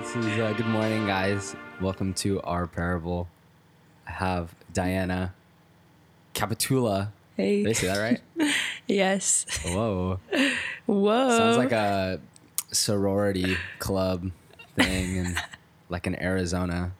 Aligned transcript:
This 0.00 0.16
is 0.16 0.38
uh, 0.38 0.52
good 0.56 0.66
morning, 0.66 1.06
guys. 1.06 1.54
Welcome 1.80 2.14
to 2.14 2.40
our 2.42 2.66
parable. 2.66 3.28
I 4.06 4.12
have 4.12 4.54
Dianna 4.72 5.32
Kapitula. 6.34 7.10
Hey. 7.36 7.62
Did 7.62 7.70
I 7.70 7.72
say 7.72 7.86
that 7.88 7.98
right? 7.98 8.54
Yes. 8.86 9.44
Whoa. 9.66 10.18
Whoa. 10.86 11.36
Sounds 11.36 11.56
like 11.58 11.72
a 11.72 12.20
sorority 12.72 13.56
club 13.78 14.30
thing 14.76 15.16
in 15.16 15.36
like 15.90 16.06
in 16.06 16.20
Arizona, 16.22 16.92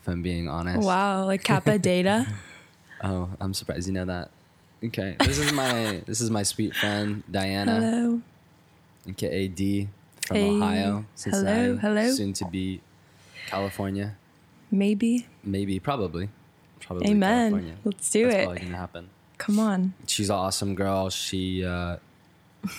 if 0.00 0.06
I'm 0.06 0.22
being 0.22 0.48
honest. 0.48 0.86
wow, 0.86 1.24
like 1.24 1.42
Kappa 1.44 1.78
Data. 1.78 2.26
Oh, 3.02 3.30
I'm 3.40 3.52
surprised 3.54 3.88
you 3.88 3.94
know 3.94 4.04
that. 4.04 4.30
Okay. 4.84 5.16
This 5.20 5.38
is 5.38 5.52
my 5.52 6.02
this 6.06 6.20
is 6.20 6.30
my 6.30 6.44
sweet 6.44 6.74
friend 6.76 7.24
Dianna, 7.30 7.80
Hello. 7.80 8.20
aka 9.08 9.48
D 9.48 9.88
from 10.28 10.36
Hey. 10.36 10.50
Ohio, 10.50 11.04
Cincinnati, 11.14 11.58
Hello, 11.60 11.76
hello. 11.78 12.10
soon 12.12 12.32
to 12.34 12.44
be 12.44 12.80
California. 13.46 14.14
Maybe. 14.70 15.26
Maybe, 15.42 15.80
probably. 15.80 16.28
Probably 16.80 17.08
Amen. 17.10 17.50
California. 17.52 17.76
Let's 17.84 18.10
do 18.10 18.24
That's 18.24 18.34
it. 18.36 18.44
probably 18.44 18.60
gonna 18.62 18.76
happen. 18.76 19.08
Come 19.38 19.58
on. 19.58 19.94
She's 20.06 20.28
an 20.30 20.36
awesome 20.36 20.74
girl. 20.74 21.08
She 21.10 21.64
uh, 21.64 21.96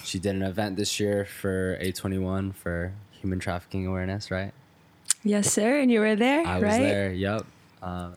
she 0.03 0.19
did 0.19 0.35
an 0.35 0.43
event 0.43 0.75
this 0.77 0.99
year 0.99 1.25
for 1.25 1.77
A21 1.81 2.53
for 2.53 2.93
human 3.11 3.39
trafficking 3.39 3.87
awareness, 3.87 4.29
right? 4.29 4.51
Yes, 5.23 5.51
sir. 5.51 5.79
And 5.79 5.91
you 5.91 5.99
were 6.01 6.15
there, 6.15 6.45
I 6.45 6.55
was 6.59 6.77
there. 6.77 7.11
Yep. 7.11 7.45
Uh, 7.81 8.11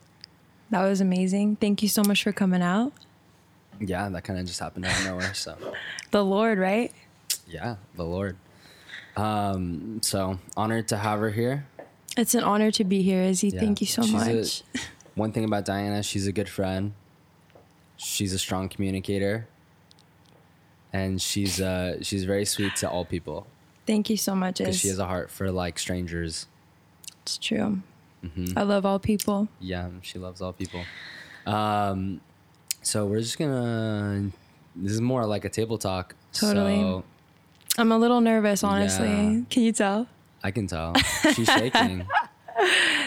That 0.70 0.82
was 0.84 1.00
amazing. 1.00 1.56
Thank 1.56 1.82
you 1.82 1.88
so 1.88 2.02
much 2.04 2.22
for 2.22 2.32
coming 2.32 2.62
out. 2.62 2.92
yeah, 3.80 4.08
that 4.10 4.22
kind 4.24 4.38
of 4.38 4.46
just 4.46 4.60
happened 4.60 4.84
out 4.86 4.98
of 5.00 5.04
nowhere. 5.06 5.34
So 5.34 5.56
The 6.10 6.22
Lord, 6.24 6.58
right? 6.58 6.92
yeah, 7.48 7.76
the 7.96 8.04
Lord. 8.04 8.36
Um, 9.16 10.00
so 10.02 10.38
honored 10.56 10.88
to 10.88 10.96
have 10.96 11.20
her 11.20 11.30
here. 11.30 11.66
It's 12.16 12.34
an 12.34 12.42
honor 12.44 12.70
to 12.72 12.84
be 12.84 13.02
here, 13.02 13.22
Izzy. 13.22 13.48
Yeah. 13.48 13.60
Thank 13.60 13.80
you 13.80 13.86
so 13.86 14.02
She's 14.02 14.12
a- 14.14 14.34
much. 14.34 14.62
One 15.14 15.32
thing 15.32 15.44
about 15.44 15.66
Dianna, 15.66 16.02
she's 16.04 16.26
a 16.26 16.32
good 16.32 16.48
friend. 16.48 16.92
She's 17.98 18.32
a 18.32 18.38
strong 18.38 18.68
communicator, 18.70 19.46
and 20.92 21.20
she's 21.20 21.60
uh, 21.60 22.02
she's 22.02 22.24
very 22.24 22.44
sweet 22.46 22.74
to 22.76 22.90
all 22.90 23.04
people 23.04 23.46
Thank 23.86 24.08
you 24.10 24.16
so 24.16 24.34
much, 24.34 24.58
because 24.58 24.78
she 24.78 24.88
has 24.88 24.98
a 24.98 25.06
heart 25.06 25.30
for 25.30 25.50
like 25.52 25.78
strangers. 25.78 26.46
it's 27.22 27.36
true. 27.38 27.80
Mhm. 28.24 28.54
I 28.56 28.62
love 28.62 28.86
all 28.86 28.98
people. 28.98 29.48
Yeah, 29.60 29.88
she 30.02 30.18
loves 30.18 30.40
all 30.40 30.52
people. 30.52 30.82
Um, 31.46 32.20
so 32.82 33.04
we're 33.06 33.20
just 33.20 33.38
gonna. 33.38 34.30
This 34.74 34.92
is 34.92 35.00
more 35.00 35.26
like 35.26 35.44
a 35.44 35.48
table 35.50 35.76
talk. 35.78 36.14
Totally. 36.32 36.76
So 36.80 37.04
I'm 37.78 37.90
a 37.92 37.98
little 37.98 38.20
nervous, 38.20 38.62
honestly. 38.64 39.08
Yeah. 39.08 39.40
Can 39.50 39.62
you 39.62 39.72
tell? 39.72 40.06
I 40.42 40.50
can 40.50 40.66
tell 40.66 40.94
she's 41.34 41.46
shaking. 41.48 42.06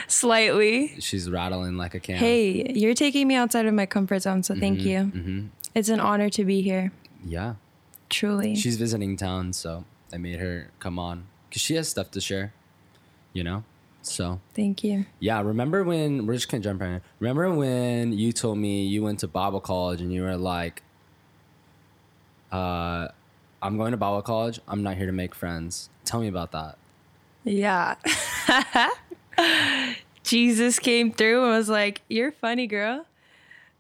Slightly. 0.08 1.00
she's 1.00 1.30
rattling 1.30 1.78
like 1.78 1.94
a 1.94 2.00
can. 2.00 2.16
Hey, 2.18 2.72
you're 2.74 2.94
taking 2.94 3.28
me 3.28 3.36
outside 3.36 3.66
of 3.66 3.74
my 3.74 3.86
comfort 3.86 4.22
zone, 4.22 4.44
so 4.44 4.56
thank 4.56 4.82
you. 4.82 5.04
hmm 5.06 5.46
It's 5.74 5.90
an 5.90 6.00
honor 6.00 6.30
to 6.32 6.44
be 6.46 6.62
here. 6.62 6.92
Yeah, 7.24 7.56
Truly. 8.10 8.56
she's 8.56 8.78
visiting 8.78 9.18
town, 9.18 9.54
so 9.54 9.84
I 10.14 10.18
made 10.18 10.40
her 10.40 10.72
come 10.80 10.98
on 11.00 11.26
because 11.50 11.62
she 11.62 11.76
has 11.76 11.90
stuff 11.90 12.12
to 12.12 12.22
share. 12.22 12.54
You 13.34 13.44
know, 13.44 13.64
so 14.02 14.40
Thank 14.54 14.84
you. 14.84 15.06
yeah. 15.20 15.42
Remember 15.42 15.84
when 15.84 16.26
we're 16.26 16.36
just 16.36 16.50
gonna 16.50 16.64
jump 16.64 16.82
right 16.82 16.90
in. 16.90 17.02
Remember 17.20 17.54
when 17.54 18.14
you 18.14 18.32
told 18.32 18.58
me 18.58 18.86
you 18.86 19.04
went 19.04 19.20
to 19.20 19.28
Bible 19.28 19.60
college 19.60 20.00
and 20.02 20.14
you 20.14 20.22
were 20.22 20.38
like, 20.38 20.84
uh, 22.52 23.10
"I'm 23.66 23.78
going 23.78 23.92
to 23.92 23.98
Bible 23.98 24.22
college. 24.22 24.60
I'm 24.68 24.84
not 24.84 24.98
here 24.98 25.06
to 25.06 25.12
make 25.12 25.36
friends." 25.36 25.90
Tell 26.06 26.20
me 26.20 26.28
about 26.28 26.52
that. 26.52 26.78
Yeah. 27.44 27.96
Jesus 30.24 30.80
came 30.80 31.12
through 31.12 31.44
and 31.44 31.52
was 31.52 31.70
like, 31.70 32.02
"You're 32.08 32.32
funny, 32.32 32.68
girl." 32.68 33.06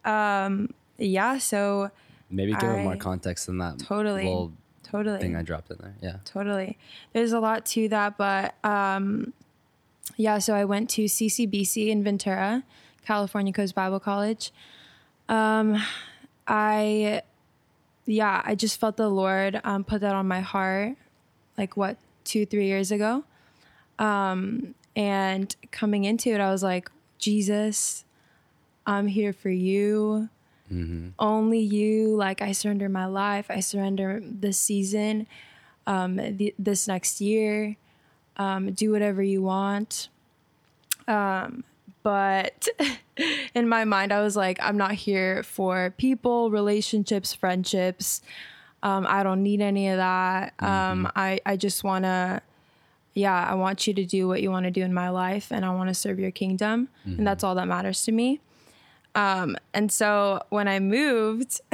Um, 0.03 0.73
yeah, 0.97 1.39
so 1.39 1.91
Maybe 2.29 2.53
give 2.53 2.69
it 2.69 2.83
more 2.83 2.95
context 2.95 3.47
than 3.47 3.57
that 3.59 3.79
totally, 3.79 4.23
little 4.23 4.51
totally, 4.83 5.19
thing 5.19 5.35
I 5.35 5.41
dropped 5.41 5.71
in 5.71 5.77
there. 5.79 5.95
Yeah. 6.01 6.17
totally. 6.25 6.77
There's 7.13 7.31
a 7.31 7.39
lot 7.39 7.65
to 7.67 7.87
that, 7.89 8.17
but 8.17 8.55
um, 8.63 9.33
yeah. 10.17 10.39
So 10.39 10.53
I 10.53 10.65
went 10.65 10.89
to 10.91 11.05
CCBC 11.05 11.87
in 11.87 12.03
Ventura, 12.03 12.63
California 13.05 13.53
Coast 13.53 13.75
Bible 13.75 13.99
College. 13.99 14.51
Um, 15.29 15.81
I, 16.47 17.23
yeah, 18.05 18.41
I 18.45 18.55
just 18.55 18.79
felt 18.79 18.97
the 18.97 19.09
Lord 19.09 19.59
um, 19.63 19.83
put 19.83 20.01
that 20.01 20.13
on 20.15 20.27
my 20.27 20.41
heart, 20.41 20.95
like 21.57 21.75
what 21.77 21.97
two, 22.23 22.45
three 22.45 22.67
years 22.67 22.91
ago. 22.91 23.23
Um, 23.99 24.75
and 24.95 25.55
coming 25.71 26.03
into 26.03 26.29
it, 26.29 26.39
I 26.39 26.51
was 26.51 26.63
like, 26.63 26.89
Jesus, 27.19 28.05
I'm 28.85 29.07
here 29.07 29.33
for 29.33 29.49
you. 29.49 30.29
Only 31.19 31.59
you. 31.59 32.15
Like, 32.15 32.41
I 32.41 32.51
surrender 32.51 32.89
my 32.89 33.05
life. 33.05 33.45
I 33.49 33.59
surrender 33.59 34.21
this 34.23 34.57
season, 34.59 35.27
um, 35.85 36.17
th- 36.17 36.55
this 36.57 36.87
next 36.87 37.21
year. 37.21 37.75
Um, 38.37 38.71
do 38.73 38.91
whatever 38.91 39.21
you 39.23 39.41
want. 39.41 40.09
Um, 41.07 41.63
but 42.05 42.67
in 43.55 43.67
my 43.67 43.83
mind, 43.83 44.13
I 44.13 44.21
was 44.21 44.35
like, 44.35 44.59
I'm 44.61 44.77
not 44.77 44.91
here 44.91 45.41
for 45.41 45.91
people, 45.97 46.51
relationships, 46.51 47.33
friendships. 47.33 48.21
Um, 48.83 49.07
I 49.09 49.23
don't 49.23 49.41
need 49.41 49.59
any 49.59 49.89
of 49.89 49.97
that. 49.97 50.53
Um, 50.59 51.11
I, 51.15 51.39
I 51.47 51.57
just 51.57 51.83
want 51.83 52.05
to, 52.05 52.43
yeah, 53.15 53.33
I 53.49 53.55
want 53.55 53.87
you 53.87 53.93
to 53.95 54.05
do 54.05 54.27
what 54.27 54.43
you 54.43 54.51
want 54.51 54.65
to 54.65 54.71
do 54.71 54.83
in 54.83 54.93
my 54.93 55.09
life 55.09 55.51
and 55.51 55.65
I 55.65 55.71
want 55.71 55.89
to 55.89 55.95
serve 55.95 56.19
your 56.19 56.29
kingdom. 56.29 56.89
And 57.17 57.25
that's 57.25 57.43
all 57.43 57.55
that 57.55 57.67
matters 57.67 58.03
to 58.03 58.11
me. 58.11 58.39
Um, 59.15 59.57
and 59.73 59.91
so 59.91 60.43
when 60.49 60.67
I 60.67 60.79
moved, 60.79 61.59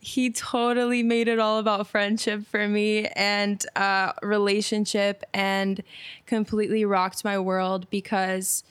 he 0.00 0.30
totally 0.30 1.02
made 1.02 1.28
it 1.28 1.38
all 1.38 1.58
about 1.58 1.88
friendship 1.88 2.46
for 2.46 2.68
me 2.68 3.06
and 3.16 3.64
uh, 3.74 4.12
relationship 4.22 5.24
and 5.34 5.82
completely 6.26 6.84
rocked 6.84 7.24
my 7.24 7.38
world 7.38 7.90
because 7.90 8.62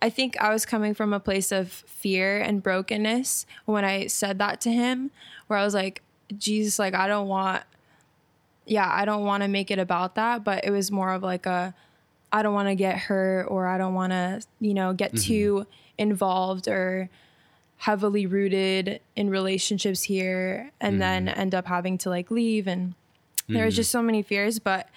I 0.00 0.10
think 0.10 0.36
I 0.40 0.52
was 0.52 0.66
coming 0.66 0.94
from 0.94 1.12
a 1.12 1.20
place 1.20 1.52
of 1.52 1.70
fear 1.70 2.40
and 2.40 2.60
brokenness 2.62 3.46
when 3.64 3.84
I 3.84 4.08
said 4.08 4.40
that 4.40 4.60
to 4.62 4.72
him, 4.72 5.12
where 5.46 5.58
I 5.58 5.64
was 5.64 5.74
like, 5.74 6.02
Jesus, 6.36 6.78
like, 6.80 6.94
I 6.94 7.06
don't 7.06 7.28
want, 7.28 7.62
yeah, 8.66 8.90
I 8.92 9.04
don't 9.04 9.24
want 9.24 9.44
to 9.44 9.48
make 9.48 9.70
it 9.70 9.78
about 9.78 10.16
that, 10.16 10.42
but 10.42 10.64
it 10.64 10.70
was 10.70 10.90
more 10.90 11.12
of 11.12 11.22
like 11.22 11.46
a, 11.46 11.72
I 12.32 12.42
don't 12.42 12.54
want 12.54 12.68
to 12.68 12.74
get 12.74 12.98
hurt 12.98 13.44
or 13.44 13.68
I 13.68 13.78
don't 13.78 13.94
want 13.94 14.12
to, 14.12 14.42
you 14.58 14.74
know, 14.74 14.92
get 14.92 15.16
too 15.16 15.66
involved 15.98 16.66
or 16.66 17.08
heavily 17.82 18.26
rooted 18.26 19.00
in 19.16 19.28
relationships 19.28 20.04
here 20.04 20.70
and 20.80 21.00
then 21.02 21.28
end 21.28 21.52
up 21.54 21.66
having 21.66 21.98
to 21.98 22.08
like 22.08 22.30
leave. 22.30 22.66
And 22.68 22.94
there 23.48 23.64
was 23.64 23.74
just 23.76 23.90
so 23.90 24.00
many 24.00 24.22
fears 24.22 24.60
but 24.60 24.88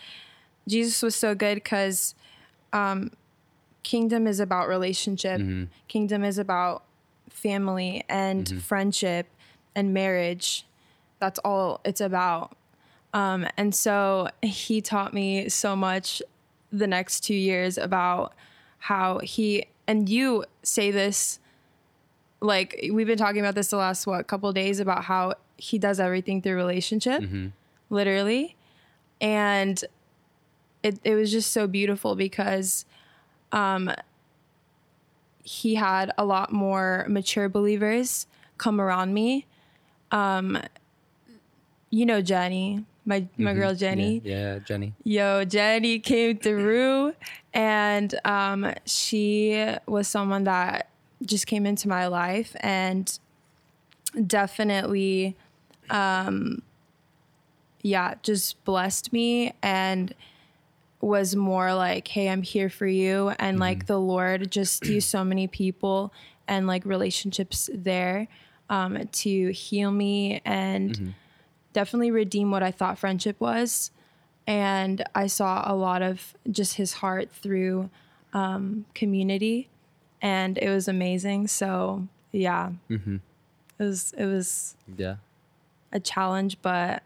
jesus 0.68 1.02
was 1.02 1.16
so 1.16 1.34
good 1.34 1.56
because 1.56 2.14
um 2.74 3.10
kingdom 3.82 4.28
is 4.28 4.40
about 4.40 4.68
relationship. 4.68 5.40
Kingdom 5.88 6.24
is 6.24 6.38
about 6.38 6.84
family 7.30 8.04
and 8.08 8.48
friendship 8.64 9.28
and 9.76 9.94
marriage. 9.94 10.66
That's 11.20 11.40
all 11.40 11.82
it's 11.86 12.02
about. 12.02 12.56
Um 13.14 13.48
and 13.58 13.74
so 13.76 14.30
he 14.42 14.80
taught 14.82 15.14
me 15.14 15.50
so 15.50 15.76
much 15.76 16.22
the 16.72 16.88
next 16.88 17.22
two 17.22 17.36
years 17.36 17.78
about 17.78 18.34
how 18.90 19.20
he 19.20 19.66
and 19.88 20.08
you 20.10 20.46
say 20.64 20.92
this 20.92 21.40
like 22.46 22.90
we've 22.92 23.08
been 23.08 23.18
talking 23.18 23.40
about 23.40 23.56
this 23.56 23.70
the 23.70 23.78
last 23.78 24.06
what 24.08 24.28
couple 24.28 24.52
days 24.54 24.80
about 24.80 25.04
how 25.04 25.34
he 25.58 25.78
does 25.78 26.00
everything 26.00 26.42
through 26.42 26.56
relationship 26.56 27.24
literally. 27.90 28.56
And 29.22 29.84
it, 30.84 31.00
it 31.04 31.16
was 31.16 31.32
just 31.32 31.52
so 31.52 31.68
beautiful 31.68 32.16
because 32.16 32.86
um 33.52 33.92
he 35.44 35.76
had 35.76 36.12
a 36.18 36.26
lot 36.26 36.52
more 36.52 37.06
mature 37.08 37.48
believers 37.50 38.28
come 38.58 38.80
around 38.82 39.14
me. 39.14 39.46
Um 40.12 40.58
you 41.90 42.06
know 42.06 42.22
jenny 42.22 42.84
my 43.06 43.28
my 43.38 43.54
girl 43.54 43.74
jenny? 43.76 44.22
Yeah, 44.24 44.54
yeah, 44.54 44.60
Jenny. 44.60 44.94
Yo, 45.04 45.46
Jenny 45.46 46.00
came 46.00 46.38
through. 46.38 47.14
And 47.54 48.14
um, 48.26 48.74
she 48.86 49.74
was 49.86 50.08
someone 50.08 50.44
that 50.46 50.90
just 51.26 51.48
came 51.48 51.66
into 51.66 51.88
my 51.88 52.08
life 52.08 52.56
and 52.60 53.20
definitely, 54.28 55.36
um, 55.90 56.62
yeah, 57.82 58.16
just 58.24 58.64
blessed 58.66 59.14
me 59.14 59.54
and 59.62 60.14
was 61.02 61.36
more 61.36 61.74
like, 61.74 62.08
hey, 62.08 62.30
I'm 62.30 62.42
here 62.42 62.70
for 62.70 62.88
you. 62.88 63.30
And 63.38 63.60
like 63.60 63.86
the 63.86 64.00
Lord 64.00 64.52
just 64.52 64.86
used 64.86 65.08
so 65.10 65.24
many 65.24 65.48
people 65.48 66.12
and 66.48 66.66
like 66.68 66.86
relationships 66.86 67.70
there 67.74 68.28
um, 68.70 69.08
to 69.12 69.52
heal 69.52 69.92
me 69.92 70.42
and 70.46 71.14
definitely 71.74 72.10
redeem 72.12 72.52
what 72.52 72.64
I 72.64 72.72
thought 72.72 72.98
friendship 72.98 73.40
was. 73.40 73.92
And 74.48 75.04
I 75.14 75.28
saw 75.28 75.64
a 75.72 75.76
lot 75.76 76.02
of 76.02 76.36
just 76.50 76.76
his 76.76 76.94
heart 76.94 77.30
through 77.32 77.90
um, 78.34 78.86
community, 78.94 79.70
and 80.22 80.58
it 80.58 80.70
was 80.70 80.88
amazing. 80.88 81.48
So 81.48 82.08
yeah, 82.32 82.72
Mm-hmm. 82.90 83.18
it 83.80 83.84
was 83.84 84.14
it 84.18 84.26
was 84.26 84.76
Yeah. 84.98 85.16
a 85.92 86.00
challenge, 86.00 86.58
but 86.62 87.04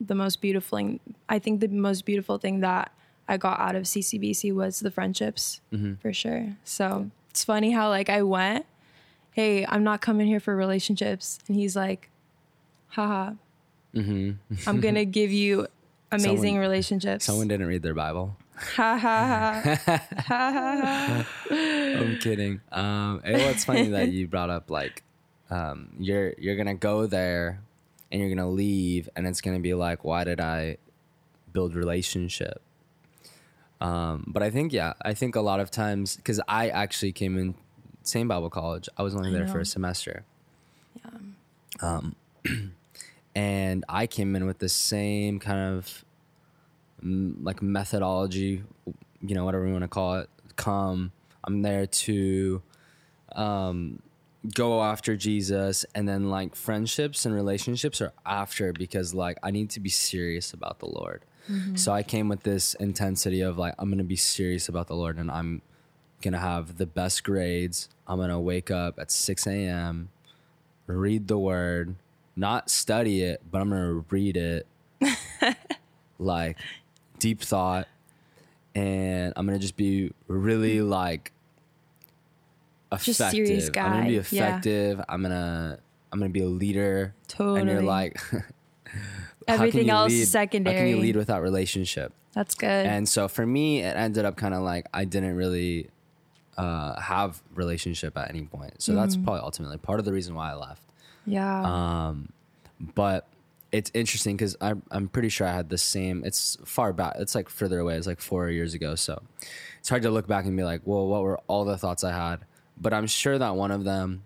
the 0.00 0.14
most 0.14 0.40
beautiful 0.40 0.78
thing, 0.78 1.00
I 1.28 1.38
think 1.38 1.60
the 1.60 1.68
most 1.68 2.04
beautiful 2.06 2.38
thing 2.38 2.60
that 2.60 2.90
I 3.28 3.36
got 3.36 3.60
out 3.60 3.76
of 3.76 3.84
CCBC 3.84 4.52
was 4.54 4.80
the 4.80 4.90
friendships 4.90 5.60
Mm-hmm. 5.72 5.94
for 5.96 6.12
sure. 6.12 6.56
So 6.64 7.10
it's 7.30 7.44
funny 7.44 7.70
how 7.72 7.88
like 7.88 8.08
I 8.08 8.22
went, 8.22 8.66
hey, 9.32 9.64
I'm 9.66 9.84
not 9.84 10.00
coming 10.00 10.26
here 10.26 10.40
for 10.40 10.56
relationships. 10.56 11.38
And 11.46 11.56
he's 11.56 11.76
like, 11.76 12.10
haha, 12.88 13.32
Mm-hmm. 13.94 14.68
I'm 14.68 14.80
going 14.80 14.94
to 15.02 15.04
give 15.04 15.32
you 15.32 15.66
amazing 16.12 16.36
Someone- 16.36 16.56
relationships. 16.60 17.24
Someone 17.24 17.48
didn't 17.48 17.66
read 17.66 17.82
their 17.82 17.94
Bible. 17.94 18.36
Ha 18.60 18.96
ha 18.98 20.06
ha. 20.26 21.26
I'm 21.50 22.18
kidding. 22.18 22.60
Um, 22.70 23.22
it, 23.24 23.32
well, 23.32 23.50
it's 23.50 23.64
funny 23.64 23.88
that 23.88 24.10
you 24.10 24.28
brought 24.28 24.50
up 24.50 24.70
like 24.70 25.02
um, 25.50 25.90
you're 25.98 26.34
you're 26.38 26.56
gonna 26.56 26.74
go 26.74 27.06
there 27.06 27.60
and 28.12 28.20
you're 28.20 28.30
gonna 28.30 28.50
leave, 28.50 29.08
and 29.16 29.26
it's 29.26 29.40
gonna 29.40 29.60
be 29.60 29.74
like, 29.74 30.04
why 30.04 30.24
did 30.24 30.40
I 30.40 30.78
build 31.52 31.74
relationship? 31.74 32.60
Um, 33.80 34.24
but 34.26 34.42
I 34.42 34.50
think 34.50 34.72
yeah, 34.72 34.92
I 35.02 35.14
think 35.14 35.36
a 35.36 35.40
lot 35.40 35.60
of 35.60 35.70
times 35.70 36.16
because 36.16 36.40
I 36.46 36.68
actually 36.68 37.12
came 37.12 37.38
in 37.38 37.54
same 38.02 38.28
Bible 38.28 38.50
college. 38.50 38.88
I 38.96 39.02
was 39.02 39.14
only 39.14 39.30
I 39.30 39.32
there 39.32 39.48
for 39.48 39.60
a 39.60 39.64
semester. 39.64 40.24
Yeah. 40.96 41.10
Um, 41.80 42.16
and 43.34 43.84
I 43.88 44.06
came 44.06 44.36
in 44.36 44.46
with 44.46 44.58
the 44.58 44.68
same 44.68 45.38
kind 45.38 45.76
of 45.76 46.04
like 47.02 47.62
methodology, 47.62 48.62
you 49.20 49.34
know, 49.34 49.44
whatever 49.44 49.66
you 49.66 49.72
want 49.72 49.84
to 49.84 49.88
call 49.88 50.16
it. 50.16 50.28
Come, 50.56 51.12
I'm 51.44 51.62
there 51.62 51.86
to 51.86 52.62
um, 53.32 54.02
go 54.54 54.82
after 54.82 55.16
Jesus, 55.16 55.86
and 55.94 56.08
then 56.08 56.30
like 56.30 56.54
friendships 56.54 57.24
and 57.24 57.34
relationships 57.34 58.00
are 58.00 58.12
after 58.26 58.72
because 58.72 59.14
like 59.14 59.38
I 59.42 59.50
need 59.50 59.70
to 59.70 59.80
be 59.80 59.88
serious 59.90 60.52
about 60.52 60.78
the 60.80 60.86
Lord. 60.86 61.24
So 61.74 61.90
I 61.92 62.04
came 62.04 62.28
with 62.28 62.44
this 62.44 62.74
intensity 62.74 63.40
of 63.40 63.58
like 63.58 63.74
I'm 63.78 63.90
gonna 63.90 64.04
be 64.04 64.14
serious 64.16 64.68
about 64.68 64.86
the 64.86 64.94
Lord, 64.94 65.16
and 65.16 65.30
I'm 65.30 65.62
gonna 66.22 66.38
have 66.38 66.76
the 66.76 66.86
best 66.86 67.24
grades. 67.24 67.88
I'm 68.06 68.18
gonna 68.20 68.40
wake 68.40 68.70
up 68.70 68.98
at 69.00 69.10
6 69.10 69.46
a.m., 69.48 70.10
read 70.86 71.26
the 71.26 71.38
Word, 71.38 71.96
not 72.36 72.70
study 72.70 73.22
it, 73.22 73.42
but 73.50 73.60
I'm 73.60 73.70
gonna 73.70 74.04
read 74.10 74.36
it 74.36 74.66
like 76.18 76.56
deep 77.20 77.40
thought 77.40 77.86
and 78.74 79.32
I'm 79.36 79.46
gonna 79.46 79.58
just 79.58 79.76
be 79.76 80.12
really 80.26 80.80
like 80.82 81.32
effective. 82.92 83.16
Just 83.16 83.30
serious 83.30 83.66
I'm 83.68 83.72
gonna 83.72 84.06
be 84.08 84.16
guy, 84.18 84.24
yeah. 84.30 84.48
effective. 84.48 85.00
I'm 85.08 85.22
gonna 85.22 85.78
I'm 86.12 86.18
gonna 86.18 86.30
be 86.30 86.42
a 86.42 86.46
leader. 86.48 87.14
And 87.38 87.46
you're 87.68 87.76
Totally. 87.76 87.82
like 87.86 88.20
Everything 89.48 89.86
you 89.86 89.92
else 89.92 90.10
lead- 90.12 90.20
is 90.22 90.34
How 90.34 90.46
can 90.46 90.64
you 90.88 90.96
lead 90.98 91.16
without 91.16 91.42
relationship? 91.42 92.12
That's 92.32 92.54
good. 92.54 92.86
And 92.86 93.08
so 93.08 93.26
for 93.28 93.44
me, 93.44 93.80
it 93.80 93.96
ended 93.96 94.24
up 94.24 94.36
kind 94.36 94.54
of 94.54 94.62
like 94.62 94.86
I 94.94 95.04
didn't 95.04 95.34
really 95.36 95.88
uh, 96.56 97.00
have 97.00 97.42
relationship 97.54 98.16
at 98.16 98.30
any 98.30 98.42
point. 98.42 98.80
So 98.82 98.94
that's 98.94 99.16
probably 99.16 99.40
ultimately 99.40 99.78
part 99.78 99.98
of 99.98 100.04
the 100.04 100.12
reason 100.12 100.34
why 100.34 100.52
I 100.52 100.54
left. 100.54 100.82
yeah. 101.26 101.62
Um, 102.08 102.32
but 102.94 103.26
it's 103.72 103.90
interesting 103.94 104.36
because 104.36 104.56
I'm 104.60 104.82
I'm 104.90 105.08
pretty 105.08 105.28
sure 105.28 105.46
I 105.46 105.52
had 105.52 105.68
the 105.68 105.78
same. 105.78 106.24
It's 106.24 106.56
far 106.64 106.92
back. 106.92 107.14
It's 107.18 107.34
like 107.34 107.48
further 107.48 107.78
away. 107.78 107.96
It's 107.96 108.06
like 108.06 108.20
four 108.20 108.48
years 108.50 108.74
ago. 108.74 108.94
So 108.94 109.22
it's 109.78 109.88
hard 109.88 110.02
to 110.02 110.10
look 110.10 110.26
back 110.26 110.44
and 110.44 110.56
be 110.56 110.64
like, 110.64 110.82
well, 110.84 111.06
what 111.06 111.22
were 111.22 111.38
all 111.46 111.64
the 111.64 111.78
thoughts 111.78 112.02
I 112.02 112.12
had? 112.12 112.44
But 112.80 112.92
I'm 112.92 113.06
sure 113.06 113.38
that 113.38 113.56
one 113.56 113.70
of 113.70 113.84
them, 113.84 114.24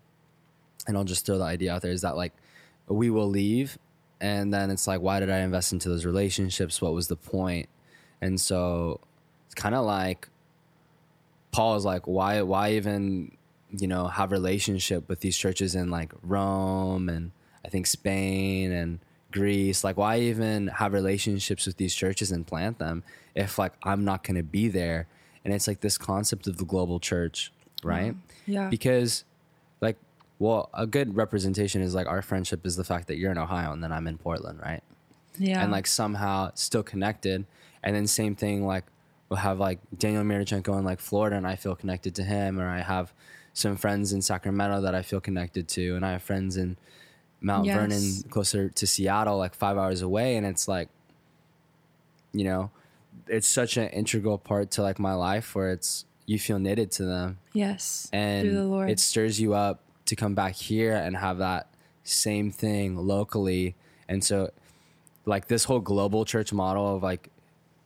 and 0.87 0.97
I'll 0.97 1.05
just 1.05 1.27
throw 1.27 1.39
the 1.39 1.45
idea 1.45 1.75
out 1.75 1.83
there, 1.83 1.93
is 1.93 2.03
that 2.03 2.17
like 2.17 2.33
we 2.89 3.11
will 3.11 3.29
leave, 3.29 3.79
and 4.21 4.53
then 4.53 4.71
it's 4.71 4.87
like, 4.87 5.01
why 5.01 5.21
did 5.21 5.31
I 5.31 5.39
invest 5.39 5.73
into 5.73 5.89
those 5.89 6.07
relationships? 6.07 6.81
What 6.81 6.95
was 6.95 7.09
the 7.09 7.17
point? 7.17 7.69
And 8.21 8.41
so 8.41 9.01
it's 9.47 9.55
kind 9.55 9.75
of 9.75 9.85
like 9.85 10.29
Paul 11.53 11.77
is 11.77 11.85
like, 11.85 12.07
why 12.07 12.41
why 12.43 12.73
even 12.73 13.37
you 13.71 13.89
know 13.89 14.07
have 14.07 14.33
relationship 14.33 15.09
with 15.09 15.21
these 15.21 15.37
churches 15.37 15.75
in 15.75 15.91
like 15.91 16.13
Rome 16.23 17.11
and 17.11 17.33
I 17.65 17.69
think 17.69 17.87
Spain 17.87 18.73
and 18.73 19.01
Greece? 19.35 19.85
Like, 19.85 19.97
why 19.97 20.21
even 20.21 20.69
have 20.69 20.93
relationships 20.93 21.67
with 21.67 21.77
these 21.77 21.95
churches 21.95 22.33
and 22.33 22.47
plant 22.47 22.79
them 22.79 23.03
if 23.35 23.59
like 23.59 23.75
I'm 23.83 24.05
not 24.05 24.25
going 24.25 24.37
to 24.37 24.43
be 24.43 24.69
there? 24.69 25.07
And 25.45 25.53
it's 25.53 25.69
like 25.69 25.81
this 25.81 25.99
concept 25.99 26.47
of 26.47 26.57
the 26.57 26.65
global 26.65 26.99
church, 27.01 27.53
right? 27.83 28.13
Mm-hmm. 28.13 28.53
yeah. 28.53 28.69
Because 28.69 29.25
like, 29.83 29.99
well, 30.39 30.71
a 30.73 30.87
good 30.87 31.15
representation 31.15 31.83
is 31.83 31.95
like 31.95 32.07
our 32.07 32.23
friendship 32.23 32.65
is 32.65 32.77
the 32.77 32.85
fact 32.85 33.09
that 33.09 33.19
you're 33.19 33.31
in 33.31 33.39
Ohio 33.39 33.73
and 33.73 33.85
then 33.85 33.93
I'm 33.93 34.07
in 34.07 34.17
Portland, 34.17 34.61
right? 34.63 34.83
yeah. 35.39 35.63
and 35.63 35.73
like 35.73 35.87
somehow 35.87 36.51
still 36.55 36.83
connected. 36.83 37.45
And 37.83 37.95
then 37.95 38.07
same 38.07 38.35
thing, 38.35 38.67
like 38.67 38.85
we'll 39.29 39.39
have 39.39 39.59
like 39.59 39.79
Daniel 39.97 40.23
Mirachenko 40.23 40.79
in 40.79 40.85
like 40.85 41.01
Florida, 41.01 41.37
and 41.37 41.47
I 41.47 41.57
feel 41.57 41.75
connected 41.75 42.15
to 42.17 42.25
him, 42.25 42.61
or 42.61 42.69
I 42.69 42.81
have 42.81 43.13
some 43.53 43.77
friends 43.77 44.13
in 44.13 44.23
Sacramento 44.23 44.81
that 44.81 44.95
I 44.95 45.03
feel 45.03 45.21
connected 45.21 45.69
to, 45.69 45.97
and 45.97 46.05
I 46.05 46.13
have 46.13 46.23
friends 46.23 46.57
in 46.57 46.77
Mount 47.41 47.67
Yes. 47.67 47.77
Vernon, 47.77 48.31
closer 48.31 48.69
to 48.71 48.87
Seattle, 48.87 49.37
like 49.39 49.55
five 49.55 49.77
hours 49.77 50.03
away, 50.03 50.37
and 50.37 50.47
it's 50.47 50.67
like, 50.67 50.89
you 52.33 52.45
know, 52.45 52.71
it's 53.29 53.47
such 53.47 53.77
an 53.77 53.89
integral 53.91 54.39
part 54.39 54.71
to 54.73 54.83
like 54.83 54.99
my 54.99 55.15
life 55.15 55.55
where 55.55 55.71
it's 55.71 56.05
you 56.27 56.39
feel 56.39 56.59
knitted 56.59 56.91
to 56.91 57.05
them 57.05 57.39
yes. 57.53 58.09
and 58.13 58.49
through 58.49 58.55
the 58.57 58.65
Lord. 58.65 58.91
it 58.91 58.99
stirs 58.99 59.41
you 59.41 59.55
up 59.55 59.81
to 60.07 60.17
come 60.17 60.35
back 60.35 60.55
here 60.55 60.95
and 60.95 61.17
have 61.17 61.39
that 61.39 61.69
same 62.03 62.51
thing 62.51 62.97
locally 62.97 63.75
and 64.09 64.25
so 64.25 64.51
like 65.27 65.49
this 65.49 65.65
whole 65.65 65.81
global 65.81 66.25
church 66.25 66.53
model 66.53 66.97
of 66.97 67.03
like 67.03 67.29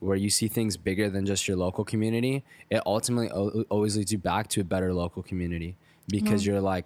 where 0.00 0.16
you 0.16 0.30
see 0.30 0.46
things 0.46 0.76
bigger 0.76 1.10
than 1.10 1.26
just 1.26 1.48
your 1.48 1.56
local 1.56 1.84
community 1.84 2.44
it 2.70 2.80
ultimately 2.86 3.28
al- 3.30 3.64
always 3.70 3.96
leads 3.96 4.12
you 4.12 4.18
back 4.18 4.46
to 4.48 4.60
a 4.60 4.64
better 4.64 4.92
local 4.94 5.22
community 5.22 5.76
because 6.08 6.46
you're 6.46 6.60
like 6.60 6.84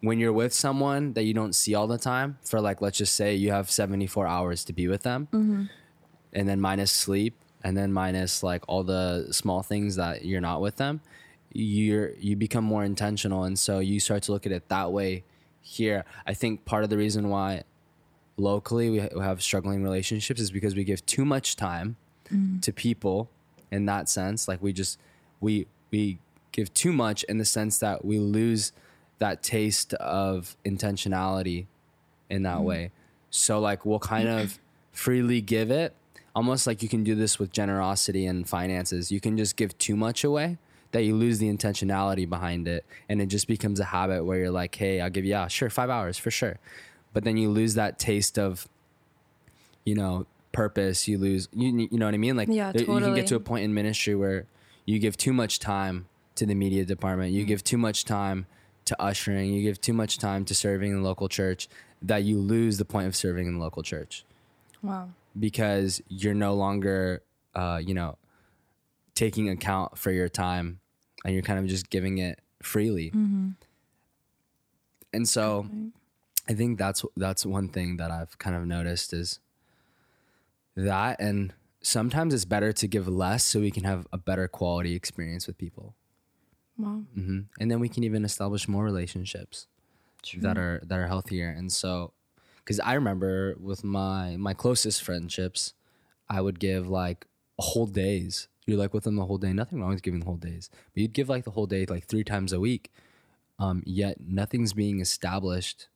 when 0.00 0.18
you're 0.18 0.32
with 0.32 0.52
someone 0.52 1.14
that 1.14 1.24
you 1.24 1.34
don't 1.34 1.54
see 1.54 1.74
all 1.74 1.86
the 1.86 1.98
time 1.98 2.38
for 2.42 2.60
like 2.60 2.80
let's 2.80 2.98
just 2.98 3.14
say 3.14 3.34
you 3.34 3.50
have 3.50 3.70
74 3.70 4.26
hours 4.26 4.64
to 4.64 4.72
be 4.72 4.88
with 4.88 5.02
them 5.02 5.28
mm-hmm. 5.32 5.64
and 6.32 6.48
then 6.48 6.60
minus 6.60 6.92
sleep 6.92 7.34
and 7.64 7.76
then 7.76 7.92
minus 7.92 8.42
like 8.42 8.62
all 8.68 8.84
the 8.84 9.28
small 9.30 9.62
things 9.62 9.96
that 9.96 10.24
you're 10.24 10.40
not 10.40 10.60
with 10.60 10.76
them 10.76 11.00
you're 11.56 12.12
you 12.16 12.36
become 12.36 12.64
more 12.64 12.84
intentional. 12.84 13.44
And 13.44 13.58
so 13.58 13.78
you 13.78 14.00
start 14.00 14.22
to 14.24 14.32
look 14.32 14.46
at 14.46 14.52
it 14.52 14.68
that 14.68 14.92
way 14.92 15.24
here. 15.62 16.04
I 16.26 16.34
think 16.34 16.64
part 16.64 16.84
of 16.84 16.90
the 16.90 16.96
reason 16.96 17.28
why 17.28 17.64
locally 18.36 18.90
we 18.90 18.98
ha- 19.00 19.08
we 19.14 19.20
have 19.22 19.42
struggling 19.42 19.82
relationships 19.82 20.40
is 20.40 20.50
because 20.50 20.74
we 20.74 20.84
give 20.84 21.04
too 21.06 21.24
much 21.24 21.56
time 21.56 21.96
mm-hmm. 22.30 22.60
to 22.60 22.72
people 22.72 23.30
in 23.70 23.86
that 23.86 24.08
sense. 24.08 24.48
Like 24.48 24.62
we 24.62 24.72
just 24.72 24.98
we 25.40 25.66
we 25.90 26.18
give 26.52 26.72
too 26.74 26.92
much 26.92 27.22
in 27.24 27.38
the 27.38 27.44
sense 27.44 27.78
that 27.78 28.04
we 28.04 28.18
lose 28.18 28.72
that 29.18 29.42
taste 29.42 29.94
of 29.94 30.56
intentionality 30.64 31.66
in 32.28 32.42
that 32.42 32.56
mm-hmm. 32.56 32.64
way. 32.64 32.90
So 33.30 33.60
like 33.60 33.84
we'll 33.84 33.98
kind 33.98 34.28
of 34.28 34.58
freely 34.92 35.40
give 35.40 35.70
it 35.70 35.94
almost 36.34 36.66
like 36.66 36.82
you 36.82 36.88
can 36.88 37.02
do 37.02 37.14
this 37.14 37.38
with 37.38 37.50
generosity 37.50 38.26
and 38.26 38.46
finances. 38.46 39.10
You 39.10 39.20
can 39.20 39.38
just 39.38 39.56
give 39.56 39.76
too 39.78 39.96
much 39.96 40.22
away 40.22 40.58
that 40.92 41.02
you 41.02 41.16
lose 41.16 41.38
the 41.38 41.52
intentionality 41.52 42.28
behind 42.28 42.68
it 42.68 42.84
and 43.08 43.20
it 43.20 43.26
just 43.26 43.48
becomes 43.48 43.80
a 43.80 43.84
habit 43.84 44.24
where 44.24 44.38
you're 44.38 44.50
like 44.50 44.74
hey 44.76 45.00
i'll 45.00 45.10
give 45.10 45.24
you 45.24 45.30
yeah 45.30 45.48
sure 45.48 45.68
five 45.68 45.90
hours 45.90 46.18
for 46.18 46.30
sure. 46.30 46.58
But 47.12 47.24
then 47.24 47.38
you 47.38 47.48
lose 47.48 47.74
that 47.74 47.98
taste 47.98 48.38
of 48.38 48.68
you 49.84 49.94
know 49.94 50.26
purpose. 50.52 51.08
You 51.08 51.18
lose 51.18 51.48
you, 51.52 51.88
you 51.90 51.98
know 51.98 52.06
what 52.06 52.14
i 52.14 52.18
mean? 52.18 52.36
Like 52.36 52.48
Yeah, 52.48 52.72
there- 52.72 52.82
you 52.82 53.00
can 53.00 53.14
get 53.14 53.26
to 53.28 53.36
a 53.36 53.40
point 53.40 53.64
in 53.64 53.72
ministry 53.72 54.14
where 54.14 54.46
you 54.84 54.98
give 54.98 55.16
too 55.16 55.32
much 55.32 55.58
time 55.58 56.06
to 56.36 56.44
the 56.44 56.54
media 56.54 56.84
department. 56.84 57.32
You 57.32 57.40
mm-hmm. 57.40 57.48
give 57.48 57.64
too 57.64 57.78
much 57.78 58.04
time 58.04 58.46
to 58.86 59.00
ushering 59.00 59.52
you 59.52 59.62
give 59.62 59.80
too 59.80 59.92
much 59.92 60.18
time 60.18 60.44
to 60.46 60.54
serving 60.54 60.90
in 60.90 61.02
the 61.02 61.06
local 61.06 61.28
church 61.28 61.68
that 62.02 62.24
you 62.24 62.38
lose 62.38 62.78
the 62.78 62.84
point 62.84 63.06
of 63.06 63.14
serving 63.14 63.46
in 63.46 63.54
the 63.54 63.60
local 63.60 63.82
church. 63.82 64.24
Wow. 64.82 65.10
because 65.38 66.00
you're 66.08 66.34
no 66.34 66.54
longer 66.54 67.22
uh, 67.54 67.80
you 67.84 67.94
know 67.94 68.16
taking 69.14 69.48
account 69.48 69.98
for 69.98 70.10
your 70.10 70.28
time 70.28 70.80
and 71.24 71.34
you're 71.34 71.42
kind 71.42 71.58
of 71.58 71.66
just 71.66 71.90
giving 71.90 72.18
it 72.18 72.40
freely. 72.62 73.10
And 75.12 75.28
so 75.28 75.66
i 76.48 76.54
think 76.54 76.78
that's 76.78 77.04
that's 77.16 77.44
one 77.44 77.68
thing 77.68 77.96
that 77.96 78.10
i've 78.12 78.38
kind 78.38 78.54
of 78.54 78.64
noticed 78.66 79.12
is 79.12 79.40
that 80.76 81.18
and 81.20 81.52
sometimes 81.82 82.32
it's 82.34 82.44
better 82.44 82.72
to 82.72 82.86
give 82.86 83.08
less 83.08 83.42
so 83.44 83.58
we 83.60 83.70
can 83.70 83.82
have 83.84 84.06
a 84.12 84.18
better 84.18 84.46
quality 84.46 84.94
experience 84.94 85.46
with 85.48 85.56
people 85.58 85.94
Wow. 86.78 87.02
hmm 87.14 87.40
and 87.58 87.70
then 87.70 87.80
we 87.80 87.88
can 87.88 88.04
even 88.04 88.24
establish 88.24 88.68
more 88.68 88.84
relationships 88.84 89.66
that 90.42 90.58
are 90.58 90.80
that 90.84 90.98
are 90.98 91.06
healthier 91.06 91.48
and 91.48 91.72
so 91.72 92.12
because 92.58 92.80
i 92.80 92.92
remember 92.94 93.54
with 93.60 93.82
my 93.84 94.36
my 94.36 94.52
closest 94.54 95.02
friendships 95.02 95.72
I 96.28 96.40
would 96.40 96.58
give 96.58 96.88
like 96.88 97.28
whole 97.56 97.86
days. 97.86 98.48
You're 98.66 98.78
like 98.78 98.92
with 98.92 99.04
them 99.04 99.14
the 99.14 99.24
whole 99.26 99.38
day. 99.38 99.52
Nothing 99.52 99.80
wrong 99.80 99.90
with 99.90 100.02
giving 100.02 100.18
the 100.18 100.26
whole 100.26 100.36
days, 100.36 100.70
but 100.92 101.00
you'd 101.00 101.12
give 101.12 101.28
like 101.28 101.44
the 101.44 101.52
whole 101.52 101.66
day, 101.68 101.86
like 101.86 102.06
three 102.06 102.24
times 102.24 102.52
a 102.52 102.58
week. 102.58 102.90
Um, 103.60 103.84
yet 103.86 104.16
nothing's 104.20 104.72
being 104.72 105.00
established, 105.00 105.86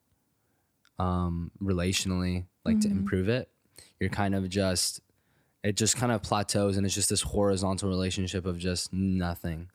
um, 0.98 1.50
relationally, 1.60 2.44
like 2.64 2.80
to 2.80 2.88
improve 2.88 3.28
it. 3.28 3.48
You're 3.98 4.10
kind 4.10 4.34
of 4.36 4.48
just, 4.48 5.00
it 5.64 5.76
just 5.76 5.96
kind 5.96 6.12
of 6.12 6.22
plateaus, 6.22 6.76
and 6.76 6.86
it's 6.86 6.94
just 6.94 7.08
this 7.10 7.22
horizontal 7.22 7.88
relationship 7.88 8.46
of 8.46 8.56
just 8.58 8.92
nothing. 8.92 9.68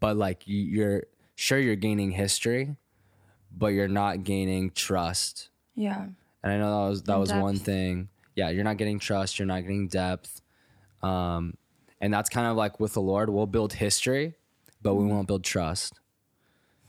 But 0.00 0.16
like 0.16 0.46
you, 0.46 0.58
you're 0.58 1.04
sure 1.34 1.58
you're 1.58 1.76
gaining 1.76 2.10
history, 2.10 2.76
but 3.56 3.68
you're 3.68 3.88
not 3.88 4.24
gaining 4.24 4.70
trust. 4.70 5.48
Yeah. 5.74 6.06
And 6.42 6.52
I 6.52 6.58
know 6.58 6.84
that 6.84 6.90
was 6.90 7.02
that 7.02 7.12
And 7.12 7.20
was 7.20 7.32
one 7.32 7.56
thing. 7.56 8.08
Yeah, 8.36 8.50
you're 8.50 8.64
not 8.64 8.76
getting 8.76 8.98
trust, 8.98 9.38
you're 9.38 9.46
not 9.46 9.62
getting 9.62 9.88
depth. 9.88 10.40
Um, 11.02 11.56
and 12.00 12.12
that's 12.12 12.28
kind 12.28 12.46
of 12.46 12.56
like 12.56 12.80
with 12.80 12.94
the 12.94 13.00
Lord, 13.00 13.30
we'll 13.30 13.46
build 13.46 13.74
history, 13.74 14.34
but 14.82 14.94
we 14.94 15.04
mm-hmm. 15.04 15.14
won't 15.14 15.28
build 15.28 15.44
trust. 15.44 16.00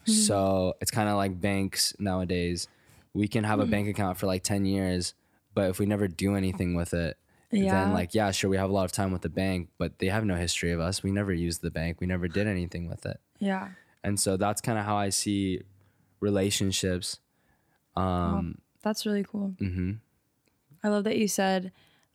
Mm-hmm. 0.01 0.11
So 0.11 0.75
it's 0.81 0.91
kind 0.91 1.09
of 1.09 1.15
like 1.15 1.39
banks 1.39 1.93
nowadays. 1.99 2.67
We 3.13 3.27
can 3.27 3.43
have 3.43 3.59
a 3.59 3.63
mm-hmm. 3.63 3.71
bank 3.71 3.87
account 3.89 4.17
for 4.17 4.25
like 4.25 4.43
10 4.43 4.65
years, 4.65 5.13
but 5.53 5.69
if 5.69 5.79
we 5.79 5.85
never 5.85 6.07
do 6.07 6.35
anything 6.35 6.75
with 6.75 6.93
it, 6.93 7.17
Yeah. 7.63 7.71
then 7.83 7.93
like, 7.93 8.13
yeah, 8.13 8.31
sure, 8.31 8.49
we 8.49 8.57
have 8.57 8.69
a 8.69 8.73
lot 8.73 8.85
of 8.85 8.91
time 8.91 9.11
with 9.11 9.21
the 9.21 9.29
bank, 9.29 9.69
but 9.77 9.99
they 9.99 10.07
have 10.07 10.25
no 10.25 10.35
history 10.35 10.71
of 10.71 10.79
us. 10.79 11.03
We 11.03 11.11
never 11.11 11.33
used 11.33 11.61
the 11.61 11.71
bank, 11.71 12.01
we 12.01 12.07
never 12.07 12.27
did 12.27 12.47
anything 12.47 12.87
with 12.89 13.05
it. 13.05 13.19
Yeah. 13.39 13.69
And 14.03 14.19
so 14.19 14.37
that's 14.37 14.61
kind 14.61 14.77
of 14.77 14.85
how 14.85 14.95
I 14.97 15.09
see 15.09 15.61
relationships. 16.19 17.19
Um, 17.95 18.59
That's 18.83 19.05
really 19.05 19.23
cool. 19.23 19.55
hmm 19.59 19.93
I 20.83 20.89
love 20.89 21.03
that 21.05 21.17
you 21.17 21.27
said 21.27 21.71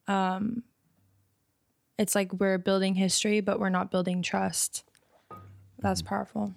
um, 0.07 0.63
it's 1.99 2.15
like 2.15 2.33
we're 2.35 2.59
building 2.59 2.95
history, 2.95 3.41
but 3.41 3.59
we're 3.59 3.69
not 3.69 3.91
building 3.91 4.23
trust. 4.23 4.85
That's 5.81 6.03
powerful. 6.03 6.55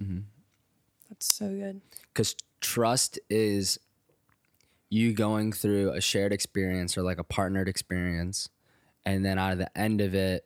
That's 1.09 1.25
so 1.25 1.49
good. 1.49 1.81
because 2.13 2.35
trust 2.61 3.19
is 3.29 3.79
you 4.89 5.13
going 5.13 5.51
through 5.51 5.91
a 5.91 6.01
shared 6.01 6.31
experience 6.33 6.97
or 6.97 7.01
like 7.01 7.17
a 7.17 7.23
partnered 7.23 7.67
experience 7.67 8.49
and 9.05 9.25
then 9.25 9.37
out 9.37 9.51
of 9.53 9.57
the 9.57 9.77
end 9.77 10.01
of 10.01 10.15
it 10.15 10.45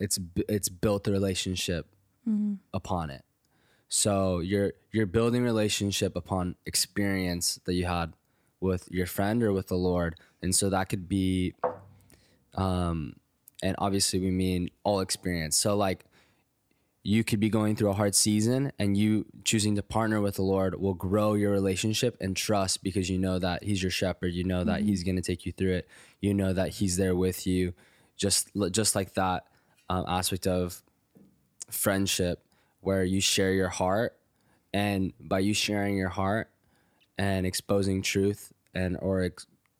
it's 0.00 0.18
it's 0.48 0.68
built 0.68 1.06
a 1.06 1.12
relationship 1.12 1.86
upon 2.74 3.10
it. 3.10 3.24
So 3.88 4.40
you're 4.40 4.72
you're 4.90 5.06
building 5.06 5.42
relationship 5.44 6.16
upon 6.16 6.56
experience 6.66 7.60
that 7.64 7.74
you 7.74 7.86
had 7.86 8.14
with 8.60 8.88
your 8.90 9.06
friend 9.06 9.42
or 9.42 9.52
with 9.52 9.68
the 9.68 9.76
lord. 9.76 10.16
And 10.40 10.54
so 10.54 10.70
that 10.70 10.88
could 10.88 11.08
be 11.08 11.54
um 12.54 13.14
and 13.62 13.76
obviously 13.78 14.18
we 14.18 14.30
mean 14.30 14.70
all 14.82 15.00
experience. 15.00 15.56
So 15.56 15.76
like 15.76 16.04
you 17.04 17.24
could 17.24 17.40
be 17.40 17.48
going 17.48 17.74
through 17.76 17.90
a 17.90 17.94
hard 17.94 18.14
season 18.14 18.72
and 18.78 18.96
you 18.96 19.26
choosing 19.44 19.74
to 19.76 19.82
partner 19.82 20.20
with 20.20 20.36
the 20.36 20.42
Lord 20.42 20.80
will 20.80 20.94
grow 20.94 21.34
your 21.34 21.50
relationship 21.50 22.16
and 22.20 22.36
trust 22.36 22.84
because 22.84 23.10
you 23.10 23.18
know 23.18 23.40
that 23.40 23.64
he's 23.64 23.82
your 23.82 23.90
shepherd, 23.90 24.32
you 24.32 24.44
know 24.44 24.62
that 24.62 24.82
he's 24.82 25.02
going 25.02 25.16
to 25.16 25.22
take 25.22 25.44
you 25.44 25.50
through 25.50 25.72
it. 25.72 25.88
You 26.20 26.32
know 26.32 26.52
that 26.52 26.68
he's 26.74 26.96
there 26.96 27.16
with 27.16 27.44
you 27.44 27.74
just 28.22 28.48
just 28.70 28.94
like 28.94 29.14
that 29.14 29.46
um, 29.90 30.04
aspect 30.06 30.46
of 30.46 30.80
friendship 31.70 32.38
where 32.80 33.02
you 33.02 33.20
share 33.20 33.52
your 33.52 33.68
heart 33.68 34.16
and 34.72 35.12
by 35.20 35.40
you 35.40 35.52
sharing 35.52 35.96
your 35.96 36.08
heart 36.08 36.48
and 37.18 37.44
exposing 37.44 38.00
truth 38.00 38.52
and 38.74 38.96
or 39.00 39.28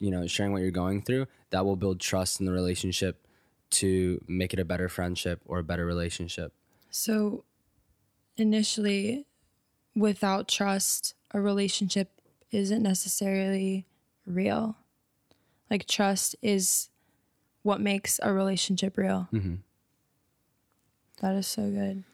you 0.00 0.11
know 0.11 0.26
sharing 0.26 0.52
what 0.52 0.61
you're 0.61 0.72
going 0.84 1.00
through 1.00 1.26
that 1.50 1.64
will 1.64 1.76
build 1.76 2.00
trust 2.00 2.40
in 2.40 2.46
the 2.46 2.52
relationship 2.52 3.26
to 3.70 4.20
make 4.26 4.52
it 4.52 4.58
a 4.58 4.64
better 4.64 4.88
friendship 4.88 5.40
or 5.46 5.61
a 5.61 5.64
better 5.64 5.87
relationship 5.87 6.52
So, 6.90 7.44
initially, 8.37 9.25
without 9.94 10.46
trust, 10.49 11.14
a 11.30 11.40
relationship 11.40 12.08
isn't 12.50 12.82
necessarily 12.82 13.87
real. 14.26 14.76
Like, 15.70 15.87
trust 15.87 16.37
is 16.42 16.90
what 17.62 17.81
makes 17.81 18.19
a 18.23 18.33
relationship 18.33 18.97
real. 18.97 19.28
That 21.21 21.35
is 21.37 21.47
so 21.47 21.71
good. 21.71 22.04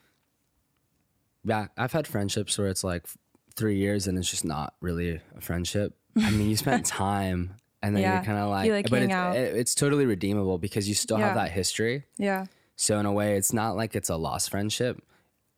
yeah, 1.44 1.68
I've 1.76 1.92
had 1.92 2.06
friendships 2.06 2.58
where 2.58 2.68
it's 2.68 2.84
like 2.84 3.06
three 3.54 3.76
years 3.78 4.06
and 4.06 4.18
it's 4.18 4.30
just 4.30 4.44
not 4.44 4.74
really 4.80 5.20
a 5.36 5.40
friendship. 5.40 5.94
I 6.16 6.30
mean, 6.30 6.48
you 6.50 6.56
spent 6.56 6.84
time 6.86 7.54
and 7.82 7.94
then 7.96 8.02
Yeah, 8.02 8.14
you're 8.16 8.24
kind 8.24 8.38
of 8.38 8.50
like, 8.50 8.66
you, 8.66 8.72
like, 8.72 8.90
but 8.90 9.02
it's, 9.02 9.14
it's 9.56 9.74
totally 9.74 10.04
redeemable 10.04 10.58
because 10.58 10.88
you 10.88 10.94
still 10.94 11.18
Yeah. 11.18 11.26
have 11.26 11.34
that 11.36 11.50
history. 11.52 12.04
Yeah. 12.18 12.46
So 12.76 12.98
in 13.00 13.06
a 13.06 13.12
way, 13.12 13.36
it's 13.36 13.52
not 13.52 13.76
like 13.76 13.94
it's 13.96 14.08
a 14.10 14.16
lost 14.16 14.50
friendship. 14.50 15.02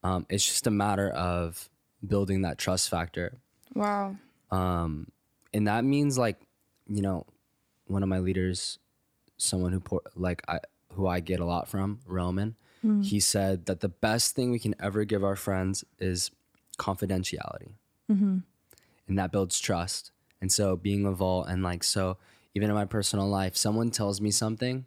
Um, 0.04 0.26
it's 0.30 0.46
just 0.46 0.66
a 0.66 0.70
matter 0.70 1.10
of 1.10 1.68
building 2.06 2.42
that 2.42 2.56
trust 2.56 2.88
factor. 2.88 3.38
Wow. 3.74 4.16
Um, 4.50 5.08
and 5.52 5.66
that 5.66 5.84
means 5.84 6.16
like, 6.16 6.38
you 6.88 7.02
know, 7.02 7.26
one 7.86 8.02
of 8.02 8.08
my 8.08 8.18
leaders, 8.20 8.78
someone 9.40 9.72
who 9.72 9.80
pour, 9.80 10.02
like 10.16 10.42
I 10.48 10.60
who 10.94 11.06
I 11.06 11.20
get 11.20 11.40
a 11.40 11.44
lot 11.44 11.68
from, 11.68 12.00
Roman, 12.06 12.56
hmm. 12.82 13.02
he 13.02 13.20
said 13.20 13.66
that 13.66 13.80
the 13.80 13.88
best 13.88 14.34
thing 14.34 14.50
we 14.50 14.58
can 14.58 14.74
ever 14.80 15.04
give 15.04 15.22
our 15.22 15.36
friends 15.36 15.84
is 15.98 16.30
confidentiality, 16.78 17.74
mm-hmm. 18.10 18.38
and 19.08 19.18
that 19.18 19.32
builds 19.32 19.60
trust. 19.60 20.10
And 20.40 20.50
so 20.50 20.76
being 20.76 21.04
a 21.04 21.12
vault 21.12 21.46
and 21.48 21.62
like 21.62 21.84
so, 21.84 22.16
even 22.54 22.70
in 22.70 22.74
my 22.74 22.86
personal 22.86 23.28
life, 23.28 23.56
someone 23.56 23.90
tells 23.90 24.20
me 24.20 24.30
something, 24.30 24.86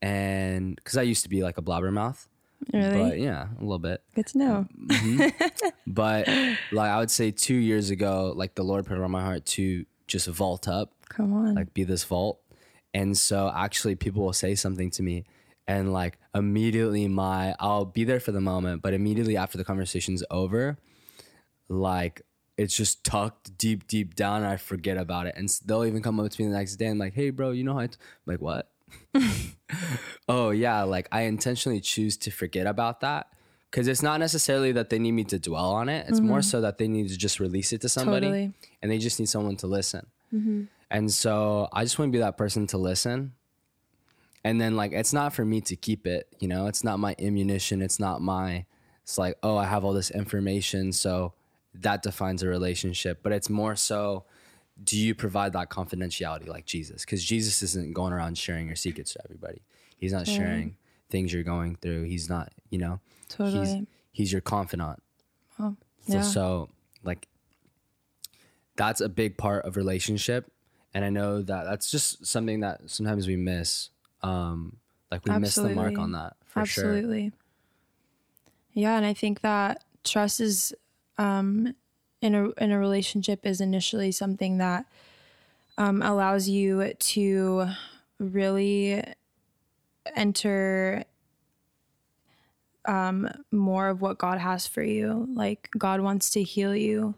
and 0.00 0.76
because 0.76 0.96
I 0.96 1.02
used 1.02 1.22
to 1.22 1.28
be 1.28 1.42
like 1.42 1.58
a 1.58 1.62
blabbermouth, 1.62 2.26
Really? 2.72 3.10
but 3.10 3.18
yeah, 3.18 3.48
a 3.58 3.60
little 3.60 3.78
bit. 3.78 4.02
Good 4.14 4.26
to 4.28 4.38
know. 4.38 4.66
Mm-hmm. 4.86 5.48
But 5.86 6.26
like 6.70 6.90
I 6.90 6.98
would 6.98 7.10
say 7.10 7.30
two 7.30 7.56
years 7.56 7.90
ago, 7.90 8.32
like 8.34 8.54
the 8.54 8.62
Lord 8.62 8.86
put 8.86 8.96
it 8.96 9.02
on 9.02 9.10
my 9.10 9.22
heart 9.22 9.44
to 9.46 9.84
just 10.06 10.26
vault 10.26 10.68
up, 10.68 10.92
Come 11.08 11.32
on. 11.34 11.54
like 11.54 11.74
be 11.74 11.84
this 11.84 12.04
vault. 12.04 12.40
And 12.94 13.16
so 13.16 13.50
actually 13.54 13.94
people 13.94 14.24
will 14.24 14.32
say 14.32 14.54
something 14.54 14.90
to 14.92 15.02
me 15.02 15.24
and 15.66 15.92
like 15.92 16.18
immediately 16.34 17.08
my 17.08 17.54
I'll 17.58 17.84
be 17.84 18.04
there 18.04 18.20
for 18.20 18.32
the 18.32 18.40
moment, 18.40 18.82
but 18.82 18.94
immediately 18.94 19.36
after 19.36 19.58
the 19.58 19.64
conversation's 19.64 20.22
over, 20.30 20.78
like 21.68 22.22
it's 22.58 22.76
just 22.76 23.04
tucked 23.04 23.56
deep, 23.56 23.86
deep 23.86 24.14
down 24.14 24.42
and 24.42 24.46
I 24.46 24.56
forget 24.56 24.96
about 24.96 25.26
it. 25.26 25.34
And 25.36 25.48
they'll 25.64 25.84
even 25.84 26.02
come 26.02 26.20
up 26.20 26.30
to 26.30 26.42
me 26.42 26.48
the 26.48 26.54
next 26.54 26.76
day 26.76 26.86
and 26.86 26.98
like, 26.98 27.14
hey 27.14 27.30
bro, 27.30 27.50
you 27.52 27.64
know 27.64 27.74
how 27.74 27.80
I 27.80 27.86
t-? 27.86 27.96
I'm 28.26 28.32
like 28.32 28.42
what? 28.42 28.70
oh 30.28 30.50
yeah, 30.50 30.82
like 30.82 31.08
I 31.10 31.22
intentionally 31.22 31.80
choose 31.80 32.16
to 32.18 32.30
forget 32.30 32.66
about 32.66 33.00
that 33.00 33.28
because 33.70 33.88
it's 33.88 34.02
not 34.02 34.20
necessarily 34.20 34.72
that 34.72 34.90
they 34.90 34.98
need 34.98 35.12
me 35.12 35.24
to 35.24 35.38
dwell 35.38 35.72
on 35.72 35.88
it. 35.88 36.06
It's 36.08 36.20
more 36.20 36.38
mm-hmm. 36.38 36.42
so 36.42 36.60
that 36.60 36.76
they 36.76 36.88
need 36.88 37.08
to 37.08 37.16
just 37.16 37.40
release 37.40 37.72
it 37.72 37.80
to 37.80 37.88
somebody, 37.88 38.26
Totally. 38.26 38.52
and 38.82 38.92
they 38.92 38.98
just 38.98 39.18
need 39.18 39.30
someone 39.30 39.56
to 39.56 39.66
listen. 39.66 40.06
Mm-hmm. 40.32 40.64
And 40.92 41.12
so 41.12 41.68
I 41.72 41.82
just 41.84 41.98
want 41.98 42.10
to 42.10 42.16
be 42.16 42.20
that 42.20 42.36
person 42.36 42.66
to 42.68 42.78
listen. 42.78 43.32
And 44.44 44.60
then 44.60 44.76
like 44.76 44.92
it's 44.92 45.12
not 45.12 45.32
for 45.32 45.44
me 45.44 45.60
to 45.62 45.76
keep 45.76 46.06
it, 46.06 46.28
you 46.38 46.48
know. 46.48 46.66
It's 46.66 46.84
not 46.84 46.98
my 46.98 47.14
ammunition. 47.18 47.80
It's 47.80 47.98
not 47.98 48.20
my. 48.20 48.66
It's 49.02 49.18
like 49.18 49.36
oh, 49.42 49.56
I 49.56 49.64
have 49.64 49.84
all 49.84 49.92
this 49.92 50.10
information, 50.10 50.92
so 50.92 51.32
that 51.74 52.02
defines 52.02 52.42
a 52.42 52.48
relationship. 52.48 53.20
But 53.22 53.32
it's 53.32 53.48
more 53.48 53.74
so 53.76 54.24
do 54.82 54.98
you 54.98 55.14
provide 55.14 55.52
that 55.52 55.70
confidentiality 55.70 56.48
like 56.48 56.66
Jesus? 56.66 57.04
Because 57.04 57.24
Jesus 57.24 57.62
isn't 57.62 57.94
going 57.94 58.12
around 58.12 58.36
sharing 58.38 58.66
your 58.66 58.76
secrets 58.76 59.12
to 59.12 59.20
everybody. 59.24 59.62
He's 59.96 60.12
not 60.12 60.26
sharing 60.26 60.76
things 61.10 61.32
you're 61.32 61.42
going 61.42 61.76
through. 61.76 62.04
He's 62.04 62.28
not, 62.28 62.52
you 62.70 62.78
know, 62.78 63.00
he's 63.28 63.36
Totally. 63.36 63.86
he's 64.10 64.32
your 64.32 64.40
confidant. 64.40 65.02
Oh, 65.58 65.76
So, 66.06 66.14
yeah. 66.14 66.22
so 66.22 66.68
like 67.04 67.28
that's 68.76 69.00
a 69.00 69.08
big 69.08 69.36
part 69.36 69.64
of 69.64 69.76
relationship, 69.76 70.50
and 70.94 71.04
I 71.04 71.10
know 71.10 71.42
that 71.42 71.64
that's 71.64 71.90
just 71.90 72.26
something 72.26 72.60
that 72.60 72.90
sometimes 72.90 73.26
we 73.26 73.36
miss. 73.36 73.90
Um, 74.22 74.76
like 75.10 75.24
we 75.24 75.32
miss 75.38 75.54
the 75.56 75.70
mark 75.70 75.98
on 75.98 76.12
that 76.12 76.36
for 76.44 76.64
sure. 76.64 76.84
Absolutely. 76.84 77.32
Yeah, 78.72 78.96
and 78.96 79.04
I 79.04 79.12
think 79.14 79.40
that 79.42 79.84
trust 80.04 80.40
is 80.40 80.74
um 81.18 81.74
in 82.20 82.34
a 82.34 82.50
in 82.52 82.72
a 82.72 82.78
relationship 82.78 83.44
is 83.44 83.60
initially 83.60 84.12
something 84.12 84.58
that 84.58 84.86
um 85.78 86.02
allows 86.02 86.48
you 86.48 86.92
to 86.94 87.66
really 88.18 89.02
enter 90.16 91.04
um 92.86 93.28
more 93.50 93.88
of 93.88 94.00
what 94.00 94.18
God 94.18 94.38
has 94.38 94.66
for 94.66 94.82
you. 94.82 95.28
Like 95.34 95.68
God 95.76 96.00
wants 96.00 96.30
to 96.30 96.42
heal 96.42 96.74
you. 96.74 97.14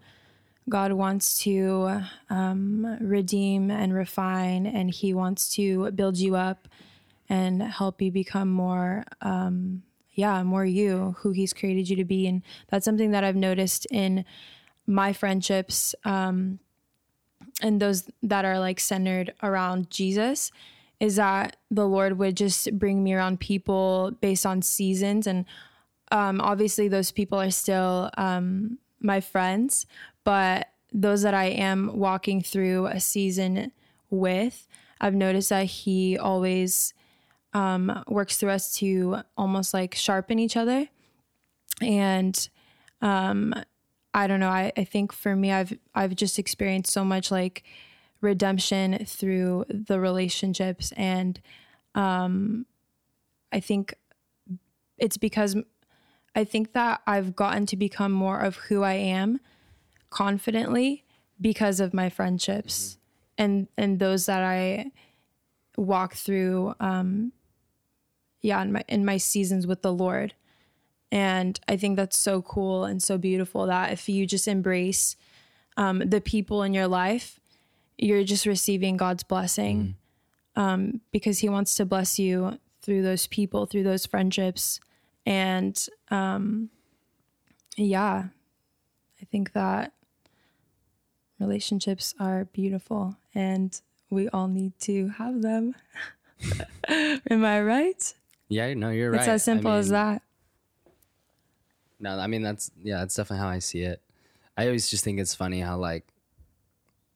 God 0.68 0.92
wants 0.92 1.38
to 1.40 2.02
um, 2.30 2.96
redeem 3.00 3.70
and 3.70 3.94
refine, 3.94 4.66
and 4.66 4.90
He 4.90 5.14
wants 5.14 5.54
to 5.56 5.90
build 5.92 6.16
you 6.16 6.36
up 6.36 6.68
and 7.28 7.62
help 7.62 8.02
you 8.02 8.12
become 8.12 8.50
more 8.50 9.02
um 9.22 9.82
yeah 10.12 10.42
more 10.42 10.66
you 10.66 11.16
who 11.20 11.30
he's 11.30 11.54
created 11.54 11.88
you 11.88 11.96
to 11.96 12.04
be 12.04 12.26
and 12.26 12.42
that's 12.68 12.84
something 12.84 13.12
that 13.12 13.24
i've 13.24 13.34
noticed 13.34 13.86
in 13.90 14.26
my 14.86 15.10
friendships 15.10 15.94
um 16.04 16.58
and 17.62 17.80
those 17.80 18.10
that 18.22 18.44
are 18.44 18.58
like 18.58 18.78
centered 18.78 19.32
around 19.42 19.88
jesus 19.88 20.52
is 21.00 21.16
that 21.16 21.56
the 21.70 21.86
Lord 21.86 22.18
would 22.18 22.36
just 22.36 22.78
bring 22.78 23.02
me 23.02 23.12
around 23.12 23.40
people 23.40 24.12
based 24.20 24.46
on 24.46 24.62
seasons. 24.62 25.26
And 25.26 25.44
um, 26.10 26.40
obviously, 26.40 26.88
those 26.88 27.10
people 27.10 27.40
are 27.40 27.50
still 27.50 28.10
um, 28.16 28.78
my 29.00 29.20
friends, 29.20 29.86
but 30.24 30.68
those 30.92 31.22
that 31.22 31.34
I 31.34 31.46
am 31.46 31.98
walking 31.98 32.40
through 32.40 32.86
a 32.86 33.00
season 33.00 33.72
with, 34.10 34.66
I've 35.00 35.14
noticed 35.14 35.50
that 35.50 35.66
He 35.66 36.18
always 36.18 36.94
um, 37.52 38.02
works 38.08 38.36
through 38.36 38.50
us 38.50 38.74
to 38.76 39.18
almost 39.36 39.72
like 39.74 39.94
sharpen 39.94 40.38
each 40.38 40.56
other. 40.56 40.88
And 41.80 42.48
um, 43.00 43.54
I 44.12 44.26
don't 44.26 44.40
know. 44.40 44.48
I, 44.48 44.72
I 44.76 44.84
think 44.84 45.12
for 45.12 45.34
me, 45.34 45.52
I've 45.52 45.76
I've 45.94 46.14
just 46.14 46.38
experienced 46.38 46.92
so 46.92 47.04
much 47.04 47.30
like 47.30 47.64
redemption 48.20 49.04
through 49.04 49.66
the 49.68 50.00
relationships, 50.00 50.92
and 50.96 51.40
um, 51.94 52.66
I 53.52 53.60
think 53.60 53.94
it's 54.98 55.16
because 55.16 55.56
I 56.36 56.44
think 56.44 56.72
that 56.72 57.02
I've 57.06 57.34
gotten 57.34 57.66
to 57.66 57.76
become 57.76 58.12
more 58.12 58.38
of 58.38 58.56
who 58.56 58.82
I 58.82 58.94
am 58.94 59.40
confidently 60.14 61.04
because 61.40 61.80
of 61.80 61.92
my 61.92 62.08
friendships 62.08 62.98
and 63.36 63.66
and 63.76 63.98
those 63.98 64.26
that 64.26 64.42
I 64.42 64.92
walk 65.76 66.14
through. 66.14 66.74
Um, 66.80 67.32
yeah, 68.40 68.62
in 68.62 68.72
my 68.72 68.84
in 68.88 69.04
my 69.04 69.16
seasons 69.16 69.66
with 69.66 69.82
the 69.82 69.92
Lord. 69.92 70.34
And 71.10 71.60
I 71.68 71.76
think 71.76 71.96
that's 71.96 72.18
so 72.18 72.42
cool 72.42 72.84
and 72.84 73.02
so 73.02 73.18
beautiful 73.18 73.66
that 73.66 73.92
if 73.92 74.08
you 74.08 74.26
just 74.26 74.48
embrace 74.48 75.16
um, 75.76 76.00
the 76.00 76.20
people 76.20 76.62
in 76.64 76.74
your 76.74 76.88
life, 76.88 77.38
you're 77.96 78.24
just 78.24 78.46
receiving 78.46 78.96
God's 78.96 79.22
blessing 79.22 79.94
um, 80.56 81.00
because 81.12 81.38
He 81.38 81.48
wants 81.48 81.76
to 81.76 81.84
bless 81.84 82.18
you 82.18 82.58
through 82.82 83.02
those 83.02 83.26
people, 83.28 83.66
through 83.66 83.84
those 83.84 84.06
friendships. 84.06 84.80
And 85.24 85.80
um, 86.10 86.70
yeah, 87.76 88.24
I 89.20 89.24
think 89.30 89.52
that 89.52 89.92
relationships 91.44 92.14
are 92.18 92.46
beautiful 92.46 93.16
and 93.34 93.80
we 94.10 94.28
all 94.30 94.48
need 94.48 94.72
to 94.80 95.08
have 95.08 95.42
them. 95.42 95.74
Am 96.88 97.44
I 97.44 97.60
right? 97.62 98.14
Yeah, 98.48 98.72
no, 98.74 98.90
you're 98.90 99.10
right. 99.10 99.20
It's 99.20 99.28
as 99.28 99.44
simple 99.44 99.70
I 99.70 99.78
as 99.78 99.88
that. 99.90 100.22
No, 102.00 102.18
I 102.18 102.26
mean 102.26 102.42
that's 102.42 102.70
yeah, 102.82 102.98
that's 102.98 103.14
definitely 103.14 103.42
how 103.42 103.48
I 103.48 103.58
see 103.60 103.82
it. 103.82 104.00
I 104.56 104.66
always 104.66 104.88
just 104.90 105.04
think 105.04 105.18
it's 105.20 105.34
funny 105.34 105.60
how 105.60 105.76
like 105.76 106.04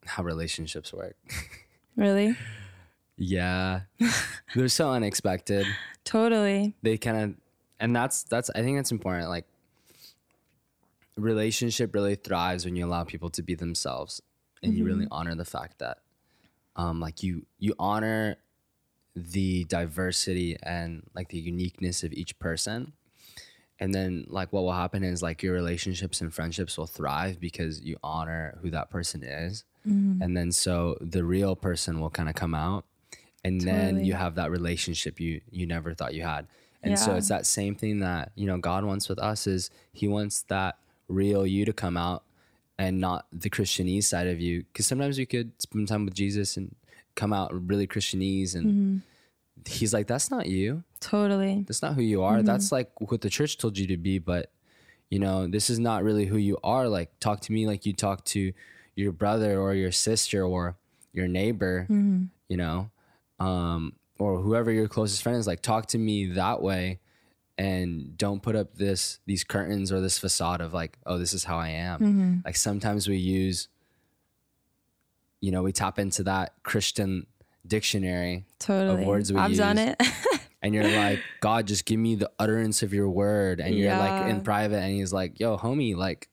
how 0.05 0.23
relationships 0.23 0.93
work. 0.93 1.17
Really? 1.97 2.37
yeah, 3.17 3.81
they're 4.55 4.69
so 4.69 4.91
unexpected. 4.91 5.67
Totally. 6.05 6.77
They 6.81 6.97
kind 6.97 7.17
of, 7.17 7.35
and 7.81 7.97
that's 7.97 8.23
that's 8.23 8.51
I 8.51 8.63
think 8.63 8.79
that's 8.79 8.93
important. 8.93 9.29
Like, 9.29 9.47
relationship 11.19 11.95
really 11.95 12.15
thrives 12.15 12.65
when 12.65 12.77
you 12.77 12.87
allow 12.87 13.05
people 13.05 13.31
to 13.31 13.43
be 13.43 13.55
themselves, 13.55 14.23
and 14.63 14.75
you 14.75 14.85
really 14.85 15.07
honor 15.11 15.35
the 15.35 15.45
fact 15.45 15.79
that, 15.79 15.99
um, 16.77 17.01
like 17.01 17.23
you 17.23 17.47
you 17.59 17.75
honor 17.79 18.37
the 19.15 19.65
diversity 19.65 20.57
and 20.63 21.03
like 21.15 21.29
the 21.29 21.39
uniqueness 21.39 22.03
of 22.05 22.13
each 22.13 22.39
person. 22.39 22.93
And 23.81 23.95
then 23.95 24.27
like 24.29 24.53
what 24.53 24.63
will 24.63 24.73
happen 24.73 25.05
is 25.05 25.23
like 25.23 25.43
your 25.43 25.55
relationships 25.55 26.21
and 26.21 26.35
friendships 26.35 26.77
will 26.77 26.87
thrive 26.87 27.39
because 27.41 27.81
you 27.81 27.97
honor 28.03 28.59
who 28.61 28.71
that 28.71 28.91
person 28.91 29.23
is. 29.23 29.65
And 30.23 30.37
then 30.37 30.51
so 30.53 30.97
the 31.01 31.25
real 31.25 31.55
person 31.57 32.01
will 32.01 32.11
kind 32.11 32.29
of 32.29 32.35
come 32.35 32.55
out 32.55 32.85
and 33.45 33.61
then 33.61 34.05
you 34.05 34.15
have 34.15 34.35
that 34.35 34.51
relationship 34.51 35.21
you 35.21 35.41
you 35.51 35.67
never 35.67 35.95
thought 35.95 36.15
you 36.15 36.23
had. 36.23 36.47
And 36.83 36.93
so 36.99 37.15
it's 37.17 37.29
that 37.29 37.47
same 37.47 37.75
thing 37.75 38.01
that 38.01 38.33
you 38.35 38.47
know 38.47 38.59
god 38.59 38.85
wants 38.85 39.09
with 39.09 39.19
us 39.19 39.47
is 39.47 39.71
he 39.93 40.09
wants 40.09 40.43
that 40.49 40.77
real 41.09 41.47
you 41.47 41.65
to 41.65 41.73
come 41.73 41.97
out 41.97 42.25
and 42.79 43.01
not 43.01 43.27
the 43.33 43.51
christianese 43.51 44.05
side 44.05 44.27
of 44.29 44.41
you 44.41 44.63
because 44.73 44.87
sometimes 44.87 45.19
you 45.19 45.27
could 45.27 45.51
spend 45.61 45.89
time 45.89 46.05
with 46.05 46.15
jesus 46.15 46.57
and 46.57 46.75
come 47.17 47.33
out 47.33 47.51
really 47.69 47.87
christianese 47.87 48.55
and 48.55 48.67
Mm-hmm. 48.67 48.99
he's 49.67 49.93
like 49.93 50.07
that's 50.07 50.31
not 50.31 50.47
you 50.47 50.85
Totally. 51.01 51.65
that's 51.67 51.83
not 51.83 51.95
who 51.95 52.03
you 52.03 52.23
are. 52.23 52.39
Mm-hmm. 52.39 52.47
That's 52.47 52.71
like 52.73 52.91
what 53.01 53.21
the 53.21 53.31
church 53.31 53.57
told 53.59 53.79
you 53.79 53.87
to 53.89 53.97
be, 53.97 54.19
but 54.19 54.51
you 55.11 55.19
know, 55.21 55.47
this 55.47 55.71
is 55.71 55.79
not 55.79 56.03
really 56.05 56.27
who 56.27 56.37
you 56.37 56.59
are. 56.65 56.89
Like 56.89 57.11
talk 57.21 57.41
to 57.43 57.53
me 57.53 57.67
like 57.69 57.87
you 57.87 57.93
talk 57.93 58.25
to 58.27 58.53
your 58.97 59.13
brother 59.13 59.59
or 59.61 59.75
your 59.75 59.93
sister 59.93 60.43
or 60.45 60.77
your 61.13 61.29
neighbor, 61.29 61.87
Mm-hmm. 61.89 62.25
you 62.49 62.57
know, 62.57 62.91
um, 63.39 63.93
or 64.19 64.41
whoever 64.41 64.73
your 64.73 64.89
closest 64.89 65.23
friend 65.23 65.39
is. 65.39 65.47
Like 65.47 65.63
talk 65.63 65.87
to 65.89 65.99
me 65.99 66.27
that 66.33 66.61
way, 66.63 66.99
and 67.59 68.17
don't 68.17 68.41
put 68.41 68.55
up 68.57 68.77
this 68.77 69.19
these 69.27 69.43
curtains 69.45 69.91
or 69.93 70.01
this 70.01 70.17
facade 70.19 70.61
of 70.61 70.73
like, 70.73 70.97
oh, 71.05 71.19
this 71.19 71.33
is 71.35 71.45
how 71.45 71.59
I 71.59 71.71
am. 71.71 72.01
Mm-hmm. 72.01 72.35
Like 72.45 72.57
sometimes 72.57 73.09
we 73.09 73.17
use, 73.17 73.69
you 75.41 75.51
know, 75.51 75.63
we 75.63 75.73
tap 75.73 75.99
into 75.99 76.23
that 76.23 76.55
Christian 76.63 77.27
dictionary 77.67 78.45
Totally. 78.61 79.05
words 79.05 79.33
we 79.33 79.39
I've 79.39 79.57
done 79.57 79.77
it. 79.79 80.01
and 80.63 80.73
you're 80.75 80.89
like, 80.89 81.21
God, 81.41 81.67
just 81.67 81.85
give 81.85 81.99
me 81.99 82.15
the 82.15 82.31
utterance 82.39 82.83
of 82.83 82.95
your 82.95 83.09
word. 83.11 83.61
And 83.61 83.75
you're 83.75 83.97
like 83.97 84.31
in 84.31 84.41
private, 84.43 84.79
and 84.79 84.93
he's 84.95 85.13
like, 85.13 85.39
Yo, 85.41 85.59
homie, 85.59 85.97
like, 85.97 86.29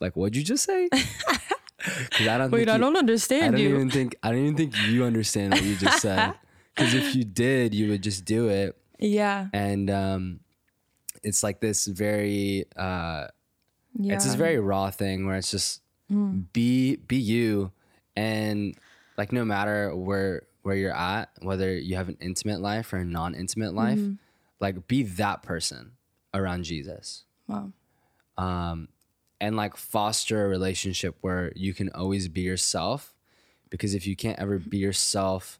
like 0.00 0.16
what'd 0.16 0.34
you 0.36 0.42
just 0.42 0.64
say? 0.64 0.88
I 0.92 2.38
don't 2.38 2.50
Wait, 2.50 2.68
I 2.68 2.74
you- 2.74 2.80
don't 2.80 2.96
understand 2.96 3.44
I 3.44 3.50
don't 3.50 3.60
you. 3.60 3.74
even 3.74 3.90
think 3.90 4.16
I 4.22 4.30
don't 4.30 4.40
even 4.40 4.56
think 4.56 4.74
you 4.88 5.04
understand 5.04 5.52
what 5.52 5.62
you 5.62 5.76
just 5.76 6.00
said. 6.00 6.34
Because 6.74 6.94
if 6.94 7.14
you 7.14 7.22
did, 7.22 7.74
you 7.74 7.90
would 7.90 8.02
just 8.02 8.24
do 8.24 8.48
it. 8.48 8.74
Yeah. 9.02 9.48
And 9.52 9.90
um, 9.90 10.40
it's 11.22 11.42
like 11.42 11.60
this 11.60 11.86
very 11.86 12.64
uh, 12.76 13.26
Yeah. 13.98 14.14
it's 14.14 14.24
this 14.24 14.34
very 14.34 14.58
raw 14.58 14.90
thing 14.90 15.26
where 15.26 15.36
it's 15.36 15.50
just 15.50 15.80
Mm. 16.10 16.52
be 16.52 16.96
be 16.96 17.16
you 17.16 17.72
and 18.16 18.74
like 19.16 19.32
no 19.32 19.44
matter 19.46 19.96
where 19.96 20.42
where 20.62 20.76
you're 20.76 20.94
at 20.94 21.30
whether 21.40 21.72
you 21.78 21.96
have 21.96 22.08
an 22.10 22.18
intimate 22.20 22.60
life 22.60 22.92
or 22.92 22.98
a 22.98 23.04
non-intimate 23.04 23.72
life 23.72 23.98
Mm-hmm. 23.98 24.14
like 24.60 24.86
be 24.88 25.04
that 25.04 25.42
person 25.42 25.92
around 26.34 26.64
jesus 26.64 27.24
wow. 27.48 27.72
um 28.36 28.88
and 29.40 29.56
like 29.56 29.76
foster 29.76 30.44
a 30.44 30.48
relationship 30.48 31.16
where 31.22 31.50
you 31.56 31.72
can 31.72 31.88
always 31.90 32.28
be 32.28 32.42
yourself 32.42 33.14
because 33.70 33.94
if 33.94 34.06
you 34.06 34.14
can't 34.14 34.38
ever 34.38 34.58
be 34.58 34.78
yourself 34.78 35.58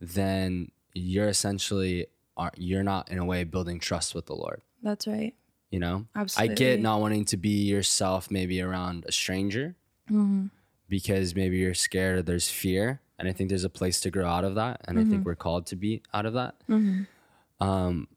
then 0.00 0.70
you're 0.94 1.28
essentially 1.28 2.06
are 2.36 2.52
you're 2.56 2.82
not 2.82 3.10
in 3.10 3.18
a 3.18 3.24
way 3.24 3.44
building 3.44 3.78
trust 3.78 4.14
with 4.14 4.26
the 4.26 4.34
lord 4.34 4.60
That's 4.82 5.06
right. 5.06 5.34
you 5.70 5.78
know 5.80 6.06
absolutely. 6.16 6.52
i 6.52 6.56
get 6.56 6.80
not 6.80 7.00
wanting 7.00 7.24
to 7.26 7.36
be 7.36 7.64
yourself 7.64 8.30
maybe 8.30 8.60
around 8.60 9.04
a 9.08 9.12
stranger 9.12 9.76
Mm-hmm. 10.10 10.46
because 10.88 11.34
maybe 11.34 11.56
you're 11.58 11.72
scared 11.72 12.18
or 12.18 12.22
there's 12.22 12.50
fear 12.50 13.00
and 13.18 13.26
i 13.28 13.32
think 13.32 13.48
there's 13.48 13.64
a 13.64 13.70
place 13.70 14.00
to 14.00 14.10
grow 14.10 14.26
out 14.28 14.44
of 14.44 14.54
that 14.56 14.80
and 14.86 14.98
i 14.98 15.02
Mm-hmm. 15.02 15.10
think 15.10 15.24
we're 15.24 15.34
called 15.34 15.64
to 15.66 15.76
be 15.76 16.02
out 16.12 16.26
of 16.26 16.34
that 16.34 16.54
um, 17.60 18.08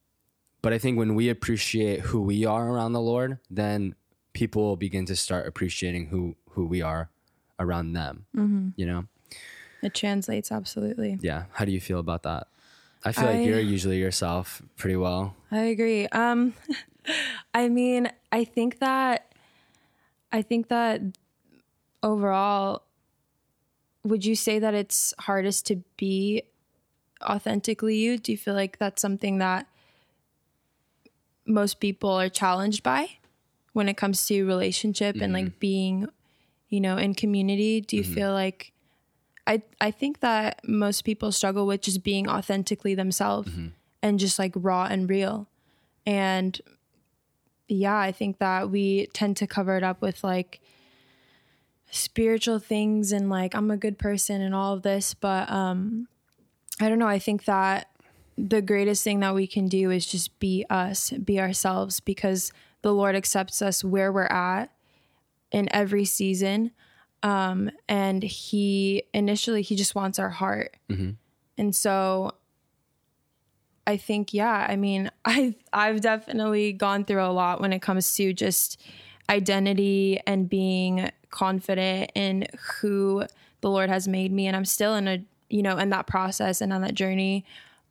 but 0.62 0.74
i 0.74 0.78
think 0.78 0.98
when 0.98 1.16
we 1.16 1.30
appreciate 1.30 2.02
who 2.02 2.22
we 2.22 2.46
are 2.46 2.70
around 2.70 2.94
the 2.94 3.02
lord 3.02 3.38
then 3.50 3.96
people 4.34 4.64
will 4.64 4.76
begin 4.78 5.06
to 5.06 5.16
start 5.16 5.48
appreciating 5.48 6.08
who 6.08 6.36
who 6.52 6.66
we 6.66 6.82
are 6.82 7.10
around 7.60 7.94
them 7.94 8.26
Mm-hmm. 8.36 8.70
you 8.76 8.86
know 8.86 9.06
It 9.82 9.94
translates 9.94 10.52
absolutely. 10.52 11.18
yeah 11.22 11.46
how 11.54 11.66
do 11.66 11.72
you 11.72 11.80
feel 11.82 12.00
about 12.00 12.24
that 12.24 12.48
i 13.08 13.12
feel 13.12 13.26
like 13.26 13.46
you're 13.46 13.60
usually 13.60 13.98
yourself 13.98 14.62
pretty 14.78 14.96
well 14.96 15.36
I 15.52 15.72
agree. 15.72 16.08
Um 16.08 16.54
I 17.54 17.70
mean, 17.70 18.12
I 18.32 18.44
think 18.44 18.80
that 18.80 19.34
I 20.32 20.42
think 20.42 20.68
that 20.68 21.02
overall 22.04 22.84
would 24.04 24.26
you 24.26 24.36
say 24.36 24.60
that 24.60 24.74
it's 24.74 25.14
hardest 25.20 25.66
to 25.68 25.84
be 25.98 26.44
authentically 27.24 27.98
you? 27.98 28.18
Do 28.18 28.32
you 28.32 28.38
feel 28.38 28.54
like 28.54 28.78
that's 28.78 29.02
something 29.02 29.38
that 29.40 29.68
most 31.46 31.80
people 31.80 32.10
are 32.12 32.30
challenged 32.30 32.84
by 32.84 33.10
when 33.74 33.88
it 33.90 33.96
comes 33.96 34.26
to 34.28 34.46
relationship 34.46 35.16
and 35.22 35.34
like 35.34 35.60
being, 35.60 36.08
you 36.70 36.82
know, 36.82 36.98
in 36.98 37.16
community? 37.16 37.82
Do 37.82 37.96
you 37.96 38.04
feel 38.04 38.34
like 38.34 38.74
I 39.48 39.62
I 39.82 39.92
think 39.92 40.20
that 40.20 40.62
most 40.68 41.04
people 41.04 41.32
struggle 41.32 41.66
with 41.66 41.82
just 41.82 42.04
being 42.04 42.30
authentically 42.30 42.94
themselves 42.96 43.50
and 44.04 44.20
just 44.20 44.38
like 44.38 44.54
raw 44.56 44.86
and 44.86 45.10
real. 45.10 45.48
And 46.06 46.60
yeah, 47.68 47.98
I 47.98 48.12
think 48.12 48.38
that 48.40 48.70
we 48.70 49.08
tend 49.14 49.38
to 49.38 49.48
cover 49.48 49.78
it 49.78 49.84
up 49.84 50.02
with 50.02 50.24
like 50.24 50.60
spiritual 51.90 52.60
things 52.60 53.12
and 53.12 53.30
like 53.30 53.56
I'm 53.56 53.72
a 53.72 53.78
good 53.78 53.98
person 53.98 54.42
and 54.42 54.54
all 54.54 54.74
of 54.74 54.84
this, 54.84 55.14
but 55.14 55.50
um 55.50 56.08
I 56.80 56.90
don't 56.90 57.00
know, 57.00 57.08
I 57.08 57.20
think 57.20 57.46
that 57.46 57.90
the 58.38 58.62
greatest 58.62 59.04
thing 59.04 59.22
that 59.22 59.34
we 59.34 59.48
can 59.48 59.68
do 59.68 59.90
is 59.90 60.06
just 60.06 60.38
be 60.40 60.64
us, 60.70 61.10
be 61.10 61.40
ourselves 61.40 62.00
because 62.00 62.52
the 62.84 62.94
Lord 62.94 63.16
accepts 63.16 63.62
us 63.62 63.84
where 63.84 64.12
we're 64.12 64.26
at 64.26 64.70
in 65.52 65.68
every 65.74 66.06
season. 66.06 66.72
Um 67.24 67.72
and 67.88 68.24
he 68.24 69.04
initially 69.14 69.62
he 69.62 69.76
just 69.76 69.96
wants 69.96 70.20
our 70.20 70.30
heart. 70.30 70.76
and 71.58 71.76
so 71.76 72.34
I 73.88 73.96
think 73.98 74.34
yeah, 74.34 74.68
I 74.70 74.76
mean, 74.76 75.10
I've 75.26 75.56
I've 75.74 76.02
definitely 76.02 76.74
gone 76.74 77.06
through 77.06 77.24
a 77.24 77.32
lot 77.32 77.62
when 77.62 77.74
it 77.74 77.82
comes 77.82 78.16
to 78.18 78.34
just 78.34 78.80
identity 79.30 80.20
and 80.28 80.50
being 80.50 81.10
confident 81.30 82.12
in 82.16 82.48
who 82.80 83.26
the 83.62 83.70
Lord 83.70 83.90
has 83.90 84.08
made 84.08 84.32
me. 84.32 84.48
And 84.48 84.56
I'm 84.56 84.66
still 84.66 84.96
in 84.96 85.08
a 85.08 85.24
you 85.50 85.64
know 85.64 85.78
in 85.78 85.90
that 85.90 86.08
process 86.08 86.62
and 86.62 86.72
on 86.74 86.82
that 86.82 86.94
journey 86.94 87.46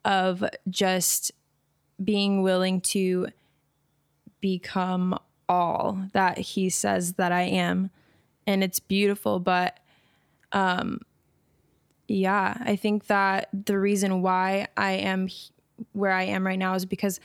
of 0.05 0.43
just 0.69 1.31
being 2.03 2.43
willing 2.43 2.79
to 2.79 3.27
become 4.39 5.17
all 5.49 5.97
that 6.13 6.37
he 6.37 6.69
says 6.69 7.13
that 7.13 7.31
I 7.31 7.41
am 7.41 7.89
and 8.47 8.63
it's 8.63 8.79
beautiful 8.79 9.39
but 9.39 9.79
um 10.53 10.99
yeah 12.07 12.57
I 12.65 12.75
think 12.75 13.07
that 13.07 13.49
the 13.53 13.77
reason 13.77 14.21
why 14.21 14.67
I 14.75 14.93
am 14.93 15.29
where 15.91 16.11
I 16.11 16.23
am 16.23 16.47
right 16.47 16.57
now 16.57 16.73
is 16.73 16.85
because 16.85 17.19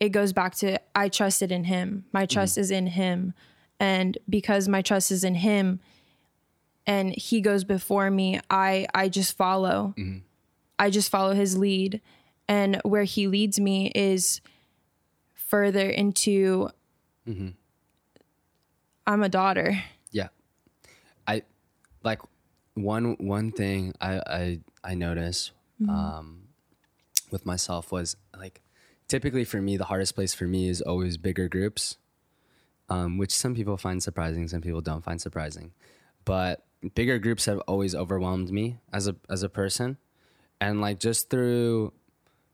it 0.00 0.10
goes 0.10 0.32
back 0.32 0.54
to 0.56 0.80
I 0.94 1.08
trusted 1.08 1.52
in 1.52 1.64
him 1.64 2.06
my 2.12 2.24
trust 2.24 2.54
mm-hmm. 2.54 2.60
is 2.62 2.70
in 2.70 2.86
him 2.86 3.34
and 3.80 4.16
because 4.28 4.68
my 4.68 4.82
trust 4.82 5.10
is 5.10 5.24
in 5.24 5.34
him 5.34 5.80
and 6.86 7.14
he 7.16 7.40
goes 7.40 7.64
before 7.64 8.10
me 8.10 8.40
i 8.50 8.86
i 8.94 9.08
just 9.08 9.36
follow 9.36 9.94
mm-hmm. 9.96 10.18
i 10.78 10.90
just 10.90 11.10
follow 11.10 11.34
his 11.34 11.56
lead 11.56 12.00
and 12.48 12.80
where 12.84 13.04
he 13.04 13.26
leads 13.26 13.58
me 13.58 13.90
is 13.94 14.40
further 15.34 15.88
into 15.88 16.68
mm-hmm. 17.28 17.48
i'm 19.06 19.22
a 19.22 19.28
daughter 19.28 19.82
i 21.26 21.42
like 22.02 22.20
one 22.74 23.16
one 23.18 23.52
thing 23.52 23.94
i 24.00 24.20
i 24.26 24.60
i 24.82 24.94
notice 24.94 25.52
mm-hmm. 25.80 25.90
um 25.90 26.42
with 27.30 27.46
myself 27.46 27.92
was 27.92 28.16
like 28.36 28.60
typically 29.08 29.44
for 29.44 29.60
me 29.60 29.76
the 29.76 29.84
hardest 29.84 30.14
place 30.14 30.34
for 30.34 30.44
me 30.44 30.68
is 30.68 30.80
always 30.80 31.16
bigger 31.16 31.48
groups 31.48 31.96
um, 32.90 33.16
which 33.16 33.32
some 33.32 33.54
people 33.54 33.78
find 33.78 34.02
surprising 34.02 34.46
some 34.46 34.60
people 34.60 34.82
don't 34.82 35.04
find 35.04 35.20
surprising 35.20 35.72
but 36.24 36.64
bigger 36.94 37.18
groups 37.18 37.46
have 37.46 37.58
always 37.60 37.94
overwhelmed 37.94 38.50
me 38.50 38.78
as 38.92 39.08
a 39.08 39.16
as 39.30 39.42
a 39.42 39.48
person 39.48 39.96
and 40.60 40.80
like 40.80 41.00
just 41.00 41.30
through 41.30 41.92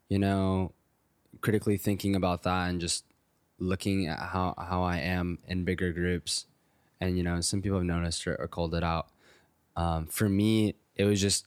you 0.09 0.19
know 0.19 0.73
critically 1.41 1.77
thinking 1.77 2.15
about 2.15 2.43
that 2.43 2.69
and 2.69 2.81
just 2.81 3.05
looking 3.59 4.07
at 4.07 4.19
how 4.19 4.55
how 4.57 4.83
I 4.83 4.99
am 4.99 5.39
in 5.47 5.65
bigger 5.65 5.93
groups 5.93 6.47
and 7.01 7.17
you 7.17 7.23
know 7.23 7.41
some 7.41 7.63
people 7.63 7.79
have 7.79 7.87
noticed 7.87 8.27
or, 8.27 8.37
or 8.37 8.49
called 8.49 8.75
it 8.75 8.85
out 8.85 9.09
um, 9.77 10.07
for 10.07 10.29
me 10.29 10.75
it 10.97 11.05
was 11.05 11.21
just 11.21 11.47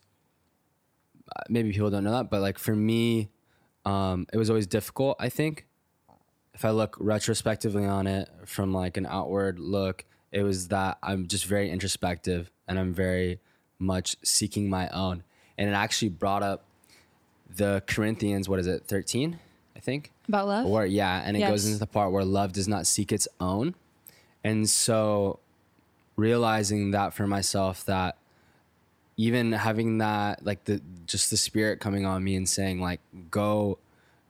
uh, 1.35 1.41
maybe 1.49 1.71
people 1.71 1.89
don't 1.89 2.03
know 2.03 2.11
that 2.11 2.29
but 2.29 2.41
like 2.41 2.57
for 2.57 2.75
me 2.75 3.29
um, 3.85 4.25
it 4.31 4.37
was 4.37 4.49
always 4.49 4.67
difficult 4.67 5.15
i 5.19 5.29
think 5.29 5.65
if 6.53 6.63
i 6.65 6.69
look 6.69 6.95
retrospectively 6.99 7.85
on 7.85 8.07
it 8.07 8.29
from 8.45 8.73
like 8.73 8.97
an 8.97 9.05
outward 9.05 9.59
look 9.59 10.05
it 10.31 10.43
was 10.43 10.69
that 10.69 10.97
i'm 11.03 11.27
just 11.27 11.45
very 11.45 11.69
introspective 11.69 12.49
and 12.67 12.79
I'm 12.79 12.93
very 12.93 13.39
much 13.79 14.15
seeking 14.23 14.69
my 14.69 14.89
own. 14.89 15.23
And 15.57 15.69
it 15.69 15.73
actually 15.73 16.09
brought 16.09 16.43
up 16.43 16.65
the 17.55 17.83
Corinthians, 17.85 18.49
what 18.49 18.59
is 18.59 18.67
it, 18.67 18.85
13, 18.87 19.39
I 19.75 19.79
think? 19.79 20.11
About 20.27 20.47
love? 20.47 20.65
Or, 20.65 20.85
yeah, 20.85 21.21
and 21.23 21.37
it 21.37 21.41
yes. 21.41 21.51
goes 21.51 21.65
into 21.65 21.79
the 21.79 21.87
part 21.87 22.11
where 22.11 22.25
love 22.25 22.53
does 22.53 22.67
not 22.67 22.87
seek 22.87 23.11
its 23.11 23.27
own. 23.39 23.75
And 24.43 24.69
so 24.69 25.39
realizing 26.15 26.91
that 26.91 27.13
for 27.13 27.27
myself, 27.27 27.85
that 27.85 28.17
even 29.17 29.51
having 29.51 29.99
that, 29.99 30.45
like 30.45 30.65
the 30.65 30.81
just 31.05 31.29
the 31.29 31.37
spirit 31.37 31.79
coming 31.79 32.05
on 32.05 32.23
me 32.23 32.35
and 32.35 32.47
saying, 32.47 32.81
like, 32.81 32.99
go, 33.29 33.77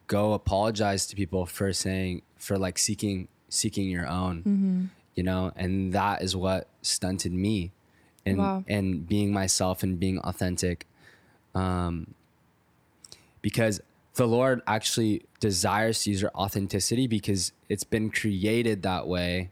go 0.08 0.34
apologize 0.34 1.06
to 1.08 1.16
people 1.16 1.46
for 1.46 1.72
saying, 1.74 2.22
for 2.38 2.58
like 2.58 2.78
seeking, 2.78 3.28
seeking 3.50 3.90
your 3.90 4.08
own, 4.08 4.40
mm-hmm. 4.40 4.86
you 5.16 5.24
know, 5.24 5.52
and 5.56 5.94
that 5.94 6.22
is 6.22 6.36
what 6.36 6.68
stunted 6.82 7.32
me 7.32 7.72
and 8.26 8.38
wow. 8.38 8.64
and 8.68 9.08
being 9.08 9.32
myself 9.32 9.84
and 9.84 10.00
being 10.00 10.20
authentic 10.20 10.88
um, 11.56 12.14
because 13.42 13.82
the 14.16 14.28
lord 14.28 14.62
actually 14.68 15.24
desires 15.40 16.04
to 16.04 16.12
use 16.12 16.22
your 16.22 16.32
authenticity 16.36 17.08
because 17.08 17.52
it's 17.70 17.84
been 17.84 18.10
created 18.10 18.84
that 18.84 19.08
way 19.08 19.50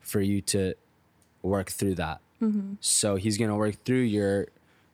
for 0.00 0.20
you 0.20 0.40
to 0.40 0.74
work 1.44 1.70
through 1.70 1.94
that 1.94 2.20
mm-hmm. 2.42 2.74
so 2.80 3.16
he's 3.16 3.38
going 3.38 3.50
to 3.50 3.56
work 3.56 3.76
through 3.84 4.00
your 4.00 4.48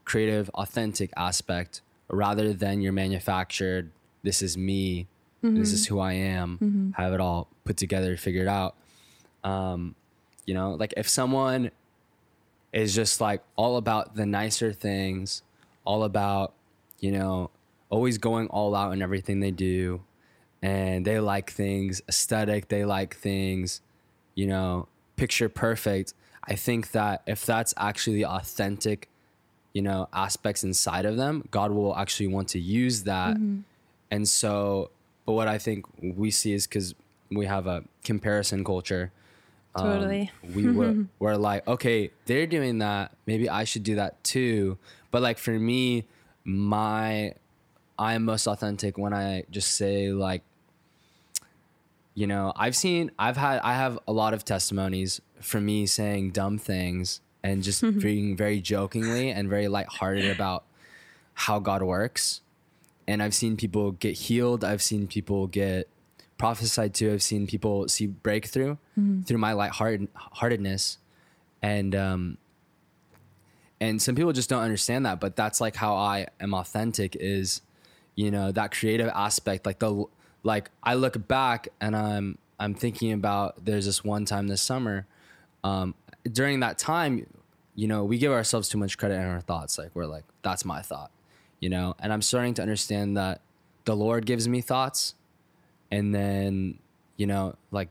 creative 0.04 0.50
authentic 0.50 1.10
aspect 1.16 1.80
rather 2.08 2.52
than 2.52 2.80
your 2.80 2.92
manufactured 2.92 3.90
this 4.22 4.42
is 4.42 4.56
me 4.56 5.06
mm-hmm. 5.42 5.56
this 5.56 5.72
is 5.72 5.86
who 5.86 5.98
i 6.00 6.12
am 6.12 6.58
mm-hmm. 6.60 6.90
have 6.92 7.12
it 7.12 7.20
all 7.20 7.48
put 7.64 7.76
together 7.76 8.16
figured 8.16 8.48
out 8.48 8.74
um, 9.44 9.94
you 10.44 10.52
know 10.52 10.72
like 10.72 10.92
if 10.96 11.08
someone 11.08 11.70
is 12.72 12.94
just 12.94 13.20
like 13.20 13.42
all 13.56 13.76
about 13.76 14.14
the 14.14 14.26
nicer 14.26 14.72
things, 14.72 15.42
all 15.84 16.04
about, 16.04 16.54
you 17.00 17.10
know, 17.10 17.50
always 17.88 18.18
going 18.18 18.46
all 18.48 18.74
out 18.74 18.92
in 18.92 19.02
everything 19.02 19.40
they 19.40 19.50
do. 19.50 20.02
And 20.62 21.04
they 21.06 21.18
like 21.20 21.50
things 21.50 22.02
aesthetic, 22.08 22.68
they 22.68 22.84
like 22.84 23.16
things, 23.16 23.80
you 24.34 24.46
know, 24.46 24.88
picture 25.16 25.48
perfect. 25.48 26.14
I 26.44 26.54
think 26.54 26.92
that 26.92 27.22
if 27.26 27.44
that's 27.46 27.74
actually 27.76 28.16
the 28.16 28.26
authentic, 28.26 29.08
you 29.72 29.82
know, 29.82 30.08
aspects 30.12 30.64
inside 30.64 31.04
of 31.04 31.16
them, 31.16 31.46
God 31.50 31.72
will 31.72 31.96
actually 31.96 32.28
want 32.28 32.48
to 32.48 32.58
use 32.58 33.04
that. 33.04 33.36
Mm-hmm. 33.36 33.60
And 34.10 34.28
so, 34.28 34.90
but 35.26 35.32
what 35.32 35.48
I 35.48 35.58
think 35.58 35.86
we 36.00 36.30
see 36.30 36.52
is 36.52 36.66
because 36.66 36.94
we 37.30 37.46
have 37.46 37.66
a 37.66 37.84
comparison 38.02 38.64
culture 38.64 39.12
Totally. 39.76 40.30
Um, 40.44 40.54
we 40.54 40.68
were 40.68 41.04
were 41.18 41.36
like, 41.36 41.66
okay, 41.68 42.10
they're 42.26 42.46
doing 42.46 42.78
that. 42.78 43.12
Maybe 43.26 43.48
I 43.48 43.64
should 43.64 43.84
do 43.84 43.96
that 43.96 44.22
too. 44.24 44.78
But 45.10 45.22
like 45.22 45.38
for 45.38 45.52
me, 45.52 46.06
my 46.44 47.34
I 47.98 48.14
am 48.14 48.24
most 48.24 48.46
authentic 48.46 48.98
when 48.98 49.12
I 49.12 49.44
just 49.50 49.76
say 49.76 50.10
like, 50.10 50.42
you 52.14 52.26
know, 52.26 52.52
I've 52.56 52.74
seen, 52.74 53.10
I've 53.18 53.36
had, 53.36 53.60
I 53.60 53.74
have 53.74 53.98
a 54.08 54.12
lot 54.12 54.34
of 54.34 54.44
testimonies 54.44 55.20
from 55.40 55.66
me 55.66 55.86
saying 55.86 56.30
dumb 56.30 56.58
things 56.58 57.20
and 57.42 57.62
just 57.62 57.82
being 58.00 58.36
very 58.36 58.60
jokingly 58.60 59.30
and 59.30 59.48
very 59.48 59.68
lighthearted 59.68 60.30
about 60.30 60.64
how 61.34 61.58
God 61.58 61.82
works. 61.82 62.42
And 63.06 63.22
I've 63.22 63.34
seen 63.34 63.56
people 63.56 63.92
get 63.92 64.16
healed. 64.16 64.62
I've 64.62 64.82
seen 64.82 65.06
people 65.06 65.46
get 65.46 65.88
prophesied 66.38 66.94
to. 66.94 67.12
I've 67.12 67.22
seen 67.22 67.46
people 67.46 67.88
see 67.88 68.06
breakthrough 68.06 68.76
mm-hmm. 68.98 69.22
through 69.22 69.38
my 69.38 69.52
lightheartedness, 69.52 70.98
and 71.60 71.94
um, 71.94 72.38
and 73.80 74.00
some 74.00 74.14
people 74.14 74.32
just 74.32 74.48
don't 74.48 74.62
understand 74.62 75.06
that. 75.06 75.18
But 75.18 75.34
that's 75.34 75.60
like 75.60 75.76
how 75.76 75.96
I 75.96 76.28
am 76.40 76.54
authentic. 76.54 77.16
Is 77.18 77.62
you 78.14 78.30
know 78.30 78.52
that 78.52 78.70
creative 78.72 79.08
aspect, 79.08 79.66
like 79.66 79.80
the 79.80 80.04
like 80.42 80.70
I 80.82 80.94
look 80.94 81.26
back 81.26 81.68
and 81.80 81.96
I'm 81.96 82.38
I'm 82.58 82.74
thinking 82.74 83.12
about 83.12 83.64
there's 83.64 83.86
this 83.86 84.04
one 84.04 84.24
time 84.24 84.48
this 84.48 84.62
summer. 84.62 85.06
Um, 85.64 85.94
during 86.30 86.60
that 86.60 86.78
time, 86.78 87.26
you 87.74 87.88
know, 87.88 88.04
we 88.04 88.18
give 88.18 88.32
ourselves 88.32 88.68
too 88.68 88.78
much 88.78 88.98
credit 88.98 89.14
in 89.14 89.24
our 89.24 89.40
thoughts. 89.40 89.78
Like 89.78 89.90
we're 89.94 90.06
like, 90.06 90.24
that's 90.42 90.64
my 90.64 90.82
thought, 90.82 91.10
you 91.60 91.68
know. 91.68 91.94
And 91.98 92.12
I'm 92.12 92.22
starting 92.22 92.54
to 92.54 92.62
understand 92.62 93.16
that 93.16 93.40
the 93.84 93.96
Lord 93.96 94.26
gives 94.26 94.48
me 94.48 94.60
thoughts 94.60 95.14
and 95.90 96.14
then 96.14 96.78
you 97.16 97.26
know 97.26 97.54
like 97.70 97.88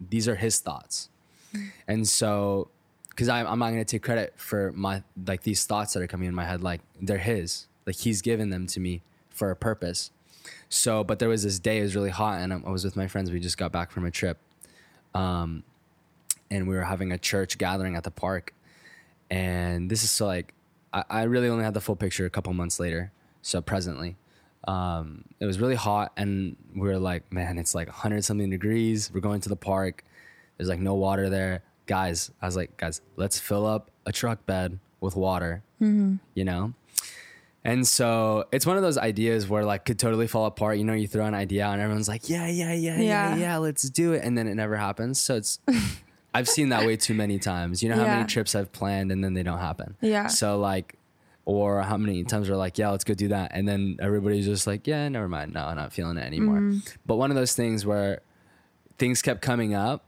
these 0.00 0.28
are 0.28 0.34
his 0.34 0.58
thoughts 0.58 1.08
and 1.88 2.08
so 2.08 2.68
because 3.10 3.28
I'm, 3.28 3.46
I'm 3.46 3.58
not 3.58 3.70
going 3.70 3.84
to 3.84 3.84
take 3.84 4.02
credit 4.02 4.34
for 4.36 4.72
my 4.72 5.02
like 5.26 5.42
these 5.42 5.64
thoughts 5.64 5.92
that 5.94 6.02
are 6.02 6.06
coming 6.06 6.28
in 6.28 6.34
my 6.34 6.44
head 6.44 6.62
like 6.62 6.80
they're 7.00 7.18
his 7.18 7.66
like 7.86 7.96
he's 7.96 8.22
given 8.22 8.50
them 8.50 8.66
to 8.68 8.80
me 8.80 9.02
for 9.28 9.50
a 9.50 9.56
purpose 9.56 10.10
so 10.68 11.04
but 11.04 11.18
there 11.18 11.28
was 11.28 11.42
this 11.42 11.58
day 11.58 11.78
it 11.78 11.82
was 11.82 11.94
really 11.94 12.10
hot 12.10 12.40
and 12.40 12.52
i 12.52 12.56
was 12.56 12.84
with 12.84 12.96
my 12.96 13.06
friends 13.06 13.30
we 13.30 13.40
just 13.40 13.58
got 13.58 13.72
back 13.72 13.90
from 13.90 14.04
a 14.04 14.10
trip 14.10 14.38
um, 15.12 15.64
and 16.50 16.68
we 16.68 16.74
were 16.74 16.84
having 16.84 17.12
a 17.12 17.18
church 17.18 17.58
gathering 17.58 17.96
at 17.96 18.04
the 18.04 18.10
park 18.10 18.54
and 19.30 19.90
this 19.90 20.02
is 20.02 20.10
so 20.10 20.26
like 20.26 20.54
I, 20.92 21.04
I 21.08 21.22
really 21.22 21.48
only 21.48 21.64
had 21.64 21.74
the 21.74 21.80
full 21.80 21.96
picture 21.96 22.26
a 22.26 22.30
couple 22.30 22.52
months 22.52 22.80
later 22.80 23.12
so 23.42 23.60
presently 23.60 24.16
um, 24.68 25.24
it 25.38 25.46
was 25.46 25.58
really 25.60 25.74
hot, 25.74 26.12
and 26.16 26.56
we 26.74 26.88
were 26.88 26.98
like, 26.98 27.32
man, 27.32 27.58
it's 27.58 27.74
like 27.74 27.88
100 27.88 28.24
something 28.24 28.50
degrees. 28.50 29.10
We're 29.12 29.20
going 29.20 29.40
to 29.42 29.48
the 29.48 29.56
park. 29.56 30.04
There's 30.56 30.68
like 30.68 30.80
no 30.80 30.94
water 30.94 31.30
there. 31.30 31.62
Guys, 31.86 32.30
I 32.42 32.46
was 32.46 32.56
like, 32.56 32.76
guys, 32.76 33.00
let's 33.16 33.38
fill 33.38 33.66
up 33.66 33.90
a 34.06 34.12
truck 34.12 34.44
bed 34.46 34.78
with 35.00 35.16
water, 35.16 35.62
mm-hmm. 35.80 36.16
you 36.34 36.44
know? 36.44 36.74
And 37.64 37.86
so 37.86 38.44
it's 38.52 38.64
one 38.64 38.76
of 38.76 38.82
those 38.82 38.96
ideas 38.96 39.48
where 39.48 39.64
like 39.64 39.84
could 39.84 39.98
totally 39.98 40.26
fall 40.26 40.46
apart. 40.46 40.78
You 40.78 40.84
know, 40.84 40.92
you 40.92 41.08
throw 41.08 41.26
an 41.26 41.34
idea 41.34 41.66
out 41.66 41.74
and 41.74 41.82
everyone's 41.82 42.08
like, 42.08 42.28
yeah, 42.28 42.46
yeah, 42.46 42.72
yeah, 42.72 42.96
yeah, 42.96 43.00
yeah, 43.00 43.36
yeah 43.36 43.56
let's 43.58 43.82
do 43.90 44.12
it. 44.12 44.24
And 44.24 44.36
then 44.36 44.46
it 44.46 44.54
never 44.54 44.76
happens. 44.76 45.20
So 45.20 45.36
it's, 45.36 45.58
I've 46.32 46.48
seen 46.48 46.68
that 46.68 46.86
way 46.86 46.96
too 46.96 47.14
many 47.14 47.38
times. 47.38 47.82
You 47.82 47.88
know 47.88 47.96
how 47.96 48.04
yeah. 48.04 48.16
many 48.16 48.26
trips 48.26 48.54
I've 48.54 48.72
planned 48.72 49.10
and 49.10 49.22
then 49.22 49.34
they 49.34 49.42
don't 49.42 49.58
happen. 49.58 49.96
Yeah. 50.00 50.28
So 50.28 50.58
like 50.58 50.96
or 51.44 51.82
how 51.82 51.96
many 51.96 52.22
times 52.22 52.48
we're 52.48 52.56
like, 52.56 52.78
yeah, 52.78 52.90
let's 52.90 53.04
go 53.04 53.14
do 53.14 53.28
that. 53.28 53.50
And 53.54 53.66
then 53.66 53.96
everybody's 54.00 54.46
just 54.46 54.66
like, 54.66 54.86
yeah, 54.86 55.08
never 55.08 55.28
mind. 55.28 55.52
No, 55.52 55.64
I'm 55.64 55.76
not 55.76 55.92
feeling 55.92 56.16
it 56.16 56.24
anymore. 56.24 56.58
Mm-hmm. 56.58 56.78
But 57.06 57.16
one 57.16 57.30
of 57.30 57.36
those 57.36 57.54
things 57.54 57.84
where 57.84 58.20
things 58.98 59.22
kept 59.22 59.42
coming 59.42 59.74
up 59.74 60.04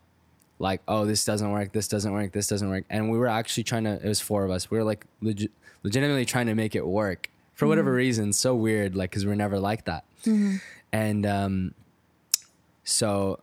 like, 0.59 0.81
oh, 0.87 1.05
this 1.05 1.25
doesn't 1.25 1.51
work, 1.51 1.73
this 1.73 1.89
doesn't 1.89 2.13
work, 2.13 2.33
this 2.33 2.47
doesn't 2.47 2.71
work. 2.71 2.85
And 2.89 3.11
we 3.11 3.19
were 3.19 3.27
actually 3.27 3.65
trying 3.65 3.85
to, 3.85 3.95
it 3.95 4.07
was 4.07 4.21
four 4.21 4.45
of 4.45 4.51
us. 4.51 4.71
We 4.71 4.79
were 4.79 4.85
like 4.85 5.05
legit, 5.21 5.51
legitimately 5.83 6.25
trying 6.25 6.47
to 6.47 6.55
make 6.55 6.77
it 6.77 6.87
work 6.87 7.29
for 7.55 7.67
whatever 7.67 7.91
mm-hmm. 7.91 7.97
reason. 7.97 8.33
So 8.33 8.55
weird, 8.55 8.95
like, 8.95 9.11
because 9.11 9.27
we're 9.27 9.35
never 9.35 9.59
like 9.59 9.87
that. 9.87 10.05
Mm-hmm. 10.25 10.57
And 10.93 11.27
um, 11.27 11.75
so 12.85 13.41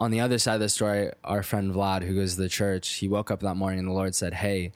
on 0.00 0.10
the 0.10 0.20
other 0.20 0.38
side 0.38 0.54
of 0.54 0.60
the 0.60 0.68
story, 0.70 1.12
our 1.22 1.42
friend 1.42 1.72
Vlad, 1.72 2.02
who 2.02 2.14
goes 2.14 2.34
to 2.34 2.40
the 2.40 2.48
church, 2.48 2.94
he 2.94 3.06
woke 3.06 3.30
up 3.30 3.40
that 3.40 3.54
morning 3.54 3.80
and 3.80 3.88
the 3.88 3.92
Lord 3.92 4.14
said, 4.14 4.32
hey, 4.32 4.72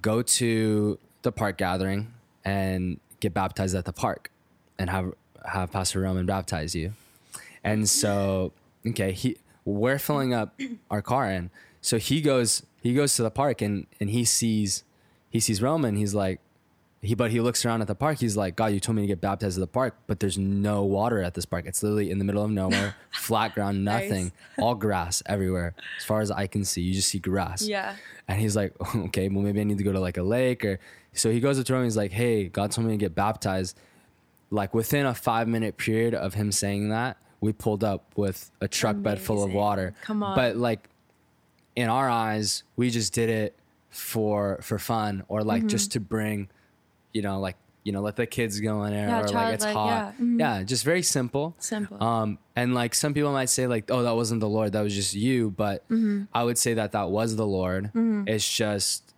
go 0.00 0.22
to 0.22 0.98
the 1.22 1.30
park 1.30 1.58
gathering 1.58 2.14
and 2.44 2.98
get 3.20 3.34
baptized 3.34 3.74
at 3.74 3.84
the 3.84 3.92
park 3.92 4.30
and 4.78 4.88
have 4.88 5.12
have 5.44 5.70
Pastor 5.70 6.00
Roman 6.00 6.26
baptize 6.26 6.74
you. 6.74 6.94
And 7.62 7.88
so, 7.88 8.52
okay, 8.86 9.12
he 9.12 9.36
we're 9.64 9.98
filling 9.98 10.32
up 10.32 10.58
our 10.90 11.02
car 11.02 11.26
and 11.26 11.50
So 11.82 11.98
he 11.98 12.20
goes 12.20 12.62
he 12.82 12.94
goes 12.94 13.16
to 13.16 13.22
the 13.22 13.30
park 13.30 13.60
and 13.60 13.86
and 14.00 14.10
he 14.10 14.24
sees 14.24 14.84
he 15.28 15.40
sees 15.40 15.60
Roman. 15.60 15.96
He's 15.96 16.14
like 16.14 16.40
he 17.02 17.14
but 17.14 17.30
he 17.30 17.40
looks 17.40 17.64
around 17.64 17.80
at 17.80 17.86
the 17.86 17.94
park. 17.94 18.18
He's 18.18 18.36
like, 18.36 18.56
God, 18.56 18.72
you 18.72 18.80
told 18.80 18.96
me 18.96 19.02
to 19.02 19.06
get 19.08 19.20
baptized 19.20 19.56
at 19.56 19.60
the 19.60 19.66
park, 19.68 19.94
but 20.06 20.18
there's 20.20 20.36
no 20.36 20.82
water 20.84 21.22
at 21.22 21.34
this 21.34 21.44
park. 21.44 21.64
It's 21.66 21.82
literally 21.82 22.10
in 22.10 22.18
the 22.18 22.24
middle 22.24 22.44
of 22.44 22.50
nowhere, 22.50 22.96
flat 23.12 23.54
ground, 23.54 23.84
nothing, 23.84 24.24
Nice. 24.24 24.32
all 24.58 24.74
grass 24.74 25.22
everywhere. 25.26 25.74
As 25.98 26.04
far 26.04 26.20
as 26.20 26.30
I 26.30 26.46
can 26.48 26.64
see, 26.64 26.82
you 26.82 26.94
just 26.94 27.08
see 27.08 27.18
grass. 27.20 27.62
Yeah. 27.62 27.94
And 28.26 28.40
he's 28.40 28.56
like, 28.56 28.74
okay, 28.96 29.28
well, 29.28 29.42
maybe 29.44 29.60
I 29.60 29.64
need 29.64 29.78
to 29.78 29.84
go 29.84 29.92
to 29.92 30.00
like 30.00 30.16
a 30.16 30.22
lake 30.22 30.64
or. 30.64 30.80
So 31.14 31.30
he 31.30 31.40
goes 31.40 31.58
up 31.58 31.66
to 31.66 31.74
him. 31.74 31.84
He's 31.84 31.96
like, 31.96 32.12
hey, 32.12 32.44
God 32.48 32.70
told 32.70 32.86
me 32.86 32.92
to 32.94 32.98
get 32.98 33.14
baptized. 33.14 33.76
Like 34.50 34.74
within 34.74 35.04
a 35.06 35.14
five 35.14 35.48
minute 35.48 35.76
period 35.76 36.14
of 36.14 36.34
him 36.34 36.52
saying 36.52 36.90
that, 36.90 37.16
we 37.40 37.52
pulled 37.52 37.82
up 37.84 38.12
with 38.16 38.50
a 38.60 38.66
truck 38.68 39.00
bed 39.02 39.20
full 39.20 39.42
of 39.44 39.52
water. 39.52 39.94
Come 40.02 40.22
on. 40.22 40.34
But 40.36 40.56
like, 40.56 40.88
in 41.76 41.88
our 41.88 42.08
eyes, 42.10 42.64
we 42.76 42.90
just 42.90 43.12
did 43.12 43.28
it 43.30 43.56
for 43.90 44.58
for 44.62 44.78
fun 44.78 45.22
or 45.28 45.42
like 45.42 45.60
Mm-hmm. 45.60 45.68
just 45.68 45.92
to 45.92 46.00
bring, 46.00 46.48
you 47.12 47.22
know, 47.22 47.40
like 47.40 47.56
you 47.84 47.92
know, 47.92 48.00
let 48.02 48.16
the 48.16 48.26
kids 48.26 48.60
go 48.60 48.84
in 48.84 48.92
there 48.92 49.08
Yeah, 49.08 49.20
or 49.22 49.28
like 49.28 49.54
it's 49.54 49.64
hot. 49.64 50.14
yeah. 50.18 50.24
Mhm. 50.24 50.38
Yeah, 50.38 50.62
just 50.62 50.84
very 50.84 51.02
simple. 51.02 51.54
Simple. 51.58 52.02
Um, 52.02 52.38
and 52.54 52.74
like 52.74 52.94
some 52.94 53.14
people 53.14 53.32
might 53.32 53.48
say 53.48 53.66
like, 53.66 53.90
oh, 53.90 54.02
that 54.02 54.14
wasn't 54.14 54.40
the 54.40 54.48
Lord, 54.48 54.72
that 54.72 54.82
was 54.82 54.94
just 54.94 55.14
you. 55.14 55.50
But 55.50 55.88
Mm-hmm. 55.88 56.24
I 56.34 56.44
would 56.44 56.58
say 56.58 56.74
that 56.74 56.92
that 56.92 57.08
was 57.10 57.36
the 57.36 57.46
Lord. 57.46 57.90
It's 58.26 58.46
just 58.56 59.14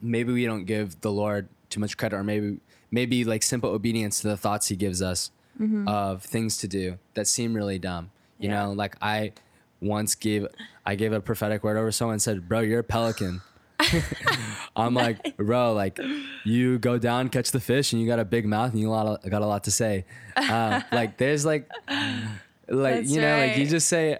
maybe 0.00 0.32
we 0.32 0.44
don't 0.44 0.64
give 0.64 1.00
the 1.02 1.12
Lord 1.12 1.48
too 1.70 1.80
much 1.80 1.96
credit, 1.96 2.16
or 2.16 2.24
maybe 2.24 2.58
maybe 2.90 3.24
like 3.24 3.42
simple 3.42 3.70
obedience 3.70 4.20
to 4.20 4.28
the 4.28 4.36
thoughts 4.36 4.68
He 4.68 4.76
gives 4.76 5.00
us 5.02 5.30
of 5.86 6.22
things 6.24 6.56
to 6.58 6.66
do 6.66 6.98
that 7.14 7.28
seem 7.28 7.54
really 7.54 7.78
dumb. 7.78 8.10
You 8.38 8.48
Yeah. 8.48 8.64
know, 8.64 8.72
like 8.72 8.96
I 9.00 9.32
once 9.80 10.14
gave 10.16 10.46
I 10.84 10.96
gave 10.96 11.12
a 11.12 11.20
prophetic 11.20 11.62
word 11.62 11.76
over 11.76 11.92
someone 11.92 12.14
and 12.14 12.22
said, 12.22 12.48
"Bro, 12.48 12.60
you're 12.60 12.80
a 12.80 12.84
pelican." 12.84 13.42
I'm 14.76 14.94
like, 14.94 15.36
bro, 15.36 15.72
like 15.72 15.98
you 16.44 16.78
go 16.78 16.98
down, 16.98 17.28
catch 17.28 17.50
the 17.50 17.60
fish, 17.60 17.92
and 17.92 18.00
you 18.00 18.08
got 18.08 18.18
a 18.18 18.24
big 18.24 18.46
mouth, 18.46 18.70
and 18.72 18.80
you 18.80 18.88
got 18.88 19.20
a, 19.24 19.30
got 19.30 19.42
a 19.42 19.46
lot 19.46 19.64
to 19.64 19.70
say. 19.70 20.04
Um, 20.36 20.82
like 20.92 21.16
there's 21.18 21.44
like, 21.44 21.70
like 22.68 22.94
That's 22.94 23.10
you 23.10 23.20
know, 23.20 23.38
like 23.38 23.56
you 23.56 23.66
just 23.66 23.88
say, 23.88 24.18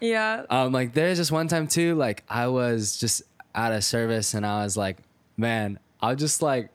yeah. 0.00 0.44
um, 0.50 0.72
like 0.72 0.92
there's 0.92 1.18
just 1.18 1.32
one 1.32 1.48
time 1.48 1.66
too, 1.66 1.94
like 1.94 2.24
I 2.28 2.48
was 2.48 2.96
just 2.96 3.22
at 3.54 3.72
a 3.72 3.80
service, 3.80 4.34
and 4.34 4.44
I 4.44 4.64
was 4.64 4.76
like, 4.76 4.98
man, 5.36 5.78
I'll 6.00 6.16
just 6.16 6.42
like, 6.42 6.70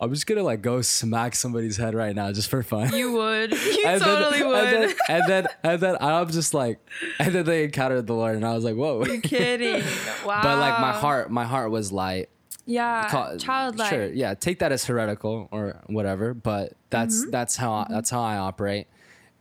I'm 0.00 0.12
just 0.12 0.26
gonna 0.26 0.42
like 0.42 0.60
go 0.60 0.82
smack 0.82 1.34
somebody's 1.34 1.76
head 1.76 1.94
right 1.94 2.14
now 2.14 2.30
just 2.32 2.50
for 2.50 2.62
fun. 2.62 2.92
You 2.94 3.12
would. 3.12 3.33
You 3.52 3.82
And 3.86 4.00
then- 4.00 4.22
totally 4.22 4.42
would. 4.44 4.64
And 4.64 4.82
then, 4.82 4.94
and 5.08 5.22
then, 5.28 5.46
and 5.62 5.80
then 5.80 5.96
I'm 6.00 6.30
just 6.30 6.54
like, 6.54 6.78
and 7.18 7.34
then 7.34 7.44
they 7.44 7.64
encountered 7.64 8.06
the 8.06 8.14
Lord, 8.14 8.36
and 8.36 8.44
I 8.44 8.54
was 8.54 8.64
like, 8.64 8.74
whoa. 8.76 9.04
You're 9.04 9.20
Kidding. 9.20 9.82
Wow. 10.24 10.40
But 10.42 10.58
like 10.58 10.80
my 10.80 10.92
heart, 10.92 11.30
my 11.30 11.44
heart 11.44 11.70
was 11.70 11.92
light. 11.92 12.28
Yeah. 12.66 13.08
Call- 13.10 13.36
childlike. 13.36 13.90
Sure, 13.90 14.06
yeah. 14.06 14.34
Take 14.34 14.60
that 14.60 14.72
as 14.72 14.84
heretical 14.86 15.48
or 15.50 15.80
whatever, 15.86 16.32
but 16.34 16.72
that's 16.90 17.20
Mm-hmm. 17.22 17.30
that's 17.30 17.56
how 17.56 17.72
I, 17.72 17.86
that's 17.90 18.08
how 18.10 18.22
I 18.22 18.36
operate. 18.38 18.86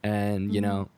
And 0.03 0.53
you 0.53 0.59
know, 0.59 0.89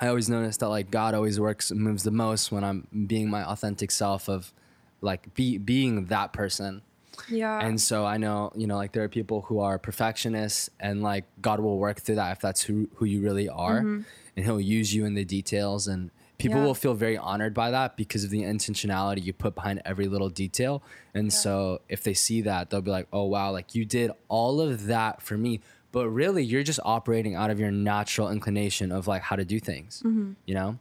I 0.00 0.08
always 0.08 0.28
notice 0.28 0.56
that 0.58 0.68
like 0.68 0.90
God 0.90 1.14
always 1.14 1.38
works 1.38 1.70
moves 1.70 2.02
the 2.02 2.10
most 2.10 2.50
when 2.50 2.64
I'm 2.64 2.88
being 3.06 3.30
my 3.30 3.44
authentic 3.44 3.90
self 3.92 4.28
of 4.28 4.52
like 5.00 5.34
be 5.34 5.58
being 5.58 6.06
that 6.06 6.32
person. 6.32 6.82
Yeah. 7.28 7.58
And 7.60 7.80
so 7.80 8.04
I 8.06 8.16
know, 8.16 8.52
you 8.54 8.66
know, 8.66 8.76
like 8.76 8.92
there 8.92 9.02
are 9.04 9.08
people 9.08 9.42
who 9.42 9.60
are 9.60 9.78
perfectionists 9.78 10.70
and 10.80 11.02
like 11.02 11.24
God 11.40 11.60
will 11.60 11.78
work 11.78 12.00
through 12.00 12.16
that 12.16 12.32
if 12.32 12.40
that's 12.40 12.62
who 12.62 12.88
who 12.96 13.04
you 13.04 13.20
really 13.20 13.48
are 13.48 13.78
and 13.78 14.04
he'll 14.36 14.60
use 14.60 14.94
you 14.94 15.04
in 15.04 15.14
the 15.14 15.24
details 15.24 15.86
and 15.88 16.10
people 16.38 16.56
Mm-hmm. 16.56 16.58
Yeah. 16.62 16.66
will 16.66 16.74
feel 16.74 16.94
very 16.94 17.16
honored 17.16 17.54
by 17.54 17.70
that 17.70 17.96
because 17.96 18.22
of 18.22 18.28
the 18.30 18.42
intentionality 18.42 19.24
you 19.24 19.32
put 19.32 19.54
behind 19.54 19.80
every 19.86 20.06
little 20.06 20.28
detail. 20.28 20.82
And 21.14 21.32
so 21.32 21.80
if 21.88 22.02
they 22.02 22.12
see 22.14 22.42
that, 22.42 22.68
they'll 22.68 22.82
be 22.82 22.90
like, 22.90 23.06
"Oh 23.12 23.24
wow, 23.24 23.50
like 23.52 23.74
you 23.74 23.84
did 23.86 24.10
all 24.28 24.60
of 24.60 24.86
that 24.86 25.22
for 25.22 25.38
me." 25.38 25.60
But 25.92 26.08
really, 26.10 26.44
you're 26.44 26.62
just 26.62 26.80
operating 26.84 27.34
out 27.34 27.48
of 27.48 27.58
your 27.58 27.70
natural 27.70 28.30
inclination 28.30 28.92
of 28.92 29.06
like 29.06 29.22
how 29.22 29.36
to 29.36 29.46
do 29.46 29.58
things, 29.58 30.02
Mm-hmm. 30.04 30.32
you 30.44 30.54
know? 30.54 30.78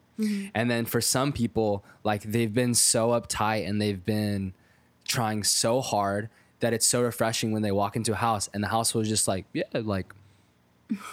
And 0.53 0.69
then 0.71 0.83
for 0.85 0.99
some 1.01 1.31
people, 1.33 1.83
like 2.03 2.23
they've 2.23 2.53
been 2.53 2.73
so 2.73 3.09
uptight 3.09 3.67
and 3.67 3.81
they've 3.81 4.03
been 4.03 4.53
trying 5.07 5.43
so 5.43 5.81
hard 5.81 6.29
that 6.59 6.73
it's 6.73 6.85
so 6.85 7.01
refreshing 7.01 7.51
when 7.51 7.61
they 7.61 7.71
walk 7.71 7.95
into 7.95 8.11
a 8.13 8.15
house 8.15 8.49
and 8.53 8.63
the 8.63 8.67
house 8.69 8.93
was 8.93 9.07
just 9.09 9.27
like, 9.27 9.45
yeah, 9.53 9.63
like 9.73 10.13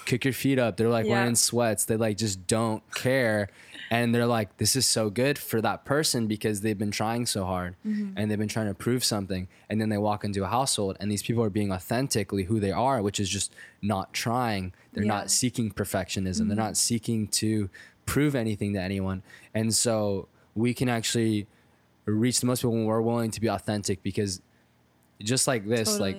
kick 0.05 0.25
your 0.25 0.35
feet 0.35 0.59
up. 0.59 0.77
They're 0.77 0.89
like 0.89 1.07
Yeah. 1.07 1.13
wearing 1.13 1.35
sweats. 1.35 1.85
They 1.87 1.97
like 1.97 2.17
just 2.19 2.47
don't 2.47 2.83
care. 2.95 3.49
And 3.91 4.15
they're 4.15 4.27
like, 4.27 4.57
this 4.59 4.75
is 4.77 4.87
so 4.87 5.11
good 5.11 5.39
for 5.39 5.61
that 5.61 5.85
person 5.85 6.27
because 6.27 6.61
they've 6.61 6.79
been 6.79 6.91
trying 6.91 7.27
so 7.27 7.45
hard 7.45 7.77
Mm-hmm. 7.87 8.13
and 8.17 8.31
they've 8.31 8.39
been 8.39 8.49
trying 8.49 8.69
to 8.69 8.75
prove 8.75 9.03
something. 9.05 9.49
And 9.69 9.81
then 9.81 9.89
they 9.89 9.99
walk 9.99 10.25
into 10.25 10.45
a 10.45 10.49
household 10.49 10.97
and 11.01 11.11
these 11.11 11.23
people 11.23 11.43
are 11.43 11.51
being 11.51 11.73
authentically 11.73 12.45
who 12.45 12.61
they 12.61 12.73
are, 12.73 13.03
which 13.03 13.19
is 13.21 13.29
just 13.29 13.55
not 13.81 14.13
trying. 14.13 14.73
They're 14.93 15.05
Yeah. 15.05 15.11
Mm-hmm. 15.11 15.19
not 15.19 15.31
seeking 15.31 15.71
perfectionism. 15.71 16.49
They're 16.49 16.57
not 16.57 16.77
seeking 16.77 17.27
to 17.29 17.69
prove 18.07 18.35
anything 18.35 18.73
to 18.75 18.81
anyone. 18.81 19.23
And 19.55 19.75
so 19.75 20.29
we 20.55 20.75
can 20.75 20.89
actually 20.89 21.47
reach 22.05 22.41
the 22.41 22.47
most 22.47 22.61
people 22.61 22.73
when 22.73 22.85
we're 22.85 23.01
willing 23.01 23.31
to 23.31 23.41
be 23.41 23.49
authentic 23.49 24.03
because 24.03 24.41
just 25.23 25.47
like 25.47 25.67
this, 25.67 25.99
like 25.99 26.17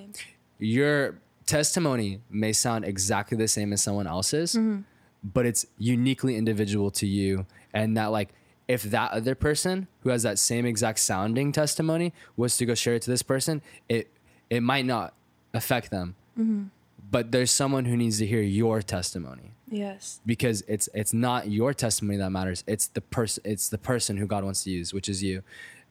your 0.59 1.19
testimony 1.45 2.21
may 2.29 2.53
sound 2.53 2.85
exactly 2.85 3.37
the 3.37 3.47
same 3.47 3.73
as 3.73 3.81
someone 3.81 4.07
else's, 4.07 4.53
mm-hmm. 4.53 4.81
but 5.23 5.45
it's 5.45 5.65
uniquely 5.77 6.35
individual 6.35 6.89
to 6.91 7.07
you. 7.07 7.45
And 7.73 7.97
that, 7.97 8.07
like, 8.07 8.29
if 8.67 8.83
that 8.83 9.11
other 9.11 9.35
person 9.35 9.87
who 10.01 10.09
has 10.09 10.23
that 10.23 10.39
same 10.39 10.65
exact 10.65 10.99
sounding 10.99 11.51
testimony 11.51 12.13
was 12.37 12.55
to 12.57 12.65
go 12.65 12.75
share 12.75 12.95
it 12.95 13.01
to 13.03 13.11
this 13.11 13.21
person, 13.21 13.61
it 13.89 14.09
it 14.49 14.61
might 14.61 14.85
not 14.85 15.13
affect 15.53 15.91
them. 15.91 16.15
Mm-hmm. 16.39 16.63
But 17.11 17.31
there's 17.31 17.51
someone 17.51 17.85
who 17.85 17.95
needs 17.97 18.17
to 18.19 18.25
hear 18.25 18.41
your 18.41 18.81
testimony 18.81 19.51
Yes. 19.69 20.19
because 20.25 20.63
it's 20.67 20.89
it's 20.93 21.13
not 21.13 21.49
your 21.49 21.73
testimony 21.73 22.17
that 22.17 22.29
matters. 22.31 22.63
It's 22.67 22.87
the 22.87 23.01
person 23.01 23.43
it's 23.45 23.69
the 23.69 23.77
person 23.77 24.17
who 24.17 24.25
God 24.25 24.43
wants 24.43 24.63
to 24.63 24.71
use, 24.71 24.93
which 24.93 25.09
is 25.09 25.21
you. 25.23 25.43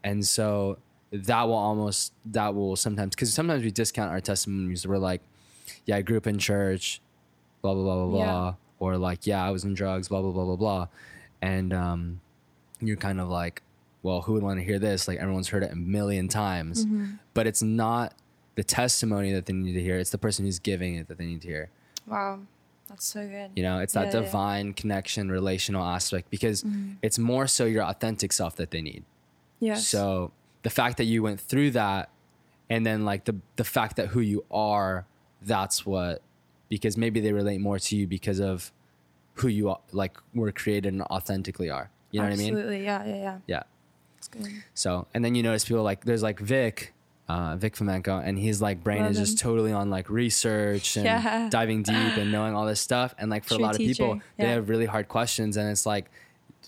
And 0.04 0.26
so 0.26 0.78
that 1.12 1.42
will 1.42 1.54
almost 1.54 2.12
that 2.26 2.54
will 2.54 2.74
sometimes 2.76 3.14
because 3.14 3.32
sometimes 3.32 3.62
we 3.62 3.70
discount 3.70 4.10
our 4.10 4.20
testimonies. 4.20 4.86
We're 4.86 4.98
like, 4.98 5.20
yeah, 5.86 5.96
I 5.96 6.02
grew 6.02 6.16
up 6.16 6.26
in 6.26 6.38
church, 6.38 7.00
blah 7.60 7.74
blah 7.74 7.82
blah 7.84 8.06
blah 8.06 8.18
Yeah. 8.18 8.24
blah, 8.32 8.54
or 8.80 8.96
like, 8.98 9.26
yeah, 9.26 9.44
I 9.44 9.50
was 9.50 9.64
in 9.64 9.74
drugs, 9.74 10.08
blah 10.08 10.22
blah 10.22 10.32
blah 10.32 10.44
blah 10.44 10.56
blah, 10.56 10.88
and 11.40 11.72
um, 11.72 12.20
you're 12.80 12.96
kind 12.96 13.20
of 13.20 13.28
like, 13.28 13.62
well, 14.02 14.22
who 14.22 14.32
would 14.32 14.42
want 14.42 14.58
to 14.58 14.64
hear 14.64 14.78
this? 14.80 15.06
Like 15.06 15.18
everyone's 15.18 15.48
heard 15.48 15.62
it 15.62 15.70
a 15.72 15.76
million 15.76 16.26
times, 16.28 16.86
but 17.34 17.46
it's 17.46 17.62
not 17.62 18.14
the 18.54 18.64
testimony 18.64 19.32
that 19.32 19.46
they 19.46 19.52
need 19.52 19.72
to 19.72 19.80
hear. 19.80 19.98
It's 19.98 20.10
the 20.10 20.18
person 20.18 20.44
who's 20.44 20.58
giving 20.58 20.96
it 20.96 21.08
that 21.08 21.18
they 21.18 21.26
need 21.26 21.42
to 21.42 21.48
hear. 21.48 21.70
Wow. 22.06 22.40
That's 22.88 23.06
so 23.06 23.26
good. 23.26 23.52
You 23.56 23.62
know, 23.62 23.78
it's 23.78 23.94
that 23.94 24.12
Yeah, 24.12 24.20
yeah. 24.20 24.24
divine 24.26 24.74
connection, 24.74 25.30
relational 25.30 25.84
aspect 25.84 26.30
because 26.30 26.62
mm-hmm. 26.62 26.92
it's 27.00 27.18
more 27.18 27.46
so 27.46 27.64
your 27.64 27.84
authentic 27.84 28.32
self 28.32 28.56
that 28.56 28.70
they 28.70 28.82
need. 28.82 29.04
Yes. 29.60 29.86
So 29.86 30.32
the 30.62 30.70
fact 30.70 30.98
that 30.98 31.04
you 31.04 31.22
went 31.22 31.40
through 31.40 31.70
that 31.72 32.10
and 32.68 32.84
then 32.84 33.04
like 33.04 33.24
the 33.24 33.36
the 33.56 33.64
fact 33.64 33.96
that 33.96 34.08
who 34.08 34.20
you 34.20 34.44
are, 34.50 35.06
that's 35.40 35.86
what 35.86 36.22
because 36.68 36.96
maybe 36.96 37.20
they 37.20 37.32
relate 37.32 37.60
more 37.60 37.78
to 37.78 37.96
you 37.96 38.06
because 38.06 38.40
of 38.40 38.72
who 39.34 39.48
you 39.48 39.70
are, 39.70 39.80
like 39.92 40.18
were 40.34 40.52
created 40.52 40.92
and 40.92 41.02
authentically 41.02 41.70
are. 41.70 41.90
You 42.10 42.20
know 42.20 42.26
what 42.26 42.34
I 42.34 42.36
mean? 42.36 42.54
Absolutely. 42.54 42.84
Yeah. 42.84 43.04
Yeah. 43.06 43.16
Yeah. 43.16 43.38
Yeah. 43.46 43.62
It's 44.18 44.28
good. 44.28 44.48
So, 44.74 45.06
and 45.14 45.24
then 45.24 45.34
you 45.34 45.42
notice 45.42 45.64
people 45.64 45.82
like 45.82 46.04
there's 46.04 46.22
like 46.22 46.38
Vic, 46.40 46.92
uh, 47.32 47.56
Vic 47.56 47.74
Fomenko, 47.76 48.22
and 48.26 48.38
his 48.38 48.60
like 48.60 48.82
brain 48.84 49.02
Love 49.02 49.12
is 49.12 49.18
just 49.18 49.38
totally 49.38 49.72
on 49.72 49.88
like 49.90 50.10
research 50.10 50.96
and 50.96 51.04
Yeah. 51.06 51.48
diving 51.50 51.82
deep 51.82 51.94
and 52.16 52.30
knowing 52.30 52.54
all 52.54 52.66
this 52.66 52.80
stuff. 52.80 53.14
And 53.18 53.30
like 53.30 53.44
for 53.44 53.54
a 53.54 53.56
True 53.56 53.66
lot 53.66 53.74
of 53.74 53.78
people, 53.78 54.14
teacher, 54.14 54.24
they 54.38 54.48
have 54.48 54.68
really 54.68 54.86
hard 54.86 55.08
questions, 55.08 55.56
and 55.56 55.70
it's 55.70 55.86
like 55.86 56.10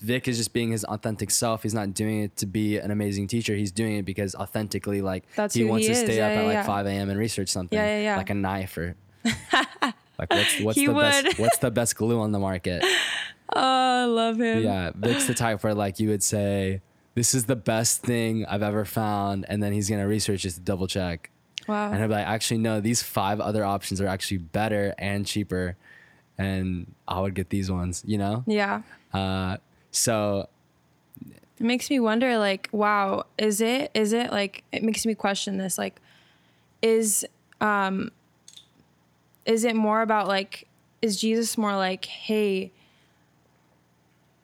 Vic 0.03 0.27
is 0.29 0.37
just 0.39 0.53
being 0.53 0.71
his 0.73 0.85
authentic 0.85 1.31
self. 1.31 1.63
He's 1.63 1.75
not 1.75 1.95
doing 1.95 2.23
it 2.23 2.37
to 2.39 2.47
be 2.47 2.79
an 2.79 2.91
amazing 2.91 3.27
teacher. 3.29 3.55
He's 3.55 3.71
doing 3.73 3.97
it 3.97 4.05
because 4.05 4.35
authentically, 4.35 5.01
like 5.03 5.25
That's 5.37 5.55
he 5.55 5.65
wants 5.65 5.87
he 5.87 5.93
to 5.95 5.99
stay 5.99 6.17
Yeah, 6.17 6.27
up 6.27 6.33
yeah, 6.35 6.41
at 6.41 6.45
like 6.47 6.55
yeah. 6.55 6.63
5 6.67 6.87
a.m. 6.87 7.11
and 7.11 7.19
research 7.19 7.49
something. 7.49 7.79
Yeah, 7.79 7.87
yeah, 7.99 8.03
yeah. 8.03 8.17
Like 8.17 8.31
a 8.31 8.35
knife 8.35 8.77
or 8.77 8.97
like 10.19 10.31
what's 10.31 10.61
what's 10.61 10.79
the 10.79 10.89
would. 10.89 11.01
best 11.01 11.39
what's 11.39 11.59
the 11.59 11.71
best 11.71 11.97
glue 11.97 12.21
on 12.21 12.33
the 12.33 12.39
market? 12.41 12.85
Oh, 13.57 13.61
I 13.61 14.05
love 14.07 14.41
him. 14.41 14.65
yeah, 14.65 14.91
Vic's 14.97 15.27
the 15.27 15.35
type 15.35 15.63
where 15.63 15.75
like 15.75 16.01
you 16.01 16.09
would 16.09 16.23
say, 16.23 16.81
"This 17.15 17.35
is 17.35 17.45
the 17.45 17.57
best 17.57 18.03
thing 18.03 18.45
I've 18.47 18.63
ever 18.63 18.85
found," 18.85 19.47
and 19.49 19.63
then 19.63 19.73
he's 19.73 19.89
gonna 19.89 20.07
research 20.09 20.43
just 20.43 20.57
to 20.57 20.63
double 20.63 20.87
check. 20.87 21.31
Wow. 21.67 21.91
And 21.93 22.03
I'll 22.03 22.09
be 22.09 22.15
like, 22.15 22.27
actually, 22.27 22.59
no, 22.59 22.81
these 22.81 23.03
five 23.03 23.41
other 23.41 23.65
options 23.65 23.99
are 24.01 24.07
actually 24.07 24.37
better 24.39 24.95
and 24.99 25.25
cheaper. 25.25 25.77
And 26.37 26.93
I 27.09 27.21
would 27.21 27.35
get 27.35 27.49
these 27.49 27.71
ones, 27.71 28.03
you 28.07 28.19
know? 28.19 28.45
yeah. 28.47 28.83
Uh, 29.15 29.57
so, 29.91 30.49
It 31.27 31.65
makes 31.65 31.89
me 31.89 32.01
wonder, 32.01 32.37
like, 32.37 32.69
wow, 32.73 33.25
is 33.39 33.63
it, 33.63 33.91
is 33.95 34.13
it 34.13 34.31
like, 34.31 34.65
it 34.73 34.83
makes 34.83 35.07
me 35.07 35.15
question 35.15 35.57
this. 35.57 35.79
Like, 35.79 36.01
is, 36.83 37.25
um, 37.63 38.11
is 39.47 39.65
it 39.65 39.75
more 39.77 40.03
about 40.03 40.29
like, 40.29 40.67
is 41.01 41.19
Jesus 41.19 41.57
more 41.57 41.77
like, 41.77 42.05
hey, 42.05 42.73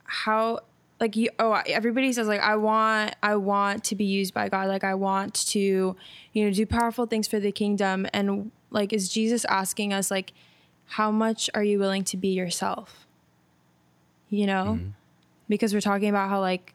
how, 0.04 0.60
like 1.00 1.16
you, 1.16 1.30
oh, 1.38 1.52
everybody 1.66 2.12
says 2.12 2.28
like, 2.28 2.40
I 2.40 2.56
want, 2.56 3.16
I 3.22 3.36
want 3.36 3.84
to 3.84 3.96
be 3.96 4.04
used 4.04 4.34
by 4.34 4.48
God. 4.48 4.68
Like, 4.68 4.84
I 4.84 4.94
want 4.94 5.34
to, 5.48 5.96
you 6.32 6.44
know, 6.44 6.50
do 6.50 6.66
powerful 6.66 7.06
things 7.06 7.26
for 7.26 7.40
the 7.40 7.50
kingdom. 7.50 8.06
And 8.12 8.52
like, 8.70 8.92
is 8.92 9.08
Jesus 9.08 9.44
asking 9.46 9.92
us, 9.92 10.10
like, 10.10 10.32
how 10.84 11.10
much 11.10 11.48
are 11.54 11.64
you 11.64 11.78
willing 11.78 12.04
to 12.04 12.16
be 12.16 12.28
yourself? 12.28 13.06
You 14.28 14.46
know? 14.46 14.76
Mm-hmm. 14.78 14.88
Because 15.48 15.72
we're 15.72 15.80
talking 15.80 16.10
about 16.10 16.28
how, 16.28 16.40
like, 16.40 16.74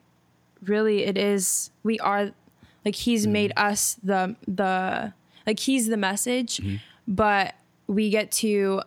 really 0.63 1.03
it 1.03 1.17
is 1.17 1.71
we 1.83 1.99
are 1.99 2.31
like 2.83 2.95
he's 2.95 3.23
mm-hmm. 3.23 3.33
made 3.33 3.53
us 3.57 3.97
the 4.03 4.35
the 4.47 5.13
like 5.45 5.59
he's 5.59 5.87
the 5.87 5.97
message 5.97 6.57
mm-hmm. 6.57 6.75
but 7.07 7.55
we 7.87 8.09
get 8.09 8.31
to 8.31 8.81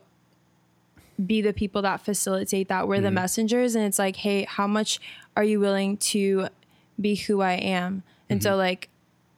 be 1.25 1.41
the 1.41 1.53
people 1.53 1.83
that 1.83 2.01
facilitate 2.01 2.69
that 2.69 2.87
we're 2.87 3.01
the 3.01 3.11
messengers 3.11 3.75
and 3.75 3.85
it's 3.85 3.99
like 3.99 4.17
hey 4.17 4.45
how 4.45 4.67
much 4.67 5.01
are 5.39 5.45
you 5.45 5.61
willing 5.61 5.97
to 5.97 6.49
be 7.01 7.15
who 7.15 7.41
i 7.41 7.53
am? 7.53 8.03
And 8.29 8.43
so 8.43 8.51
mm-hmm. 8.51 8.59
like 8.59 8.89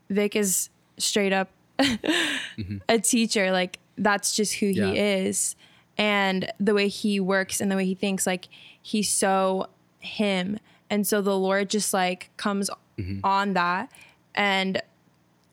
vic 0.08 0.34
is 0.34 0.70
straight 0.96 1.32
up 1.32 1.50
mm-hmm. 1.78 2.78
a 2.88 2.98
teacher. 2.98 3.52
Like 3.52 3.78
that's 3.98 4.34
just 4.34 4.54
who 4.54 4.66
Yeah. 4.66 4.86
he 4.86 4.98
is. 4.98 5.56
And 5.98 6.50
the 6.58 6.72
way 6.72 6.88
he 6.88 7.20
works 7.20 7.60
and 7.60 7.70
the 7.70 7.76
way 7.76 7.84
he 7.84 7.94
thinks 7.94 8.26
like 8.26 8.48
he's 8.80 9.10
so 9.10 9.68
him. 9.98 10.58
And 10.88 11.06
so 11.06 11.20
the 11.20 11.38
lord 11.38 11.68
just 11.68 11.92
like 11.92 12.30
comes 12.38 12.70
mm-hmm. 12.98 13.20
on 13.22 13.52
that 13.52 13.92
and 14.34 14.80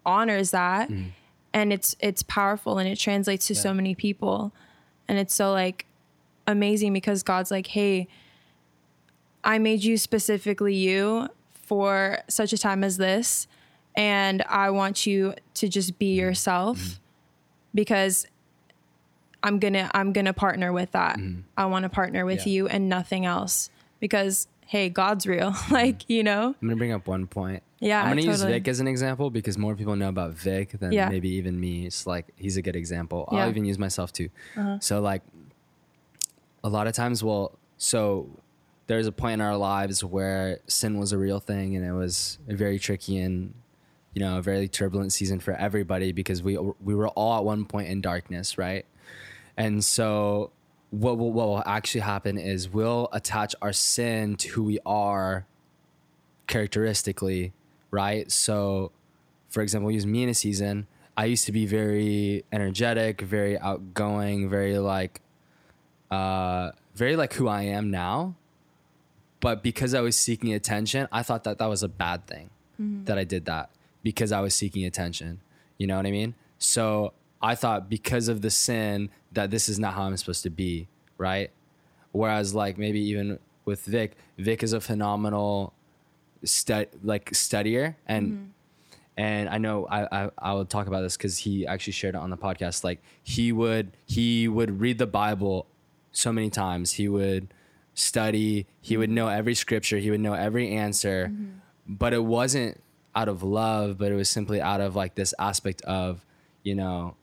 honors 0.05 0.51
that. 0.51 0.89
And 1.53 1.73
it's 1.73 1.97
it's 1.99 2.23
powerful 2.23 2.77
and 2.77 2.87
it 2.87 2.97
translates 2.97 3.47
to 3.47 3.55
so 3.55 3.73
many 3.73 3.95
people. 3.95 4.53
And 5.09 5.19
it's 5.19 5.35
so 5.35 5.51
like 5.51 5.87
amazing 6.47 6.93
because 6.93 7.23
god's 7.23 7.51
like 7.51 7.67
hey 7.67 8.07
i 9.47 9.57
made 9.57 9.83
you 9.83 9.97
specifically 9.97 10.75
you 10.75 11.27
for 11.53 12.19
such 12.27 12.53
a 12.53 12.57
time 12.57 12.83
as 12.83 12.97
this 12.97 13.47
and 13.95 14.43
i 14.43 14.69
want 14.69 15.07
you 15.07 15.33
to 15.55 15.67
just 15.67 15.97
be 15.97 16.13
mm-hmm. 16.13 16.19
yourself 16.19 16.77
mm-hmm. 16.77 16.99
because 17.73 18.27
i'm 19.41 19.57
gonna 19.57 19.89
i'm 19.95 20.13
gonna 20.13 20.33
partner 20.33 20.71
with 20.71 20.91
that 20.91 21.17
mm-hmm. 21.17 21.41
i 21.57 21.65
want 21.65 21.83
to 21.83 21.89
partner 21.89 22.25
with 22.25 22.45
Yeah. 22.45 22.53
you 22.53 22.67
and 22.67 22.87
nothing 22.87 23.25
else 23.25 23.71
because 23.99 24.47
hey 24.67 24.89
god's 24.89 25.25
real 25.25 25.55
like 25.71 26.07
you 26.07 26.23
know 26.23 26.55
I'm 26.61 26.69
to 26.69 26.75
bring 26.75 26.91
up 26.91 27.07
one 27.07 27.25
point. 27.25 27.63
Yeah, 27.79 28.01
I'm 28.01 28.13
going 28.13 28.17
to 28.17 28.23
use. 28.23 28.41
Vic 28.41 28.67
as 28.67 28.79
an 28.79 28.87
example 28.87 29.29
because 29.29 29.57
more 29.57 29.75
people 29.75 29.95
know 29.95 30.09
about 30.09 30.33
Vic 30.33 30.71
than 30.79 30.91
Yeah. 30.91 31.09
maybe 31.09 31.29
even 31.29 31.59
me. 31.59 31.85
It's 31.85 32.07
like 32.07 32.25
he's 32.35 32.57
a 32.57 32.61
good 32.61 32.75
example. 32.75 33.27
Yeah. 33.31 33.37
Uh-huh. 33.37 33.43
I'll 33.45 33.49
even 33.51 33.65
use 33.65 33.77
myself 33.77 34.11
too. 34.11 34.29
Uh-huh. 34.55 34.79
So, 34.79 34.99
like, 34.99 35.21
a 36.63 36.69
lot 36.69 36.87
of 36.87 36.93
times, 36.93 37.23
well, 37.23 37.57
so 37.77 38.29
there's 38.87 39.05
a 39.05 39.11
point 39.11 39.35
in 39.35 39.41
our 39.41 39.57
lives 39.57 40.03
where 40.03 40.59
sin 40.67 40.97
was 40.97 41.11
a 41.11 41.17
real 41.17 41.39
thing 41.39 41.75
and 41.75 41.85
it 41.85 41.91
was 41.91 42.39
a 42.47 42.55
very 42.55 42.79
tricky 42.79 43.19
and 43.19 43.53
you 44.13 44.21
know 44.21 44.37
a 44.37 44.41
very 44.41 44.67
turbulent 44.67 45.13
season 45.13 45.39
for 45.39 45.53
everybody 45.53 46.11
because 46.11 46.41
we 46.41 46.57
we 46.57 46.95
were 46.95 47.09
all 47.09 47.37
at 47.37 47.43
one 47.43 47.65
point 47.65 47.89
in 47.89 48.01
darkness 48.01 48.57
right? 48.57 48.85
And 49.57 49.83
so 49.83 50.51
what 50.89 51.17
will, 51.17 51.33
what 51.33 51.47
will 51.47 51.63
actually 51.65 52.01
happen 52.01 52.37
is 52.37 52.69
we'll 52.69 53.09
attach 53.11 53.53
our 53.61 53.73
sin 53.73 54.35
to 54.37 54.49
who 54.49 54.63
we 54.63 54.79
are 54.85 55.45
characteristically 56.47 57.53
right? 57.91 58.31
So 58.31 58.91
for 59.49 59.61
example 59.61 59.91
use 59.91 60.05
me 60.05 60.23
in 60.23 60.29
a 60.29 60.33
season. 60.33 60.87
I 61.17 61.25
used 61.25 61.45
to 61.45 61.51
be 61.51 61.65
very 61.65 62.45
energetic 62.53 63.21
very 63.21 63.59
outgoing 63.59 64.49
very 64.49 64.77
like 64.77 65.21
uh 66.09 66.71
very 66.95 67.17
like 67.17 67.33
who 67.33 67.49
i 67.49 67.63
am 67.63 67.91
now 67.91 68.35
but 69.39 69.63
because 69.63 69.93
I 69.93 70.01
was 70.01 70.15
seeking 70.15 70.53
attention, 70.53 71.07
I 71.11 71.23
thought 71.23 71.43
that 71.43 71.57
that 71.59 71.67
was 71.67 71.83
a 71.83 71.87
bad 71.87 72.25
thing 72.27 72.49
mm-hmm. 72.79 73.05
that 73.05 73.17
I 73.17 73.23
did 73.23 73.45
that 73.45 73.69
because 74.03 74.31
I 74.31 74.41
was 74.41 74.55
seeking 74.55 74.85
attention. 74.85 75.41
You 75.77 75.87
know 75.87 75.97
what 75.97 76.05
I 76.05 76.11
mean? 76.11 76.35
So 76.57 77.13
I 77.41 77.55
thought 77.55 77.89
because 77.89 78.27
of 78.27 78.41
the 78.41 78.49
sin 78.49 79.09
that 79.31 79.51
this 79.51 79.69
is 79.69 79.79
not 79.79 79.93
how 79.93 80.03
I'm 80.03 80.17
supposed 80.17 80.43
to 80.43 80.49
be, 80.49 80.87
right? 81.17 81.51
Whereas 82.11 82.55
like 82.55 82.77
maybe 82.77 82.99
even 82.99 83.39
with 83.65 83.85
Vic, 83.85 84.15
Vic 84.37 84.63
is 84.63 84.73
a 84.73 84.81
phenomenal 84.81 85.73
stud 86.43 86.87
like 87.03 87.31
studier 87.31 87.95
and 88.07 88.31
mm-hmm. 88.31 88.43
and 89.17 89.49
I 89.49 89.57
know 89.57 89.85
I 89.87 90.25
I, 90.25 90.29
I 90.37 90.53
will 90.53 90.65
talk 90.65 90.87
about 90.87 91.01
this 91.01 91.17
because 91.17 91.39
he 91.39 91.67
actually 91.67 91.93
shared 91.93 92.15
it 92.15 92.19
on 92.19 92.29
the 92.29 92.37
podcast. 92.37 92.83
Like 92.83 93.03
he 93.23 93.51
would 93.51 93.91
he 94.05 94.47
would 94.47 94.79
read 94.79 94.97
the 94.97 95.07
Bible 95.07 95.67
so 96.11 96.31
many 96.31 96.49
times. 96.49 96.93
He 96.93 97.07
would 97.07 97.53
study. 97.97 98.67
He 98.81 98.95
would 98.95 99.09
know 99.09 99.27
every 99.27 99.55
scripture. 99.55 99.97
He 99.97 100.11
would 100.11 100.19
know 100.19 100.33
every 100.33 100.71
answer. 100.71 101.29
Mm-hmm. 101.31 101.45
But 101.87 102.13
it 102.13 102.23
wasn't 102.23 102.81
out 103.15 103.27
of 103.27 103.43
love, 103.43 103.97
but 103.97 104.11
it 104.11 104.15
was 104.15 104.29
simply 104.29 104.61
out 104.61 104.81
of 104.81 104.95
like 104.95 105.15
this 105.15 105.33
aspect 105.39 105.81
of 105.83 106.23
you 106.63 106.75
know 106.75 107.15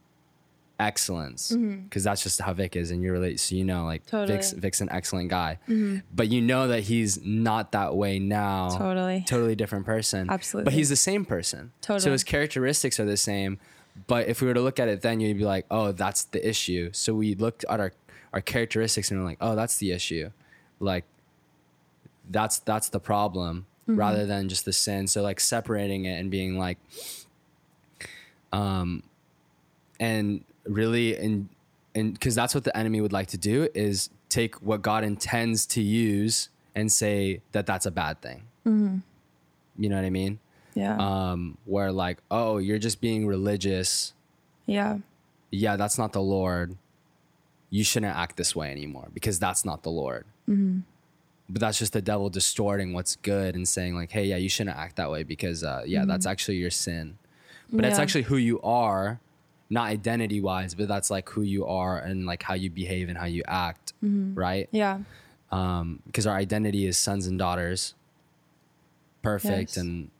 excellence 0.80 1.52
mm-hmm. 1.52 1.82
because 1.82 2.02
that's 2.02 2.22
just 2.22 2.40
how 2.40 2.52
Vic 2.52 2.74
is, 2.76 2.90
and 2.90 3.02
you're 3.02 3.12
really 3.12 3.36
so 3.36 3.54
you 3.54 3.64
know 3.64 3.84
like 3.84 4.04
Totally. 4.06 4.36
Vic's 4.36 4.52
Vic's 4.52 4.80
an 4.80 4.88
excellent 4.90 5.28
guy, 5.28 5.58
mm-hmm. 5.68 5.98
but 6.14 6.28
you 6.28 6.40
know 6.40 6.68
that 6.68 6.84
he's 6.84 7.22
not 7.22 7.72
that 7.72 7.94
way 7.94 8.18
now. 8.18 8.70
Totally. 8.70 9.24
totally 9.26 9.54
different 9.54 9.86
person. 9.86 10.28
Absolutely. 10.30 10.64
but 10.64 10.72
he's 10.74 10.88
the 10.88 10.96
same 10.96 11.24
person. 11.24 11.72
Totally. 11.82 12.00
So 12.00 12.12
his 12.12 12.24
characteristics 12.24 12.98
are 12.98 13.04
the 13.04 13.16
same. 13.16 13.58
But 14.08 14.26
if 14.26 14.40
we 14.40 14.48
were 14.48 14.54
to 14.54 14.60
look 14.60 14.80
at 14.80 14.88
it 14.88 15.02
then, 15.02 15.20
you'd 15.20 15.38
be 15.38 15.44
like, 15.44 15.66
oh, 15.70 15.92
that's 15.92 16.24
the 16.24 16.46
issue. 16.46 16.90
So 16.92 17.14
we 17.14 17.36
looked 17.36 17.64
at 17.68 17.78
our, 17.78 17.92
our 18.32 18.40
characteristics 18.40 19.12
and 19.12 19.20
we're 19.20 19.26
like, 19.26 19.38
oh, 19.40 19.54
that's 19.54 19.76
the 19.76 19.92
issue. 19.92 20.30
Like, 20.80 21.04
that's 22.30 22.58
that's 22.60 22.88
the 22.88 23.00
problem 23.00 23.66
rather 23.86 24.24
than 24.26 24.48
just 24.48 24.64
the 24.64 24.72
sin. 24.72 25.06
So 25.06 25.22
like 25.22 25.40
separating 25.40 26.06
it 26.06 26.18
and 26.18 26.30
being 26.30 26.58
like, 26.58 26.78
um, 28.52 29.02
and 30.00 30.44
really 30.64 31.16
and 31.16 31.48
and 31.94 32.14
because 32.14 32.34
that's 32.34 32.54
what 32.54 32.64
the 32.64 32.76
enemy 32.76 33.00
would 33.00 33.12
like 33.12 33.28
to 33.28 33.38
do 33.38 33.68
is 33.74 34.10
take 34.28 34.56
what 34.62 34.82
God 34.82 35.04
intends 35.04 35.66
to 35.66 35.82
use 35.82 36.48
and 36.74 36.90
say 36.90 37.40
that 37.52 37.66
that's 37.66 37.86
a 37.86 37.90
bad 37.90 38.20
thing. 38.20 38.42
You 39.76 39.88
know 39.88 39.96
what 39.96 40.04
I 40.04 40.10
mean? 40.10 40.38
yeah 40.74 40.96
um, 40.96 41.56
where 41.66 41.92
like, 41.92 42.18
oh, 42.30 42.58
you're 42.58 42.78
just 42.78 43.00
being 43.00 43.26
religious. 43.26 44.12
yeah 44.66 44.98
Yeah, 45.50 45.76
that's 45.76 45.98
not 45.98 46.12
the 46.12 46.22
Lord. 46.22 46.76
You 47.70 47.84
shouldn't 47.84 48.16
act 48.16 48.36
this 48.36 48.56
way 48.56 48.70
anymore 48.70 49.08
because 49.12 49.38
that's 49.38 49.64
not 49.64 49.82
the 49.82 49.90
Lord. 49.90 50.24
But 50.46 51.60
that's 51.60 51.78
just 51.78 51.92
the 51.92 52.00
devil 52.02 52.30
distorting 52.30 52.92
what's 52.94 53.16
good 53.16 53.54
and 53.54 53.68
saying 53.68 53.94
like, 53.94 54.10
hey, 54.10 54.24
yeah, 54.26 54.36
you 54.36 54.48
shouldn't 54.48 54.76
act 54.76 54.96
that 54.96 55.10
way 55.10 55.22
because 55.24 55.62
uh, 55.62 55.82
yeah, 55.86 56.04
that's 56.06 56.26
actually 56.26 56.56
your 56.56 56.70
sin. 56.70 57.18
But 57.70 57.84
it's 57.84 57.98
Yeah. 57.98 58.02
actually 58.02 58.22
who 58.22 58.36
you 58.36 58.60
are, 58.62 59.20
not 59.68 59.88
identity 59.88 60.40
wise, 60.40 60.74
but 60.74 60.88
that's 60.88 61.10
like 61.10 61.28
who 61.28 61.42
you 61.42 61.66
are 61.66 61.98
and 61.98 62.24
like 62.26 62.42
how 62.42 62.54
you 62.54 62.70
behave 62.70 63.08
and 63.08 63.18
how 63.18 63.26
you 63.26 63.42
act, 63.46 63.92
right? 64.34 64.68
yeah 64.72 65.00
um, 65.50 66.00
because 66.06 66.26
our 66.26 66.34
identity 66.36 66.86
is 66.86 66.96
sons 66.98 67.26
and 67.26 67.38
daughters, 67.38 67.94
perfect 69.22 69.76
Yes. 69.76 69.76
and 69.76 70.10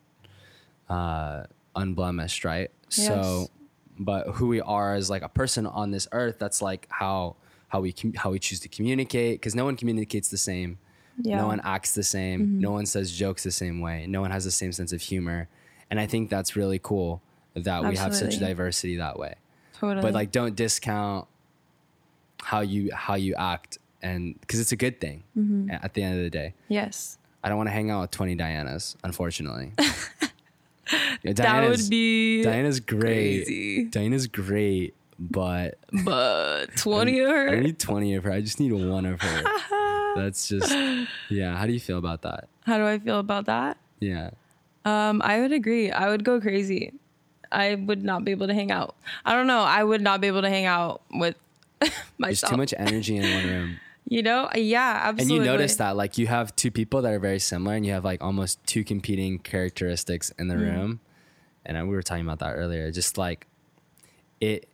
uh, 0.89 1.43
unblemished, 1.75 2.45
right? 2.45 2.71
Yes. 2.91 3.07
So, 3.07 3.49
but 3.97 4.27
who 4.35 4.47
we 4.47 4.61
are 4.61 4.95
as 4.95 5.09
like 5.09 5.23
a 5.23 5.29
person 5.29 5.65
on 5.65 5.91
this 5.91 6.07
earth, 6.11 6.37
that's 6.39 6.61
like 6.61 6.87
how 6.89 7.35
how 7.69 7.81
we 7.81 7.91
com- 7.93 8.13
how 8.13 8.31
we 8.31 8.39
choose 8.39 8.59
to 8.61 8.69
communicate. 8.69 9.39
Because 9.39 9.55
no 9.55 9.65
one 9.65 9.75
communicates 9.75 10.29
the 10.29 10.37
same, 10.37 10.77
yeah. 11.21 11.37
no 11.37 11.47
one 11.47 11.61
acts 11.63 11.93
the 11.93 12.03
same, 12.03 12.59
no 12.59 12.71
one 12.71 12.85
says 12.85 13.11
jokes 13.11 13.43
the 13.43 13.51
same 13.51 13.79
way, 13.81 14.05
no 14.07 14.21
one 14.21 14.31
has 14.31 14.43
the 14.45 14.51
same 14.51 14.71
sense 14.71 14.91
of 14.93 15.01
humor, 15.01 15.47
and 15.89 15.99
I 15.99 16.05
think 16.07 16.29
that's 16.29 16.55
really 16.55 16.79
cool 16.79 17.21
that 17.55 17.83
we 17.85 17.95
have 17.97 18.15
such 18.15 18.37
diversity 18.39 18.97
that 18.97 19.17
way. 19.17 19.35
Totally. 19.79 20.01
but 20.01 20.13
like 20.13 20.31
don't 20.31 20.55
discount 20.55 21.27
how 22.41 22.61
you 22.61 22.91
how 22.93 23.15
you 23.15 23.35
act 23.35 23.77
and 24.01 24.39
because 24.39 24.59
it's 24.59 24.71
a 24.71 24.75
good 24.77 25.01
thing 25.01 25.23
Mm-hmm. 25.37 25.69
at 25.71 25.93
the 25.93 26.01
end 26.03 26.17
of 26.17 26.23
the 26.23 26.29
day. 26.29 26.53
Yes. 26.69 27.17
I 27.43 27.49
don't 27.49 27.57
want 27.57 27.67
to 27.67 27.73
hang 27.73 27.91
out 27.91 28.01
with 28.01 28.11
20 28.11 28.35
Diannas, 28.37 28.95
unfortunately. 29.03 29.71
Yeah, 31.23 31.33
that 31.33 31.37
Dianna's, 31.37 31.81
would 31.83 31.89
be 31.89 32.43
Dianna's 32.45 32.79
great. 32.79 33.45
crazy. 33.45 33.85
Dianna's 33.85 34.27
great, 34.27 34.93
but 35.19 35.77
But 36.03 36.67
20 36.77 37.19
of 37.21 37.29
her. 37.29 37.49
don't 37.51 37.63
need 37.63 37.79
20 37.79 38.15
of 38.15 38.23
her. 38.25 38.31
I 38.31 38.41
just 38.41 38.59
need 38.59 38.71
one 38.73 39.05
of 39.05 39.21
her. 39.21 39.43
That's 40.15 40.47
just, 40.47 40.71
yeah. 41.29 41.57
How 41.57 41.65
do 41.65 41.73
you 41.73 41.79
feel 41.79 41.97
about 41.97 42.21
that? 42.23 42.47
How 42.65 42.77
do 42.77 42.85
I 42.85 42.99
feel 42.99 43.19
about 43.19 43.45
that? 43.45 43.77
Yeah. 43.99 44.31
Um, 44.85 45.21
I 45.23 45.41
would 45.41 45.51
agree. 45.51 45.91
I 45.91 46.09
would 46.09 46.23
go 46.23 46.39
crazy. 46.39 46.93
I 47.51 47.75
would 47.75 48.03
not 48.03 48.23
be 48.25 48.31
able 48.31 48.47
to 48.47 48.53
hang 48.53 48.71
out. 48.71 48.95
I 49.25 49.33
don't 49.33 49.47
know. 49.47 49.61
I 49.61 49.83
would 49.83 50.01
not 50.01 50.21
be 50.21 50.27
able 50.27 50.41
to 50.41 50.49
hang 50.49 50.65
out 50.65 51.01
with 51.11 51.35
myself 52.17 52.17
There's 52.19 52.41
too 52.41 52.57
much 52.57 52.73
energy 52.77 53.17
in 53.17 53.23
one 53.23 53.45
room. 53.47 53.79
You 54.07 54.21
know? 54.23 54.49
Yeah, 54.55 55.01
absolutely 55.03 55.37
And 55.37 55.45
you 55.45 55.51
notice 55.51 55.75
that, 55.77 55.95
like, 55.95 56.17
you 56.17 56.27
have 56.27 56.55
two 56.55 56.71
people 56.71 57.01
that 57.01 57.11
are 57.11 57.19
very 57.19 57.39
similar, 57.39 57.75
and 57.75 57.85
you 57.85 57.91
have 57.93 58.05
like 58.05 58.23
almost 58.23 58.63
two 58.67 58.83
competing 58.83 59.39
characteristics 59.39 60.31
in 60.37 60.47
the 60.47 60.55
Mm. 60.55 60.61
room. 60.75 60.99
And 61.65 61.77
uh, 61.77 61.85
we 61.85 61.95
were 61.95 62.03
talking 62.03 62.23
about 62.23 62.39
that 62.39 62.53
earlier. 62.53 62.91
Just 62.91 63.17
like 63.17 63.47
it, 64.39 64.67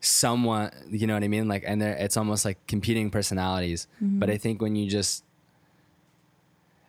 somewhat, 0.00 0.74
you 0.90 1.06
know 1.06 1.14
what 1.14 1.22
I 1.22 1.28
mean? 1.28 1.46
Like, 1.48 1.64
and 1.66 1.80
there, 1.80 1.94
it's 1.94 2.16
almost 2.16 2.44
like 2.44 2.66
competing 2.66 3.10
personalities. 3.10 3.86
Mm-hmm. 4.02 4.18
But 4.18 4.30
I 4.30 4.38
think 4.38 4.62
when 4.62 4.74
you 4.74 4.88
just, 4.88 5.24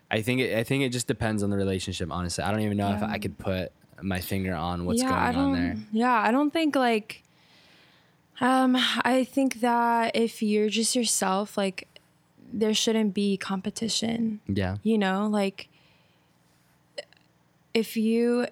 I 0.10 0.22
think 0.22 0.42
it, 0.42 0.58
I 0.58 0.64
think 0.64 0.84
it 0.84 0.90
just 0.90 1.08
depends 1.08 1.44
on 1.44 1.50
the 1.50 1.58
relationship. 1.58 2.10
Honestly, 2.12 2.44
I 2.44 2.52
don't 2.52 2.62
even 2.62 2.78
know 2.78 2.94
if 2.94 3.04
I 3.04 3.18
could 3.18 3.38
put 3.38 3.72
my 4.02 4.20
finger 4.20 4.54
on 4.54 4.86
what's 4.86 5.02
yeah, 5.02 5.32
going 5.32 5.46
on 5.46 5.54
there. 5.54 5.78
Yeah, 5.92 6.14
I 6.14 6.32
don't 6.32 6.52
think 6.52 6.76
like 6.76 7.24
um 8.40 8.76
I 9.04 9.24
think 9.24 9.62
that 9.62 10.16
if 10.16 10.42
you're 10.42 10.70
just 10.70 10.96
yourself, 10.96 11.58
like 11.58 11.88
there 12.52 12.74
shouldn't 12.74 13.14
be 13.14 13.38
competition. 13.38 14.42
Yeah. 14.48 14.78
You 14.84 14.98
know, 14.98 15.28
like 15.28 15.70
if 17.74 17.96
you 17.96 18.48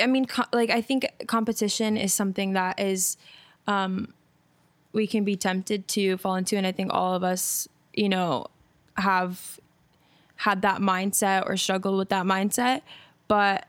I 0.00 0.06
mean 0.06 0.24
co- 0.24 0.44
like 0.52 0.70
I 0.70 0.80
think 0.80 1.06
competition 1.26 1.96
is 1.96 2.14
something 2.14 2.54
that 2.54 2.80
is 2.80 3.16
um 3.70 4.12
we 4.92 5.06
can 5.06 5.22
be 5.24 5.36
tempted 5.36 5.86
to 5.86 6.16
fall 6.16 6.34
into 6.34 6.56
and 6.56 6.66
I 6.66 6.72
think 6.72 6.92
all 6.92 7.14
of 7.14 7.22
us, 7.22 7.68
you 7.94 8.08
know, 8.08 8.48
have 8.96 9.60
had 10.34 10.62
that 10.62 10.80
mindset 10.80 11.46
or 11.46 11.56
struggled 11.56 11.96
with 11.96 12.08
that 12.08 12.26
mindset, 12.26 12.82
but 13.28 13.66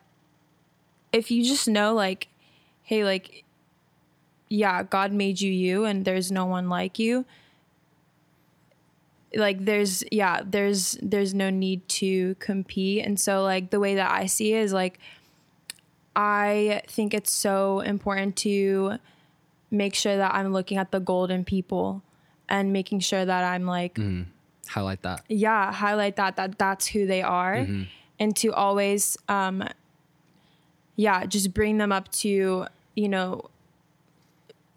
if 1.14 1.30
you 1.30 1.44
just 1.44 1.68
know 1.68 1.94
like 1.94 2.30
hey 2.84 3.04
like 3.04 3.44
yeah 4.50 4.82
god 4.82 5.12
made 5.12 5.40
you 5.40 5.52
you 5.52 5.86
and 5.86 6.06
there's 6.06 6.32
no 6.32 6.46
one 6.46 6.70
like 6.70 6.98
you 6.98 7.26
like 9.36 9.64
there's 9.66 10.04
yeah 10.12 10.42
there's 10.44 10.98
there's 11.02 11.34
no 11.34 11.50
need 11.50 11.88
to 11.88 12.36
compete. 12.36 13.06
And 13.06 13.20
so 13.20 13.44
like 13.44 13.70
the 13.70 13.80
way 13.80 13.96
that 13.96 14.12
i 14.12 14.26
see 14.26 14.54
it 14.54 14.62
is 14.62 14.74
like 14.74 15.00
i 16.16 16.82
think 16.88 17.14
it's 17.14 17.32
so 17.32 17.80
important 17.80 18.36
to 18.36 18.98
make 19.72 19.96
sure 19.96 20.18
that 20.18 20.34
i'm 20.36 20.52
looking 20.54 20.78
at 20.78 20.92
the 20.92 21.00
golden 21.00 21.44
people 21.46 22.04
and 22.50 22.72
making 22.74 23.00
sure 23.00 23.24
that 23.26 23.44
i'm 23.44 23.66
like 23.66 23.98
Highlight 24.68 25.02
that. 25.02 25.24
yeah 25.28 25.72
highlight 25.72 26.16
that 26.18 26.36
that 26.36 26.58
that's 26.58 26.86
who 26.88 27.06
they 27.08 27.22
are. 27.24 27.66
And 28.20 28.36
to 28.38 28.54
always 28.54 29.18
um 29.28 29.64
yeah 30.96 31.26
just 31.26 31.54
bring 31.54 31.78
them 31.78 31.92
up 31.92 32.12
to 32.24 32.68
you 32.96 33.10
know 33.10 33.50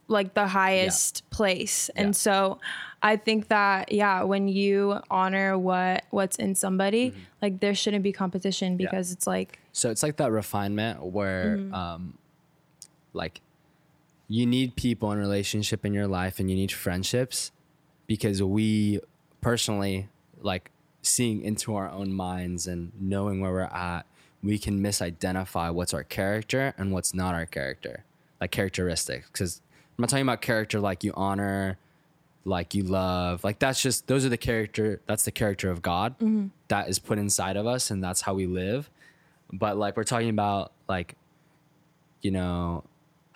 like 0.08 0.34
the 0.34 0.46
highest 0.46 1.28
place. 1.30 1.90
Yeah. 1.94 2.02
and 2.02 2.16
so 2.16 2.58
i 3.02 3.16
think 3.16 3.48
that 3.48 3.92
yeah 3.92 4.22
when 4.22 4.48
you 4.48 4.98
honor 5.10 5.58
what 5.58 6.04
what's 6.10 6.36
in 6.36 6.54
somebody 6.54 7.14
like 7.42 7.60
there 7.60 7.74
shouldn't 7.74 8.02
be 8.02 8.12
competition 8.12 8.76
because 8.76 9.12
it's 9.12 9.26
like 9.26 9.58
So 9.72 9.90
it's 9.90 10.02
like 10.02 10.16
that 10.16 10.30
refinement 10.32 11.02
where, 11.02 11.56
Mm-hmm. 11.58 11.74
um, 11.74 12.18
like, 13.12 13.40
you 14.28 14.46
need 14.46 14.76
people 14.76 15.12
in 15.12 15.18
relationship 15.18 15.84
in 15.84 15.92
your 15.92 16.06
life, 16.06 16.38
and 16.38 16.50
you 16.50 16.56
need 16.56 16.72
friendships, 16.72 17.52
because 18.06 18.42
we 18.42 19.00
personally 19.40 20.08
like 20.40 20.70
seeing 21.02 21.42
into 21.42 21.74
our 21.74 21.88
own 21.90 22.12
minds 22.12 22.66
and 22.66 22.92
knowing 22.98 23.40
where 23.40 23.52
we're 23.52 23.62
at. 23.62 24.02
We 24.42 24.58
can 24.58 24.82
misidentify 24.82 25.72
what's 25.72 25.94
our 25.94 26.04
character 26.04 26.74
and 26.76 26.92
what's 26.92 27.14
not 27.14 27.34
our 27.34 27.46
character, 27.46 28.04
like 28.40 28.50
characteristics. 28.50 29.28
Because 29.30 29.62
I'm 29.96 30.02
not 30.02 30.10
talking 30.10 30.22
about 30.22 30.42
character 30.42 30.80
like 30.80 31.02
you 31.02 31.12
honor, 31.16 31.78
like 32.44 32.74
you 32.74 32.82
love 32.82 33.42
like 33.42 33.58
that's 33.58 33.80
just 33.80 34.06
those 34.06 34.24
are 34.24 34.28
the 34.28 34.36
character 34.36 35.00
that's 35.06 35.24
the 35.24 35.30
character 35.30 35.70
of 35.70 35.80
god 35.80 36.14
mm-hmm. 36.18 36.48
that 36.68 36.88
is 36.88 36.98
put 36.98 37.18
inside 37.18 37.56
of 37.56 37.66
us 37.66 37.90
and 37.90 38.04
that's 38.04 38.20
how 38.20 38.34
we 38.34 38.46
live 38.46 38.90
but 39.52 39.76
like 39.76 39.96
we're 39.96 40.04
talking 40.04 40.28
about 40.28 40.72
like 40.88 41.14
you 42.20 42.30
know 42.30 42.84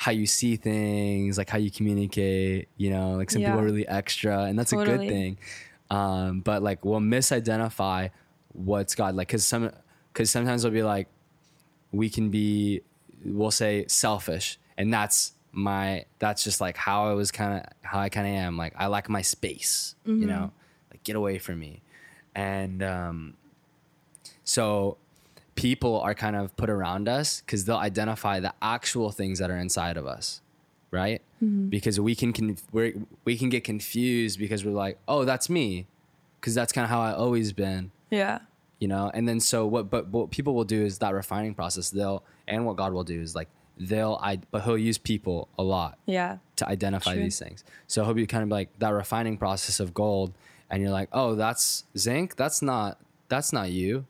how 0.01 0.13
you 0.13 0.27
see 0.27 0.55
things 0.57 1.37
like 1.37 1.51
how 1.51 1.59
you 1.59 1.71
communicate 1.73 2.69
you 2.77 2.89
know 2.89 3.11
like 3.17 3.31
some 3.31 3.43
people 3.43 3.61
are 3.61 3.65
really 3.65 3.87
extra 3.89 4.45
and 4.45 4.57
that's 4.59 4.73
a 4.73 4.77
good 4.87 5.01
thing. 5.09 5.39
Um 5.91 6.41
but 6.41 6.63
like 6.63 6.85
we'll 6.85 7.01
misidentify 7.01 8.11
what's 8.53 8.95
god 8.95 9.15
like 9.17 9.27
because 9.29 9.45
some 9.45 9.71
because 10.13 10.31
sometimes 10.31 10.63
we'll 10.65 10.73
be 10.73 10.83
like 10.83 11.09
we 11.93 12.09
can 12.09 12.31
be 12.31 12.81
we'll 13.25 13.51
say 13.51 13.85
selfish 13.89 14.59
and 14.77 14.93
that's 14.95 15.33
my 15.53 16.05
that's 16.21 16.45
just 16.45 16.61
like 16.61 16.77
how 16.77 17.09
i 17.09 17.13
was 17.15 17.33
kind 17.33 17.59
of 17.59 17.73
how 17.83 17.99
i 17.99 18.09
kind 18.09 18.27
of 18.27 18.33
am. 18.33 18.57
Like 18.57 18.75
i 18.79 18.87
like 18.87 19.09
my 19.09 19.23
space 19.23 19.97
you 20.21 20.27
know? 20.27 20.53
Like 20.93 21.03
get 21.03 21.17
away 21.17 21.39
from 21.39 21.59
me. 21.59 21.83
And 22.35 22.83
um 22.83 23.35
so 24.45 24.99
people 25.59 26.01
are 26.01 26.15
kind 26.15 26.37
of 26.37 26.57
put 26.57 26.71
around 26.71 27.09
us 27.09 27.41
because 27.41 27.65
they'll 27.65 27.77
identify 27.77 28.39
the 28.39 28.55
actual 28.63 29.11
things 29.11 29.39
that 29.41 29.51
are 29.51 29.57
inside 29.57 29.97
of 29.97 30.07
us 30.07 30.41
right? 30.91 31.23
Mm-hmm. 31.43 31.69
Because 31.69 32.01
we 32.01 32.15
can 32.15 32.33
conf- 32.33 32.67
we're, 32.73 32.95
we 33.25 33.37
can 33.37 33.49
get 33.49 33.65
confused 33.65 34.39
because 34.39 34.65
we're 34.65 34.73
like 34.73 34.99
oh 35.07 35.25
that's 35.25 35.49
me 35.51 35.87
because 36.41 36.55
that's 36.55 36.73
kind 36.73 36.85
of 36.85 36.91
how 36.91 37.01
i 37.01 37.13
always 37.13 37.53
been. 37.53 37.91
Yeah. 38.11 38.41
You 38.79 38.89
know? 38.89 39.11
And 39.13 39.29
then 39.29 39.41
so 39.41 39.67
what 39.67 39.91
but 39.91 40.09
what 40.09 40.31
people 40.31 40.55
will 40.55 40.65
do 40.65 40.85
is 40.85 40.99
that 40.99 41.13
refining 41.13 41.55
process 41.55 41.91
they'll 41.91 42.25
and 42.47 42.65
what 42.65 42.77
god 42.77 42.93
will 42.93 43.05
do 43.05 43.21
is 43.21 43.35
like 43.35 43.49
they'll 43.77 44.19
i 44.23 44.41
but 44.51 44.63
he'll 44.63 44.79
use 44.79 44.99
people 44.99 45.49
a 45.59 45.63
lot 45.63 45.99
yeah. 46.07 46.39
to 46.57 46.69
identify 46.69 47.15
True. 47.15 47.23
these 47.23 47.39
things. 47.39 47.65
So 47.87 48.05
he'll 48.05 48.15
be 48.15 48.27
kind 48.27 48.43
of 48.43 48.49
like 48.49 48.77
that 48.79 48.91
refining 48.91 49.37
process 49.37 49.81
of 49.81 49.95
gold 49.95 50.33
and 50.71 50.83
you're 50.83 50.93
like 50.93 51.09
oh 51.13 51.35
that's 51.35 51.85
zinc? 51.97 52.37
That's 52.37 52.63
not 52.63 53.01
that's 53.29 53.53
not 53.53 53.71
you 53.71 54.07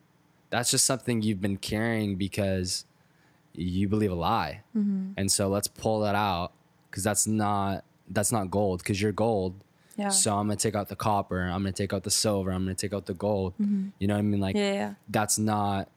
that's 0.51 0.71
just 0.71 0.85
something 0.87 1.23
you've 1.23 1.41
been 1.41 1.57
carrying 1.59 2.17
because 2.17 2.85
you 3.55 3.89
believe 3.89 4.11
a 4.13 4.15
lie. 4.15 4.63
Mm-hmm. 4.77 5.13
and 5.17 5.31
so 5.33 5.49
let's 5.49 5.69
pull 5.69 6.01
that 6.01 6.15
out 6.15 6.53
because 6.91 7.03
that's 7.05 7.27
not 7.27 7.85
that's 8.11 8.33
not 8.33 8.51
gold 8.51 8.79
because 8.83 9.01
you're 9.03 9.13
gold. 9.13 9.63
Yeah. 9.97 10.11
So 10.11 10.37
i'm 10.37 10.47
gonna 10.47 10.57
take 10.57 10.77
out 10.77 10.89
the 10.89 10.97
copper 10.97 11.41
i'm 11.43 11.63
gonna 11.63 11.73
take 11.73 11.93
out 11.93 12.05
the 12.05 12.11
silver 12.11 12.53
i'm 12.53 12.63
gonna 12.65 12.75
take 12.77 12.93
out 12.95 13.07
the 13.07 13.15
gold. 13.15 13.55
You 13.59 14.07
know 14.07 14.15
what 14.15 14.21
i 14.21 14.23
mean? 14.23 14.41
Like 14.41 14.55
yeah 14.57 14.73
yeah 14.73 14.95
that's 15.09 15.39
not 15.39 15.89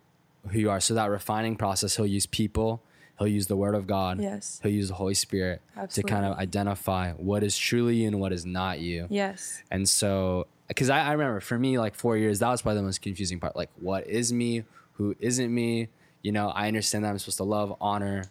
who 0.50 0.58
you 0.60 0.72
are. 0.72 0.80
So 0.80 0.96
that 0.96 1.10
refining 1.12 1.56
process, 1.56 1.96
he'll 1.96 2.08
use 2.08 2.26
people, 2.26 2.82
he'll 3.20 3.28
use 3.28 3.46
the 3.46 3.56
word 3.56 3.76
of 3.76 3.86
God, 3.86 4.20
Yes. 4.20 4.60
he'll 4.64 4.72
use 4.72 4.88
the 4.88 4.96
Holy 4.96 5.14
Spirit 5.14 5.62
to 5.92 6.02
kind 6.02 6.26
of 6.26 6.36
identify 6.40 7.12
what 7.14 7.44
is 7.44 7.56
truly 7.56 7.98
you 7.98 8.08
and 8.08 8.20
what 8.20 8.34
is 8.34 8.44
not 8.44 8.80
you. 8.80 9.06
yes. 9.12 9.62
And 9.70 9.88
so, 9.88 10.48
because 10.72 10.90
I, 10.90 11.02
I 11.02 11.12
remember 11.12 11.42
for 11.42 11.60
me, 11.60 11.78
like 11.78 11.96
four 11.96 12.16
years, 12.16 12.40
that 12.40 12.50
was 12.50 12.62
probably 12.62 12.80
the 12.80 12.86
most 12.86 13.02
confusing 13.02 13.40
part. 13.42 13.56
Like, 13.58 13.70
what 13.80 14.08
is 14.08 14.32
me? 14.32 14.64
Who 14.94 15.16
isn't 15.20 15.54
me? 15.54 15.90
You 16.22 16.32
know, 16.32 16.48
I 16.50 16.68
understand 16.68 17.04
that 17.04 17.10
I'm 17.10 17.20
supposed 17.20 17.38
to 17.38 17.44
love, 17.44 17.76
honor, 17.82 18.24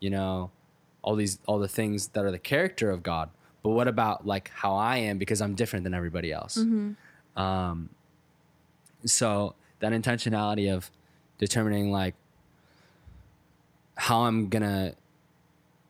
you 0.00 0.08
know, 0.08 0.50
all 1.02 1.14
these, 1.14 1.38
all 1.46 1.58
the 1.58 1.68
things 1.68 2.08
that 2.08 2.24
are 2.24 2.30
the 2.30 2.38
character 2.38 2.90
of 2.90 3.02
God. 3.02 3.28
But 3.62 3.70
what 3.70 3.86
about 3.86 4.26
like 4.26 4.50
how 4.54 4.76
I 4.76 4.96
am 4.98 5.18
because 5.18 5.42
I'm 5.42 5.54
different 5.54 5.84
than 5.84 5.92
everybody 5.94 6.32
else? 6.32 6.56
Um, 7.36 7.90
so 9.04 9.54
that 9.80 9.92
intentionality 9.92 10.72
of 10.74 10.90
determining 11.38 11.90
like 11.90 12.14
how 13.96 14.22
I'm 14.22 14.48
gonna 14.48 14.94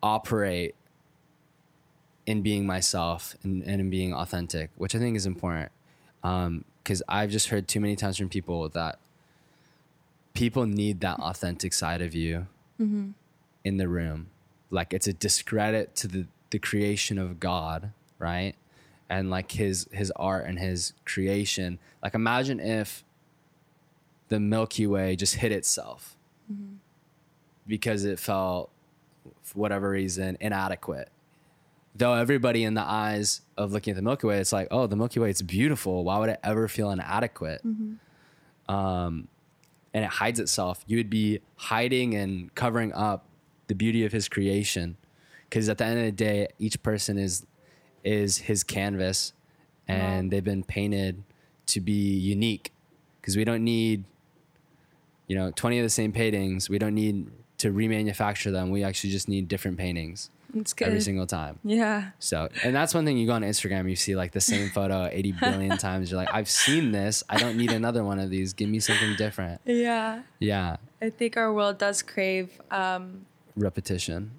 operate 0.02 0.74
in 2.26 2.42
being 2.42 2.66
myself 2.66 3.36
and, 3.42 3.62
and 3.62 3.80
in 3.80 3.90
being 3.90 4.12
authentic, 4.14 4.70
which 4.76 4.94
I 4.94 4.98
think 4.98 5.16
is 5.16 5.26
important. 5.26 5.70
Um, 6.24 6.64
because 6.82 7.02
I've 7.08 7.30
just 7.30 7.48
heard 7.48 7.66
too 7.66 7.80
many 7.80 7.96
times 7.96 8.18
from 8.18 8.28
people 8.28 8.68
that 8.70 8.98
people 10.34 10.66
need 10.66 11.00
that 11.00 11.18
authentic 11.20 11.72
side 11.72 12.02
of 12.02 12.14
you 12.14 12.46
mm-hmm. 12.80 13.10
in 13.64 13.76
the 13.78 13.88
room. 13.88 14.28
Like 14.70 14.92
it's 14.92 15.06
a 15.06 15.12
discredit 15.12 15.94
to 15.96 16.08
the, 16.08 16.26
the 16.50 16.58
creation 16.58 17.18
of 17.18 17.40
God, 17.40 17.92
right? 18.18 18.54
And 19.08 19.30
like 19.30 19.52
his 19.52 19.88
his 19.92 20.10
art 20.16 20.46
and 20.46 20.58
his 20.58 20.92
creation. 21.04 21.78
Like 22.02 22.14
imagine 22.14 22.60
if 22.60 23.04
the 24.28 24.40
Milky 24.40 24.86
Way 24.86 25.16
just 25.16 25.36
hit 25.36 25.52
itself 25.52 26.16
mm-hmm. 26.52 26.74
because 27.66 28.04
it 28.04 28.18
felt, 28.18 28.70
for 29.42 29.58
whatever 29.58 29.90
reason, 29.90 30.36
inadequate. 30.40 31.08
Though 31.96 32.14
everybody 32.14 32.64
in 32.64 32.74
the 32.74 32.82
eyes 32.82 33.40
of 33.56 33.72
looking 33.72 33.92
at 33.92 33.96
the 33.96 34.02
Milky 34.02 34.26
Way, 34.26 34.38
it's 34.38 34.52
like, 34.52 34.66
oh, 34.72 34.86
the 34.88 34.96
Milky 34.96 35.20
Way, 35.20 35.30
it's 35.30 35.42
beautiful. 35.42 36.02
Why 36.04 36.18
would 36.18 36.28
it 36.28 36.40
ever 36.42 36.66
feel 36.68 36.90
inadequate? 36.90 37.62
um, 38.68 39.28
and 39.92 40.04
it 40.04 40.10
hides 40.10 40.40
itself. 40.40 40.82
You 40.88 40.96
would 40.96 41.10
be 41.10 41.40
hiding 41.56 42.14
and 42.14 42.52
covering 42.56 42.92
up 42.92 43.26
the 43.68 43.74
beauty 43.74 44.04
of 44.04 44.10
His 44.12 44.28
creation, 44.28 44.96
because 45.48 45.68
at 45.68 45.78
the 45.78 45.84
end 45.84 45.98
of 46.00 46.04
the 46.06 46.12
day, 46.12 46.48
each 46.58 46.82
person 46.82 47.16
is 47.18 47.46
is 48.02 48.38
His 48.38 48.64
canvas, 48.64 49.32
and 49.86 50.26
Wow. 50.26 50.30
they've 50.30 50.44
been 50.44 50.64
painted 50.64 51.22
to 51.66 51.80
be 51.80 51.92
unique. 52.18 52.72
Because 53.20 53.36
we 53.36 53.44
don't 53.44 53.62
need, 53.64 54.04
you 55.28 55.36
know, 55.36 55.52
twenty 55.52 55.78
of 55.78 55.84
the 55.84 55.90
same 55.90 56.10
paintings. 56.12 56.68
We 56.68 56.78
don't 56.78 56.94
need 56.94 57.30
to 57.58 57.72
remanufacture 57.72 58.50
them. 58.52 58.70
We 58.70 58.82
actually 58.82 59.10
just 59.10 59.28
need 59.28 59.46
different 59.48 59.78
paintings 59.78 60.28
It's 60.54 60.72
good. 60.72 60.88
every 60.88 61.00
single 61.00 61.26
time. 61.26 61.58
yeah. 61.64 62.10
So, 62.18 62.48
and 62.62 62.74
that's 62.74 62.94
one 62.94 63.04
thing 63.04 63.16
you 63.18 63.26
go 63.26 63.32
on 63.34 63.42
Instagram, 63.42 63.88
you 63.90 63.96
see 63.96 64.14
like 64.16 64.32
the 64.32 64.40
same 64.40 64.70
photo 64.70 65.08
80 65.10 65.32
billion 65.32 65.76
times. 65.88 66.10
You're 66.10 66.20
like, 66.20 66.32
I've 66.32 66.48
seen 66.48 66.92
this. 66.92 67.22
I 67.28 67.38
don't 67.38 67.56
need 67.56 67.72
another 67.72 68.04
one 68.04 68.18
of 68.18 68.30
these. 68.30 68.52
Give 68.52 68.68
me 68.68 68.80
something 68.80 69.16
different. 69.16 69.60
Yeah. 69.64 70.22
Yeah. 70.38 70.76
I 71.02 71.10
think 71.10 71.36
our 71.36 71.52
world 71.52 71.78
does 71.78 72.02
crave 72.02 72.60
um, 72.70 73.26
Repetition 73.56 74.30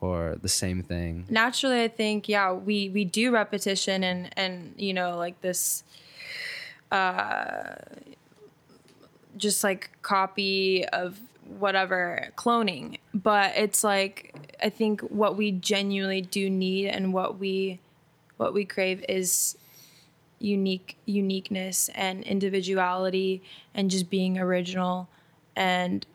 or 0.00 0.36
the 0.42 0.48
same 0.48 0.82
thing. 0.82 1.24
naturally 1.30 1.80
i 1.82 1.88
think 1.88 2.28
yeah 2.28 2.52
we 2.52 2.90
we 2.90 3.04
do 3.06 3.30
repetition 3.30 4.04
and 4.04 4.28
and 4.36 4.74
you 4.76 4.92
know 4.92 5.16
like 5.16 5.40
this 5.40 5.82
uh 6.92 7.74
just 9.36 9.64
like 9.64 9.90
copy 10.02 10.84
of 10.88 11.18
whatever 11.46 12.28
cloning 12.36 12.98
but 13.12 13.52
it's 13.56 13.84
like 13.84 14.34
i 14.62 14.68
think 14.68 15.00
what 15.02 15.36
we 15.36 15.52
genuinely 15.52 16.20
do 16.20 16.48
need 16.48 16.88
and 16.88 17.12
what 17.12 17.38
we 17.38 17.80
what 18.36 18.54
we 18.54 18.64
crave 18.64 19.04
is 19.08 19.56
unique 20.38 20.96
uniqueness 21.06 21.90
and 21.94 22.22
individuality 22.24 23.42
and 23.74 23.90
just 23.90 24.10
being 24.10 24.38
original 24.38 25.08
and 25.56 26.06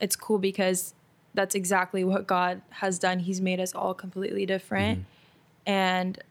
it's 0.00 0.16
cool 0.16 0.38
because 0.38 0.94
that's 1.34 1.54
exactly 1.54 2.04
what 2.04 2.26
God 2.26 2.62
has 2.70 2.98
done. 2.98 3.18
He's 3.18 3.40
made 3.40 3.60
us 3.60 3.74
all 3.74 3.92
completely 3.92 4.46
different. 4.46 5.00
Mm-hmm. 5.00 5.70
And 5.70 6.22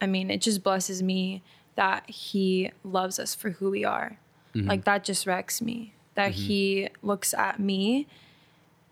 I 0.00 0.06
mean, 0.06 0.30
it 0.30 0.40
just 0.40 0.62
blesses 0.62 1.02
me 1.02 1.42
that 1.76 2.08
He 2.08 2.72
loves 2.82 3.18
us 3.18 3.34
for 3.34 3.50
who 3.50 3.70
we 3.70 3.84
are. 3.84 4.18
Mm-hmm. 4.54 4.68
Like, 4.68 4.84
that 4.84 5.04
just 5.04 5.26
wrecks 5.26 5.60
me. 5.60 5.94
That 6.14 6.32
He 6.32 6.88
looks 7.02 7.32
at 7.34 7.58
me, 7.58 8.06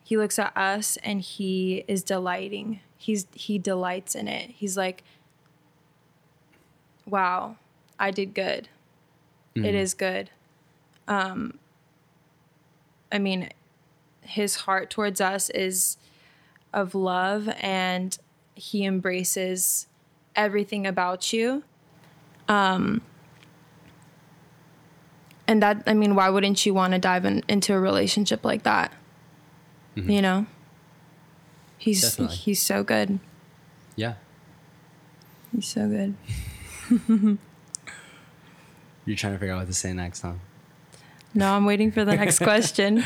He 0.05 0.17
looks 0.17 0.39
at 0.39 0.57
us, 0.57 0.97
and 0.99 1.21
He 1.21 1.85
is 1.87 2.03
delighting. 2.03 2.81
He's 2.97 3.27
He 3.35 3.59
delights 3.59 4.15
in 4.15 4.29
it. 4.29 4.51
He's 4.51 4.77
like, 4.77 5.03
wow, 7.07 7.57
I 7.99 8.11
did 8.11 8.35
good. 8.35 8.69
It 9.55 9.75
is 9.75 9.95
good. 9.95 10.31
Um, 11.09 11.59
I 13.11 13.19
mean, 13.19 13.51
his 14.23 14.57
heart 14.57 14.91
towards 14.91 15.21
us 15.21 15.51
is 15.51 15.97
of 16.73 16.95
love 16.95 17.49
and 17.61 18.17
he 18.55 18.85
embraces 18.85 19.89
everything 20.37 20.87
about 20.87 21.33
you. 21.33 21.65
Um, 22.49 23.03
and 25.51 25.61
that, 25.65 25.83
I 25.85 25.95
mean, 25.95 26.15
why 26.15 26.31
wouldn't 26.31 26.65
you 26.65 26.73
want 26.73 26.93
to 26.93 27.01
dive 27.01 27.25
in, 27.25 27.43
into 27.49 27.75
a 27.75 27.81
relationship 27.81 28.45
like 28.45 28.63
that? 28.63 28.93
You 29.97 30.23
know? 30.23 30.47
He's 31.77 32.03
Definitely. 32.03 32.37
he's 32.37 32.63
so 32.63 32.85
good. 32.85 33.19
Yeah. 33.97 34.15
He's 35.53 35.67
so 35.67 35.89
good. 35.89 36.15
You're 39.05 39.17
trying 39.17 39.33
to 39.33 39.39
figure 39.41 39.55
out 39.55 39.59
what 39.59 39.67
to 39.67 39.75
say 39.75 39.93
next, 39.93 40.21
huh? 40.21 40.35
No, 41.35 41.53
I'm 41.53 41.65
waiting 41.65 41.91
for 41.91 42.05
the 42.05 42.15
next 42.15 42.39
question. 42.51 43.03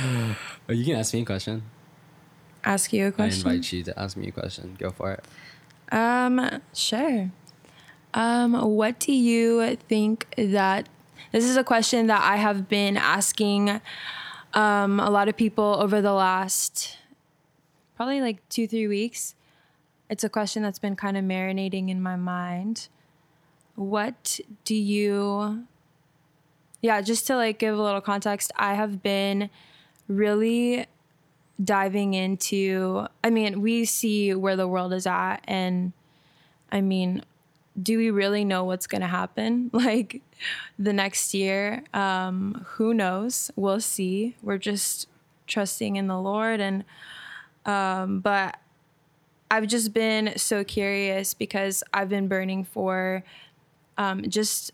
Oh, 0.69 0.73
you 0.73 0.85
can 0.85 0.97
ask 0.97 1.15
me 1.15 1.23
a 1.23 1.25
question. 1.25 1.63
Ask 2.63 2.93
you 2.93 3.07
a 3.07 3.13
question. 3.13 3.49
I 3.49 3.55
invite 3.55 3.73
you 3.73 3.85
to 3.85 3.99
ask 3.99 4.19
me 4.19 4.29
a 4.29 4.33
question. 4.33 4.77
Go 4.79 4.91
for 4.91 5.13
it. 5.13 5.25
Um, 5.91 6.61
sure. 6.75 7.31
Um, 8.13 8.53
what 8.77 9.01
do 9.01 9.13
you 9.15 9.77
think 9.77 10.27
that 10.37 10.91
this 11.33 11.45
is 11.45 11.57
a 11.57 11.65
question 11.65 12.07
that 12.09 12.23
I 12.23 12.37
have 12.37 12.69
been 12.69 12.97
asking 12.97 13.81
um, 14.55 15.01
a 15.01 15.11
lot 15.11 15.29
of 15.29 15.37
people 15.37 15.77
over 15.81 16.01
the 16.01 16.13
last 16.13 16.97
probably 17.97 18.21
like 18.21 18.47
two, 18.49 18.67
three 18.67 18.89
weeks. 18.89 19.35
It's 20.09 20.25
a 20.25 20.29
question 20.29 20.63
that's 20.63 20.79
been 20.79 20.97
kind 20.97 21.17
of 21.17 21.25
marinating 21.25 21.89
in 21.89 22.03
my 22.03 22.17
mind. 22.17 22.89
What 23.75 24.41
do 24.65 24.75
you, 24.75 25.65
yeah, 26.83 27.01
just 27.01 27.27
to 27.29 27.37
like 27.37 27.59
give 27.59 27.77
a 27.77 27.83
little 27.83 28.01
context, 28.01 28.53
I 28.57 28.75
have 28.75 29.03
been 29.03 29.51
really 30.07 30.87
diving 31.63 32.15
into 32.15 33.07
I 33.23 33.31
mean, 33.31 33.63
we 33.63 33.85
see 33.85 34.35
where 34.35 34.57
the 34.57 34.69
world 34.69 34.93
is 34.93 35.07
at 35.07 35.39
and 35.45 35.93
I 36.71 36.81
mean, 36.81 37.23
do 37.81 37.99
we 37.99 38.11
really 38.11 38.45
know 38.45 38.65
what's 38.65 38.87
going 38.87 39.01
to 39.01 39.07
happen 39.07 39.71
like 39.73 40.23
the 40.79 40.93
next 40.93 41.35
year? 41.35 41.85
Um 41.93 42.65
who 42.71 42.95
knows? 42.95 43.51
We'll 43.57 43.81
see. 43.81 44.37
We're 44.43 44.59
just 44.59 45.09
trusting 45.47 45.97
in 45.97 46.07
the 46.07 46.21
Lord 46.21 46.61
and 46.61 46.85
um 47.67 48.21
but 48.21 48.57
I've 49.51 49.67
just 49.67 49.93
been 49.93 50.37
so 50.37 50.65
curious 50.65 51.35
because 51.35 51.85
I've 51.93 52.09
been 52.09 52.29
burning 52.29 52.65
for 52.65 53.25
um 53.99 54.23
just 54.29 54.73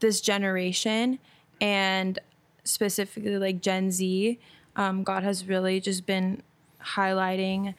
this 0.00 0.20
generation 0.20 1.18
and 1.60 2.18
specifically 2.64 3.38
like 3.38 3.60
Gen 3.60 3.90
Z, 3.90 4.38
um, 4.76 5.02
God 5.02 5.22
has 5.22 5.46
really 5.46 5.80
just 5.80 6.06
been 6.06 6.42
highlighting, 6.82 7.74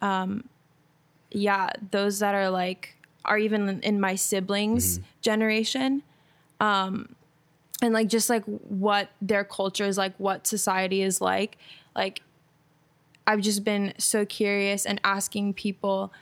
um, 0.00 0.48
yeah, 1.30 1.70
those 1.90 2.18
that 2.20 2.34
are 2.34 2.50
like, 2.50 2.95
are 3.26 3.38
even 3.38 3.80
in 3.80 4.00
my 4.00 4.14
siblings' 4.14 4.98
mm-hmm. 4.98 5.06
generation. 5.20 6.02
Um, 6.60 7.14
and 7.82 7.92
like, 7.92 8.08
just 8.08 8.30
like 8.30 8.44
what 8.44 9.10
their 9.20 9.44
culture 9.44 9.84
is 9.84 9.98
like, 9.98 10.14
what 10.18 10.46
society 10.46 11.02
is 11.02 11.20
like. 11.20 11.58
Like, 11.94 12.22
I've 13.26 13.40
just 13.40 13.64
been 13.64 13.92
so 13.98 14.24
curious 14.24 14.86
and 14.86 15.00
asking 15.04 15.54
people, 15.54 16.12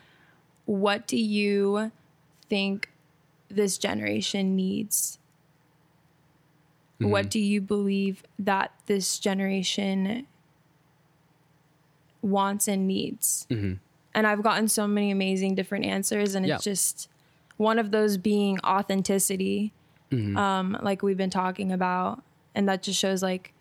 what 0.65 1.07
do 1.07 1.17
you 1.17 1.93
think 2.49 2.91
this 3.49 3.79
generation 3.79 4.57
needs? 4.57 5.19
Mm-hmm. 7.01 7.11
What 7.11 7.31
do 7.31 7.39
you 7.39 7.61
believe 7.61 8.25
that 8.39 8.73
this 8.87 9.19
generation 9.19 10.27
wants 12.23 12.67
and 12.67 12.89
needs? 12.89 13.47
Mm-hmm. 13.51 13.75
And 14.15 14.27
I've 14.27 14.43
gotten 14.43 14.69
so 14.69 14.87
many 14.87 15.11
amazing 15.11 15.55
different 15.55 15.85
answers, 15.85 16.35
and 16.35 16.47
Yeah. 16.47 16.55
it's 16.55 16.65
just 16.65 17.09
one 17.57 17.79
of 17.79 17.91
those 17.91 18.17
being 18.17 18.59
authenticity, 18.65 19.73
um, 20.37 20.79
like 20.83 21.03
we've 21.03 21.17
been 21.17 21.31
talking 21.31 21.73
about, 21.73 22.23
and 22.55 22.69
that 22.69 22.83
just 22.83 22.99
shows 22.99 23.23
like 23.23 23.53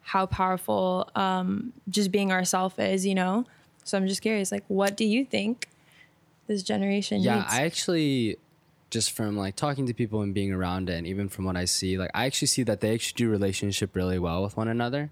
how 0.00 0.26
powerful 0.26 1.08
um, 1.14 1.72
just 1.88 2.10
being 2.10 2.32
ourself 2.32 2.78
is, 2.78 3.04
you 3.06 3.14
know. 3.14 3.44
So 3.84 3.98
I'm 3.98 4.06
just 4.06 4.22
curious, 4.22 4.50
like, 4.50 4.64
what 4.68 4.96
do 4.96 5.04
you 5.04 5.24
think 5.24 5.68
this 6.46 6.62
generation 6.62 7.22
Yeah, 7.22 7.36
needs? 7.40 7.52
I 7.52 7.64
actually 7.64 8.36
just 8.90 9.12
from 9.12 9.36
like 9.36 9.54
talking 9.54 9.86
to 9.86 9.94
people 9.94 10.20
and 10.22 10.34
being 10.34 10.52
around 10.52 10.90
it 10.90 10.94
and 10.94 11.06
even 11.06 11.28
from 11.28 11.44
what 11.44 11.56
I 11.56 11.64
see, 11.64 11.96
like 11.96 12.10
I 12.14 12.26
actually 12.26 12.48
see 12.48 12.62
that 12.64 12.80
they 12.80 12.92
actually 12.94 13.16
do 13.18 13.30
relationship 13.30 13.94
really 13.94 14.18
well 14.18 14.42
with 14.42 14.56
one 14.56 14.66
another 14.68 15.10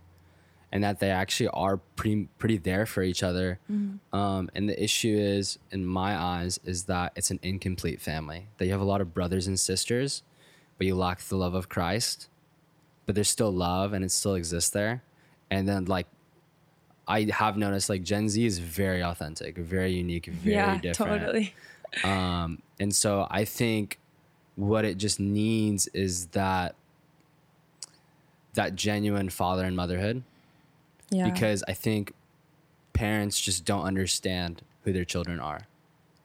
and 0.70 0.84
that 0.84 1.00
they 1.00 1.10
actually 1.10 1.48
are 1.48 1.78
pretty 1.96 2.28
pretty 2.38 2.58
there 2.58 2.86
for 2.86 3.02
each 3.02 3.22
other. 3.22 3.58
Um, 4.12 4.50
and 4.54 4.68
the 4.68 4.82
issue 4.82 5.16
is, 5.16 5.58
in 5.70 5.86
my 5.86 6.16
eyes, 6.16 6.60
is 6.64 6.84
that 6.84 7.12
it's 7.16 7.30
an 7.30 7.40
incomplete 7.42 8.00
family. 8.00 8.48
That 8.58 8.66
you 8.66 8.72
have 8.72 8.80
a 8.80 8.84
lot 8.84 9.00
of 9.00 9.14
brothers 9.14 9.46
and 9.46 9.58
sisters, 9.58 10.22
but 10.76 10.86
you 10.86 10.94
lack 10.94 11.20
the 11.20 11.36
love 11.36 11.54
of 11.54 11.68
Christ. 11.68 12.28
But 13.06 13.14
there's 13.14 13.30
still 13.30 13.50
love 13.50 13.94
and 13.94 14.04
it 14.04 14.10
still 14.10 14.34
exists 14.34 14.70
there. 14.70 15.02
And 15.50 15.66
then 15.66 15.86
like 15.86 16.06
I 17.06 17.26
have 17.32 17.56
noticed 17.56 17.88
like 17.88 18.02
Gen 18.02 18.28
Z 18.28 18.44
is 18.44 18.58
very 18.58 19.02
authentic, 19.02 19.56
very 19.56 19.92
unique, 19.92 20.26
very 20.26 20.56
yeah, 20.56 20.78
different. 20.78 21.22
totally. 21.22 21.54
Um, 22.04 22.60
and 22.78 22.94
so 22.94 23.26
I 23.30 23.46
think 23.46 23.98
what 24.56 24.84
it 24.84 24.98
just 24.98 25.18
needs 25.18 25.88
is 25.88 26.26
that 26.26 26.74
that 28.52 28.74
genuine 28.74 29.30
father 29.30 29.64
and 29.64 29.74
motherhood 29.74 30.22
Yeah. 31.10 31.28
because 31.30 31.64
I 31.68 31.72
think 31.74 32.12
parents 32.92 33.40
just 33.40 33.64
don't 33.64 33.84
understand 33.84 34.62
who 34.84 34.92
their 34.92 35.04
children 35.04 35.40
are. 35.40 35.66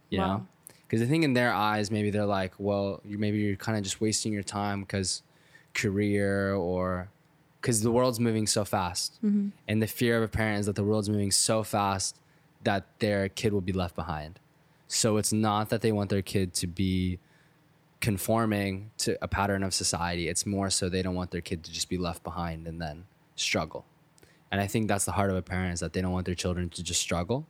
You 0.10 0.20
Wow. 0.20 0.28
know? 0.38 0.48
Because 0.88 1.02
I 1.02 1.06
think 1.10 1.24
in 1.24 1.34
their 1.34 1.52
eyes, 1.54 1.90
maybe 1.90 2.10
they're 2.12 2.26
like, 2.26 2.54
well, 2.60 3.02
you 3.04 3.18
maybe 3.18 3.40
you're 3.40 3.56
kind 3.56 3.78
of 3.78 3.84
just 3.84 4.00
wasting 4.02 4.32
your 4.34 4.44
time 4.44 4.82
because 4.82 5.24
career 5.74 6.54
or 6.54 7.10
because 7.62 7.82
the 7.82 7.92
world's 7.92 8.20
moving 8.20 8.46
so 8.46 8.64
fast. 8.66 9.16
Mm-hmm. 9.24 9.50
And 9.68 9.82
the 9.82 9.88
fear 9.88 10.18
of 10.18 10.24
a 10.24 10.28
parent 10.28 10.60
is 10.60 10.66
that 10.68 10.76
the 10.76 10.84
world's 10.84 11.10
moving 11.10 11.32
so 11.32 11.64
fast 11.64 12.18
that 12.64 12.86
their 13.00 13.30
kid 13.30 13.54
will 13.54 13.62
be 13.62 13.72
left 13.74 13.96
behind. 13.96 14.40
So 14.88 15.18
it's 15.18 15.34
not 15.34 15.70
that 15.70 15.82
they 15.82 15.92
want 15.92 16.10
their 16.10 16.22
kid 16.22 16.54
to 16.56 16.68
be 16.68 17.20
conforming 18.02 18.92
to 18.98 19.18
a 19.24 19.28
pattern 19.28 19.64
of 19.64 19.74
society. 19.74 20.28
It's 20.28 20.46
more 20.46 20.70
so 20.70 20.90
they 20.90 21.02
don't 21.02 21.16
want 21.16 21.32
their 21.32 21.42
kid 21.42 21.64
to 21.64 21.72
just 21.72 21.90
be 21.90 21.98
left 21.98 22.24
behind 22.24 22.68
and 22.68 22.82
then 22.82 23.06
struggle. 23.36 23.86
And 24.54 24.62
I 24.62 24.68
think 24.68 24.88
that's 24.88 25.04
the 25.04 25.14
heart 25.14 25.32
of 25.32 25.36
a 25.36 25.42
parent 25.42 25.74
is 25.74 25.80
that 25.80 25.94
they 25.94 26.02
don't 26.02 26.12
want 26.12 26.28
their 26.28 26.36
children 26.36 26.70
to 26.70 26.84
just 26.84 27.02
struggle. 27.02 27.48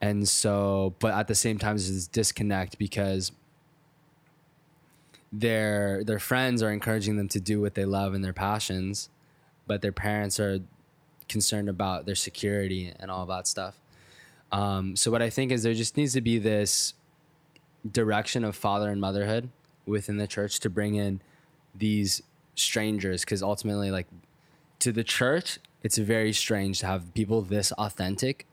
And 0.00 0.28
so, 0.28 0.94
but 1.00 1.12
at 1.12 1.26
the 1.26 1.34
same 1.34 1.58
time, 1.58 1.76
there's 1.76 1.90
this 1.92 2.06
disconnect 2.06 2.78
because 2.78 3.32
their 5.32 6.04
their 6.04 6.20
friends 6.20 6.62
are 6.62 6.70
encouraging 6.70 7.16
them 7.16 7.26
to 7.30 7.40
do 7.40 7.60
what 7.60 7.74
they 7.74 7.84
love 7.84 8.14
and 8.14 8.22
their 8.22 8.32
passions, 8.32 9.08
but 9.66 9.82
their 9.82 9.90
parents 9.90 10.38
are 10.38 10.60
concerned 11.28 11.68
about 11.68 12.06
their 12.06 12.14
security 12.14 12.92
and 13.00 13.10
all 13.10 13.26
that 13.26 13.48
stuff. 13.48 13.80
Um, 14.52 14.94
so 14.94 15.10
what 15.10 15.20
I 15.20 15.30
think 15.30 15.50
is 15.50 15.64
there 15.64 15.74
just 15.74 15.96
needs 15.96 16.12
to 16.12 16.20
be 16.20 16.38
this 16.38 16.94
direction 17.90 18.44
of 18.44 18.54
father 18.54 18.88
and 18.88 19.00
motherhood 19.00 19.50
within 19.84 20.16
the 20.16 20.28
church 20.28 20.60
to 20.60 20.70
bring 20.70 20.94
in 20.94 21.20
these 21.74 22.22
strangers 22.54 23.22
because 23.22 23.42
ultimately 23.42 23.90
like 23.90 24.06
to 24.78 24.92
the 24.92 25.02
church 25.02 25.58
it's 25.88 25.98
very 25.98 26.32
strange 26.32 26.74
to 26.80 26.86
have 26.92 27.00
people 27.14 27.38
this 27.42 27.72
authentic 27.84 28.46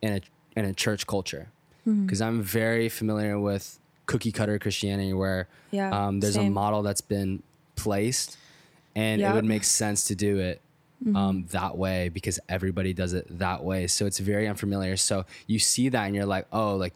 in 0.00 0.10
a 0.18 0.20
in 0.58 0.64
a 0.64 0.74
church 0.84 1.02
culture. 1.14 1.46
Because 1.84 2.20
i'm 2.26 2.40
very 2.62 2.88
familiar 2.88 3.36
with 3.48 3.64
cookie 4.06 4.30
cutter 4.38 4.56
christianity 4.64 5.12
where 5.22 5.48
Yeah, 5.78 5.90
um, 5.98 6.20
there's 6.20 6.36
a 6.36 6.40
model 6.62 6.80
that's 6.86 7.00
been 7.16 7.42
placed 7.74 8.30
and 8.94 9.20
it 9.20 9.34
would 9.36 9.44
make 9.56 9.64
sense 9.64 10.00
to 10.10 10.14
do 10.14 10.32
it 10.50 10.58
Mm-hmm. 11.04 11.16
um, 11.16 11.36
that 11.50 11.74
way 11.76 12.00
because 12.10 12.38
everybody 12.48 12.92
does 13.02 13.12
it 13.12 13.26
that 13.44 13.64
way. 13.64 13.88
So 13.88 14.06
it's 14.06 14.20
very 14.20 14.46
unfamiliar. 14.46 14.96
So 14.96 15.24
you 15.48 15.58
see 15.58 15.88
that 15.88 16.04
and 16.06 16.14
you're 16.14 16.30
like 16.36 16.46
oh 16.52 16.76
like 16.84 16.94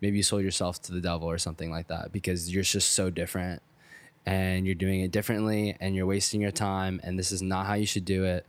maybe 0.00 0.16
you 0.18 0.22
sold 0.22 0.42
yourself 0.48 0.80
to 0.82 0.92
the 0.92 1.00
devil 1.00 1.26
or 1.28 1.38
something 1.38 1.68
like 1.76 1.88
that 1.88 2.12
because 2.12 2.40
you're 2.52 2.62
just 2.76 2.92
so 2.92 3.10
different 3.10 3.60
and 4.24 4.64
you're 4.64 4.76
doing 4.86 5.00
it 5.00 5.10
differently 5.10 5.76
and 5.80 5.96
you're 5.96 6.06
wasting 6.06 6.40
your 6.40 6.52
time 6.52 7.00
and 7.02 7.18
this 7.18 7.32
is 7.32 7.42
not 7.42 7.66
how 7.66 7.74
you 7.74 7.88
should 7.92 8.04
do 8.04 8.20
it 8.24 8.46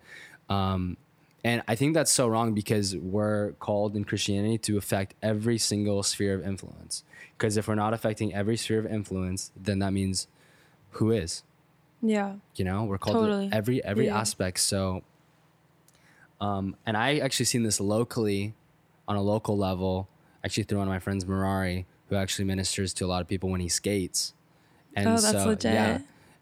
um, 0.50 0.98
and 1.44 1.62
i 1.68 1.76
think 1.76 1.94
that's 1.94 2.12
so 2.12 2.28
wrong 2.28 2.54
because 2.54 2.96
we're 2.98 3.54
called 3.54 3.96
in 3.96 4.04
christianity 4.04 4.58
to 4.58 4.78
affect 4.78 5.14
every 5.22 5.58
single 5.58 6.04
sphere 6.04 6.34
of 6.34 6.46
influence 6.46 7.04
because 7.38 7.56
if 7.58 7.68
we're 7.68 7.76
not 7.76 7.94
affecting 7.94 8.34
every 8.34 8.58
sphere 8.58 8.80
of 8.80 8.86
influence 8.86 9.52
then 9.56 9.80
that 9.80 9.94
means 9.94 10.28
who 10.92 11.12
is 11.12 11.44
Yeah. 12.02 12.36
you 12.56 12.66
know 12.66 12.84
we're 12.84 12.98
called 12.98 13.18
Totally. 13.18 13.50
to 13.50 13.56
every 13.56 13.84
every 13.84 14.08
Yeah. 14.08 14.20
aspect 14.20 14.60
so 14.60 15.04
um 16.42 16.76
and 16.86 16.96
i 16.98 17.18
actually 17.20 17.46
seen 17.46 17.64
this 17.64 17.80
locally 17.80 18.54
on 19.08 19.16
a 19.16 19.22
local 19.22 19.58
level 19.58 20.08
actually 20.44 20.64
through 20.64 20.78
one 20.80 20.88
of 20.88 20.92
my 20.94 21.00
friends 21.00 21.26
Mirari, 21.26 21.86
who 22.10 22.16
actually 22.16 22.46
ministers 22.46 22.94
to 22.96 23.06
a 23.06 23.08
lot 23.08 23.22
of 23.22 23.28
people 23.28 23.50
when 23.50 23.60
he 23.62 23.70
skates 23.70 24.34
and 24.96 25.08
Oh, 25.08 25.12
that's 25.12 25.32
so 25.32 25.46
legit. 25.50 25.74
yeah 25.74 26.00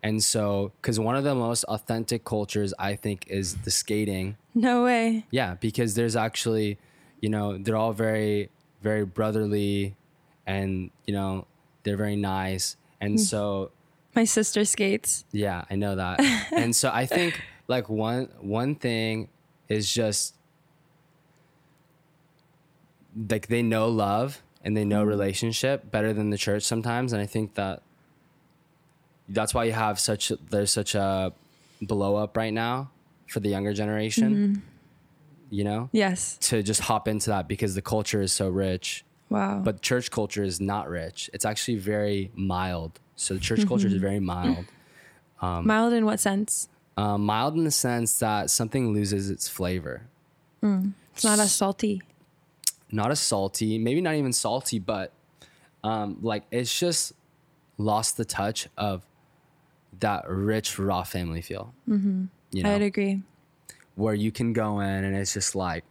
and 0.08 0.24
so 0.24 0.72
because 0.80 0.97
one 1.10 1.16
of 1.20 1.24
the 1.30 1.36
most 1.36 1.64
authentic 1.76 2.22
cultures 2.34 2.72
i 2.89 2.91
think 3.03 3.20
is 3.39 3.47
the 3.66 3.72
skating 3.82 4.28
No 4.53 4.84
way. 4.88 5.26
yeah 5.39 5.51
because 5.68 5.89
there's 5.97 6.16
actually 6.28 6.70
you 7.24 7.30
know 7.36 7.58
they're 7.58 7.76
all 7.84 7.93
very 8.08 8.49
very 8.82 9.05
brotherly 9.18 9.95
and 10.55 10.70
you 11.08 11.14
know 11.18 11.32
they're 11.84 12.01
very 12.05 12.16
nice 12.36 12.66
and 13.01 13.14
Hmm. 13.14 13.26
so 13.32 13.72
My 14.16 14.26
sister 14.26 14.66
skates. 14.66 15.12
yeah, 15.32 15.60
I 15.70 15.76
know 15.84 15.93
that. 16.03 16.18
and 16.64 16.72
so 16.82 16.88
I 17.01 17.05
think 17.05 17.32
like 17.68 17.88
one 18.08 18.24
one 18.60 18.74
thing 18.86 19.30
is 19.76 19.84
just 20.01 20.34
like 23.30 23.47
they 23.47 23.62
know 23.62 23.88
love 23.88 24.41
and 24.64 24.76
they 24.76 24.86
know 24.86 25.03
relationship 25.03 25.91
better 25.91 26.14
than 26.14 26.30
the 26.30 26.38
church 26.38 26.64
sometimes 26.64 27.14
and 27.14 27.22
I 27.22 27.26
think 27.26 27.53
that 27.55 27.82
that's 29.30 29.53
why 29.53 29.65
you 29.65 29.73
have 29.73 29.99
such 29.99 30.32
there's 30.49 30.71
such 30.71 30.95
a 30.95 31.34
blow 31.82 32.15
up 32.15 32.36
right 32.38 32.53
now 32.53 32.89
for 33.28 33.39
the 33.39 33.49
younger 33.49 33.73
generation. 33.73 34.61
You 35.49 35.63
know? 35.63 35.89
Yes. 35.93 36.38
To 36.49 36.61
just 36.61 36.82
hop 36.82 37.07
into 37.07 37.30
that 37.30 37.47
because 37.47 37.73
the 37.75 37.82
culture 37.82 38.21
is 38.21 38.32
so 38.34 38.49
rich 38.49 39.03
Wow. 39.30 39.61
but 39.63 39.82
church 39.82 40.09
culture 40.11 40.43
is 40.43 40.59
not 40.61 40.89
rich. 40.89 41.30
It's 41.34 41.45
actually 41.45 41.78
very 41.78 42.32
mild. 42.36 42.99
So 43.15 43.34
the 43.34 43.39
church 43.39 43.67
culture 43.67 43.88
is 43.88 43.93
very 43.93 44.19
mild. 44.19 44.65
mild 45.41 45.93
in 45.93 46.05
what 46.05 46.19
sense? 46.19 46.69
Um, 46.97 47.25
mild 47.25 47.55
in 47.55 47.63
the 47.63 47.71
sense 47.71 48.19
that 48.19 48.49
something 48.49 48.93
loses 48.93 49.30
its 49.30 49.47
flavor. 49.47 50.03
It's 50.63 51.23
not 51.23 51.39
as 51.39 51.51
salty. 51.53 52.01
Not 52.91 53.11
as 53.11 53.19
salty, 53.19 53.78
maybe 53.78 54.01
not 54.01 54.15
even 54.15 54.32
salty, 54.34 54.80
but 54.80 55.11
um, 55.84 56.17
like 56.21 56.43
it's 56.51 56.78
just 56.78 57.13
lost 57.78 58.17
the 58.17 58.25
touch 58.25 58.67
of 58.78 59.03
that 60.00 60.26
rich 60.30 60.78
raw 60.80 61.04
family 61.04 61.41
feel. 61.41 61.74
Mm-hmm. 61.89 62.26
You 62.52 62.64
know, 62.64 62.76
I'd 62.76 62.82
agree. 62.82 63.22
where 63.95 64.14
you 64.14 64.32
can 64.32 64.54
go 64.54 64.80
in 64.80 65.04
and 65.04 65.16
it's 65.16 65.34
just 65.34 65.56
like 65.56 65.84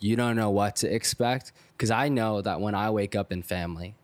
you 0.00 0.14
don't 0.16 0.36
know 0.36 0.50
what 0.50 0.76
to 0.76 0.92
expect. 0.92 1.52
Because 1.72 1.90
i 1.90 2.08
know 2.08 2.42
that 2.42 2.60
when 2.60 2.74
i 2.74 2.90
wake 2.90 3.14
up 3.14 3.30
in 3.32 3.42
family 3.42 3.94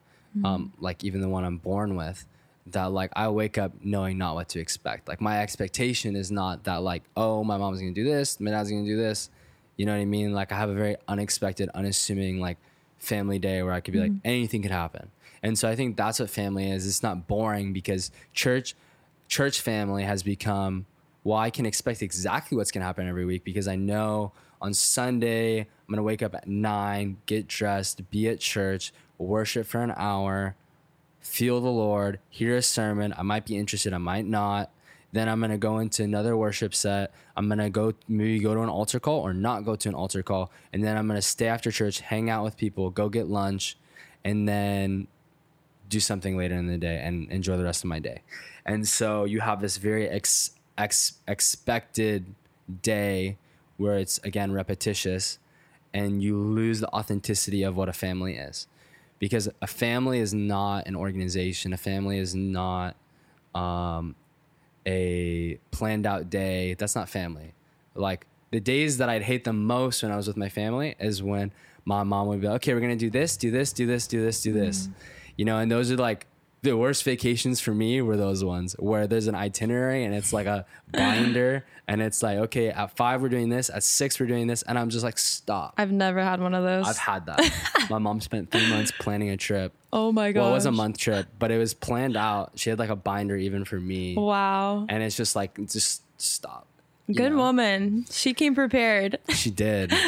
um, 0.45 0.73
like 0.81 1.05
even 1.05 1.21
the 1.21 1.29
one 1.29 1.45
i'm 1.45 1.59
born 1.59 1.95
with 1.95 2.27
that 2.67 2.91
like 2.91 3.11
i 3.15 3.29
wake 3.29 3.57
up 3.59 3.73
knowing 3.83 4.19
not 4.19 4.35
what 4.35 4.49
to 4.49 4.59
expect. 4.59 5.07
Like 5.07 5.21
my 5.21 5.41
expectation 5.43 6.17
is 6.17 6.31
not 6.33 6.65
that 6.65 6.83
like 6.83 7.03
oh 7.17 7.45
my 7.45 7.57
mom's 7.57 7.79
gonna 7.81 7.93
do 7.93 8.05
this 8.05 8.41
my 8.41 8.51
dad's 8.51 8.71
gonna 8.71 8.85
do 8.85 8.97
this. 8.97 9.31
You 9.77 9.87
know 9.87 9.93
what 9.93 10.01
i 10.01 10.05
mean? 10.05 10.33
Like 10.33 10.51
i 10.53 10.57
have 10.57 10.71
a 10.71 10.75
very 10.75 10.97
unexpected 11.09 11.69
unassuming 11.75 12.41
like 12.41 12.59
family 12.99 13.39
day 13.39 13.63
where 13.63 13.73
i 13.73 13.81
could 13.81 13.93
be 13.93 14.01
like 14.01 14.13
anything 14.25 14.63
could 14.63 14.71
happen. 14.71 15.11
And 15.43 15.59
so 15.59 15.69
i 15.69 15.77
think 15.77 15.97
that's 15.97 16.19
what 16.21 16.31
family 16.31 16.71
is. 16.71 16.87
It's 16.87 17.03
not 17.03 17.27
boring 17.29 17.73
because 17.73 18.11
church 18.33 18.75
church 19.35 19.61
family 19.61 20.05
has 20.05 20.23
become 20.23 20.87
well 21.25 21.37
i 21.37 21.51
can 21.51 21.67
expect 21.67 22.03
exactly 22.03 22.57
what's 22.57 22.71
going 22.71 22.81
to 22.81 22.87
happen 22.87 23.09
every 23.09 23.25
week 23.25 23.43
because 23.43 23.67
i 23.67 23.75
know 23.75 24.31
on 24.63 24.73
sunday 24.73 25.59
i'm 25.59 25.89
going 25.89 25.97
to 25.97 26.05
wake 26.05 26.23
up 26.23 26.37
at 26.37 26.47
9 26.47 27.17
get 27.27 27.49
dressed 27.49 28.09
be 28.13 28.29
at 28.29 28.39
church 28.39 28.93
worship 29.19 29.67
for 29.67 29.83
an 29.83 29.93
hour 29.97 30.55
feel 31.19 31.61
the 31.61 31.69
lord 31.69 32.21
hear 32.31 32.55
a 32.57 32.63
sermon 32.63 33.13
i 33.19 33.23
might 33.23 33.45
be 33.45 33.57
interested 33.57 33.93
i 33.93 33.99
might 33.99 34.25
not. 34.25 34.71
Then 35.11 35.29
i'm 35.29 35.41
going 35.41 35.51
to 35.53 35.59
go 35.59 35.79
into 35.79 36.03
another 36.03 36.37
worship 36.37 36.75
set. 36.75 37.13
I'm 37.37 37.47
going 37.49 37.59
to 37.59 37.71
go 37.71 37.95
maybe 38.09 38.41
go 38.41 38.55
to 38.55 38.61
an 38.63 38.69
altar 38.69 38.99
call 38.99 39.21
or 39.21 39.33
not 39.33 39.65
go 39.65 39.77
to 39.77 39.89
an 39.89 39.95
altar 39.95 40.23
call. 40.25 40.51
And 40.73 40.83
then 40.85 40.97
i'm 40.97 41.07
going 41.07 41.19
to 41.19 41.23
stay 41.23 41.47
after 41.47 41.71
church 41.73 42.01
hang 42.01 42.31
out 42.31 42.45
with 42.45 42.57
people 42.57 42.91
go 42.91 43.09
get 43.09 43.29
lunch. 43.29 43.77
And 44.25 44.49
then 44.49 45.07
do 45.89 46.01
something 46.01 46.37
later 46.37 46.55
in 46.55 46.67
the 46.67 46.79
day 46.79 47.01
and 47.03 47.31
enjoy 47.31 47.57
the 47.57 47.65
rest 47.65 47.85
of 47.85 47.89
my 47.89 47.99
day. 47.99 48.23
And 48.65 48.87
so 48.89 49.25
you 49.25 49.41
have 49.41 49.61
this 49.61 49.77
very 49.77 50.09
ex, 50.09 50.53
ex, 50.79 51.15
expected 51.29 52.35
day 52.83 53.39
where 53.77 53.99
it's 53.99 54.19
again 54.19 54.53
repetitious 54.53 55.39
and 55.93 56.23
you 56.23 56.37
lose 56.37 56.81
the 56.81 56.89
authenticity 56.89 57.63
of 57.63 57.77
what 57.77 57.89
a 57.89 57.93
family 57.93 58.37
is. 58.37 58.67
Because 59.19 59.49
a 59.63 59.67
family 59.67 60.19
is 60.19 60.35
not 60.35 60.87
an 60.87 60.97
organization, 60.97 61.73
a 61.73 61.77
family 61.77 62.19
is 62.19 62.35
not 62.35 62.97
um, 63.55 64.17
a 64.87 65.59
planned 65.71 66.07
out 66.07 66.29
day. 66.31 66.75
That's 66.75 66.97
not 66.97 67.09
family. 67.09 67.55
Like 67.95 68.27
the 68.51 68.61
days 68.61 68.99
that 68.99 69.09
I'd 69.09 69.23
hate 69.23 69.45
the 69.45 69.53
most 69.53 70.03
when 70.03 70.13
I 70.13 70.17
was 70.17 70.27
with 70.27 70.37
my 70.37 70.49
family 70.49 70.95
is 70.99 71.23
when 71.23 71.53
my 71.85 72.03
mom 72.03 72.29
would 72.29 72.41
be 72.41 72.47
like, 72.49 72.57
okay, 72.57 72.75
we're 72.75 72.81
going 72.81 72.97
to 72.97 73.05
do 73.05 73.11
this, 73.11 73.37
do 73.37 73.51
this, 73.51 73.73
do 73.73 73.87
this, 73.87 74.07
do 74.07 74.23
this, 74.23 74.43
do 74.43 74.53
this. 74.53 74.89
You 75.37 75.45
know, 75.45 75.59
and 75.59 75.71
those 75.71 75.91
are 75.91 75.97
like 75.97 76.27
the 76.63 76.77
worst 76.77 77.05
vacations 77.05 77.61
for 77.61 77.75
me 77.75 78.01
were 78.01 78.17
those 78.17 78.43
ones 78.43 78.75
where 78.79 79.07
there's 79.07 79.27
an 79.27 79.35
itinerary 79.35 80.05
and 80.05 80.15
it's 80.15 80.33
like 80.33 80.47
a 80.47 80.65
binder 80.93 81.65
and 81.87 82.01
it's 82.01 82.23
like, 82.23 82.39
okay, 82.39 82.71
at 82.71 82.97
five 82.97 83.21
we're 83.21 83.29
doing 83.29 83.51
this, 83.51 83.69
at 83.69 83.83
six 83.83 84.19
we're 84.19 84.27
doing 84.27 84.47
this. 84.47 84.63
And 84.63 84.79
I'm 84.79 84.89
just 84.89 85.05
like, 85.05 85.19
stop. 85.19 85.75
I've 85.77 85.93
never 85.93 86.23
had 86.23 86.41
one 86.41 86.55
of 86.55 86.65
those. 86.65 86.89
I've 86.89 86.97
had 86.97 87.27
that. 87.27 87.53
my 87.91 87.99
mom 87.99 88.21
spent 88.21 88.51
three 88.51 88.69
months 88.71 88.93
planning 88.99 89.31
a 89.31 89.37
trip. 89.37 89.73
oh 89.93 90.11
my 90.11 90.33
god. 90.33 90.41
Well, 90.41 90.51
it 90.51 90.55
was 90.55 90.67
a 90.67 90.73
month 90.73 90.99
trip, 90.99 91.27
but 91.39 91.51
it 91.51 91.59
was 91.59 91.75
planned 91.75 92.17
out. 92.17 92.53
She 92.57 92.71
had 92.71 92.79
like 92.79 92.91
a 92.91 92.97
binder 92.97 93.37
even 93.37 93.65
for 93.65 93.79
me. 93.79 94.17
Wow. 94.17 94.87
And 94.89 95.03
it's 95.03 95.17
just 95.17 95.37
like, 95.37 95.57
just 95.69 96.03
stop. 96.21 96.67
Good 97.13 97.33
know? 97.33 97.39
woman. 97.39 98.07
She 98.11 98.33
came 98.33 98.55
prepared. 98.55 99.19
She 99.29 99.51
did. 99.51 99.93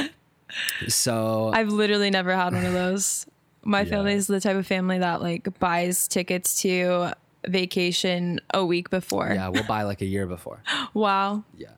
So 0.88 1.50
I've 1.52 1.68
literally 1.68 2.08
never 2.08 2.34
had 2.34 2.54
one 2.54 2.64
of 2.64 2.72
those. 2.72 3.26
My 3.66 3.80
Yeah. 3.80 3.90
family 3.90 4.12
is 4.14 4.26
the 4.28 4.40
type 4.40 4.56
of 4.56 4.66
family 4.66 4.98
that 4.98 5.20
like 5.20 5.58
buys 5.58 6.06
tickets 6.08 6.60
to 6.62 7.12
vacation 7.46 8.40
a 8.54 8.64
week 8.64 8.90
before. 8.90 9.30
yeah, 9.34 9.48
we'll 9.48 9.64
buy 9.64 9.82
like 9.82 10.00
a 10.00 10.06
year 10.06 10.26
before. 10.26 10.62
Wow. 10.94 11.44
Yeah. 11.56 11.68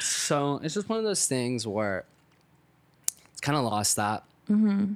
So 0.00 0.60
it's 0.62 0.74
just 0.74 0.88
one 0.88 0.98
of 0.98 1.04
those 1.04 1.26
things 1.26 1.66
where 1.66 2.04
it's 3.32 3.40
kind 3.40 3.56
of 3.56 3.64
lost 3.64 3.96
that, 3.96 4.24
mm-hmm. 4.50 4.94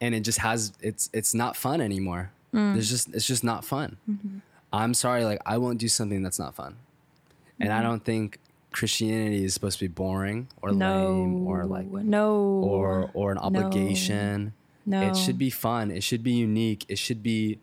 and 0.00 0.14
it 0.14 0.20
just 0.20 0.38
has 0.38 0.72
it's 0.80 1.08
it's 1.12 1.34
not 1.34 1.56
fun 1.56 1.80
anymore. 1.80 2.30
Mm. 2.54 2.74
There's 2.74 2.90
just 2.90 3.14
it's 3.14 3.26
just 3.26 3.44
not 3.44 3.64
fun. 3.64 3.96
Mm-hmm. 4.10 4.38
I'm 4.72 4.92
sorry, 4.94 5.24
like 5.24 5.40
I 5.46 5.56
won't 5.58 5.78
do 5.78 5.88
something 5.88 6.22
that's 6.22 6.38
not 6.38 6.54
fun, 6.54 6.76
and 7.58 7.72
I 7.72 7.76
mm-hmm. 7.76 7.84
don't 7.88 8.04
think 8.04 8.38
Christianity 8.72 9.44
is 9.44 9.54
supposed 9.54 9.78
to 9.78 9.84
be 9.84 9.88
boring 9.92 10.48
or 10.62 10.72
No. 10.72 11.08
lame 11.08 11.46
or 11.46 11.64
like 11.64 11.86
no 11.90 12.32
or 12.62 13.10
or 13.14 13.32
an 13.32 13.38
obligation. 13.38 14.52
No. 14.90 15.00
It 15.08 15.16
should 15.16 15.38
be 15.38 15.50
fun. 15.50 15.90
It 15.90 16.02
should 16.02 16.22
be 16.22 16.32
unique. 16.32 16.84
It 16.88 16.98
should 16.98 17.22
be 17.22 17.58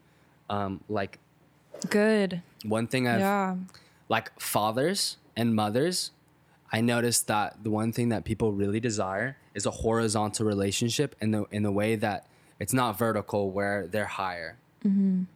um, 0.49 0.81
like 0.89 1.19
Good. 1.89 2.41
One 2.63 2.87
thing 2.87 3.07
I've 3.07 3.19
Yeah. 3.19 3.55
like 4.09 4.31
fathers 4.39 5.17
and 5.35 5.53
mothers, 5.53 6.11
I 6.71 6.81
noticed 6.81 7.27
that 7.27 7.63
the 7.63 7.69
one 7.69 7.91
thing 7.91 8.09
that 8.09 8.23
people 8.23 8.51
really 8.51 8.79
desire 8.79 9.37
is 9.53 9.65
a 9.65 9.71
horizontal 9.71 10.45
relationship 10.45 11.15
in 11.21 11.31
the 11.31 11.45
in 11.51 11.63
the 11.63 11.71
way 11.71 11.95
that 11.95 12.25
it's 12.59 12.73
not 12.73 12.97
vertical 12.97 13.51
where 13.51 13.85
they're 13.87 14.05
higher. 14.05 14.57
And 14.83 15.27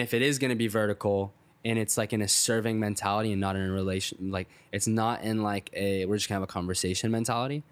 if 0.00 0.12
it 0.14 0.22
is 0.22 0.38
going 0.38 0.50
to 0.50 0.56
be 0.56 0.66
vertical 0.68 1.32
and 1.64 1.78
it's 1.78 1.96
like 1.96 2.12
in 2.12 2.22
a 2.22 2.28
serving 2.28 2.78
mentality 2.80 3.32
and 3.32 3.40
not 3.40 3.54
in 3.56 3.62
a 3.62 3.72
relation, 3.72 4.30
like 4.30 4.48
it's 4.72 4.86
not 4.86 5.22
in 5.22 5.42
like 5.42 5.70
a 5.74 6.04
we're 6.06 6.16
just 6.16 6.28
gonna 6.28 6.36
have 6.40 6.48
a 6.48 6.52
conversation 6.52 7.10
mentality. 7.10 7.62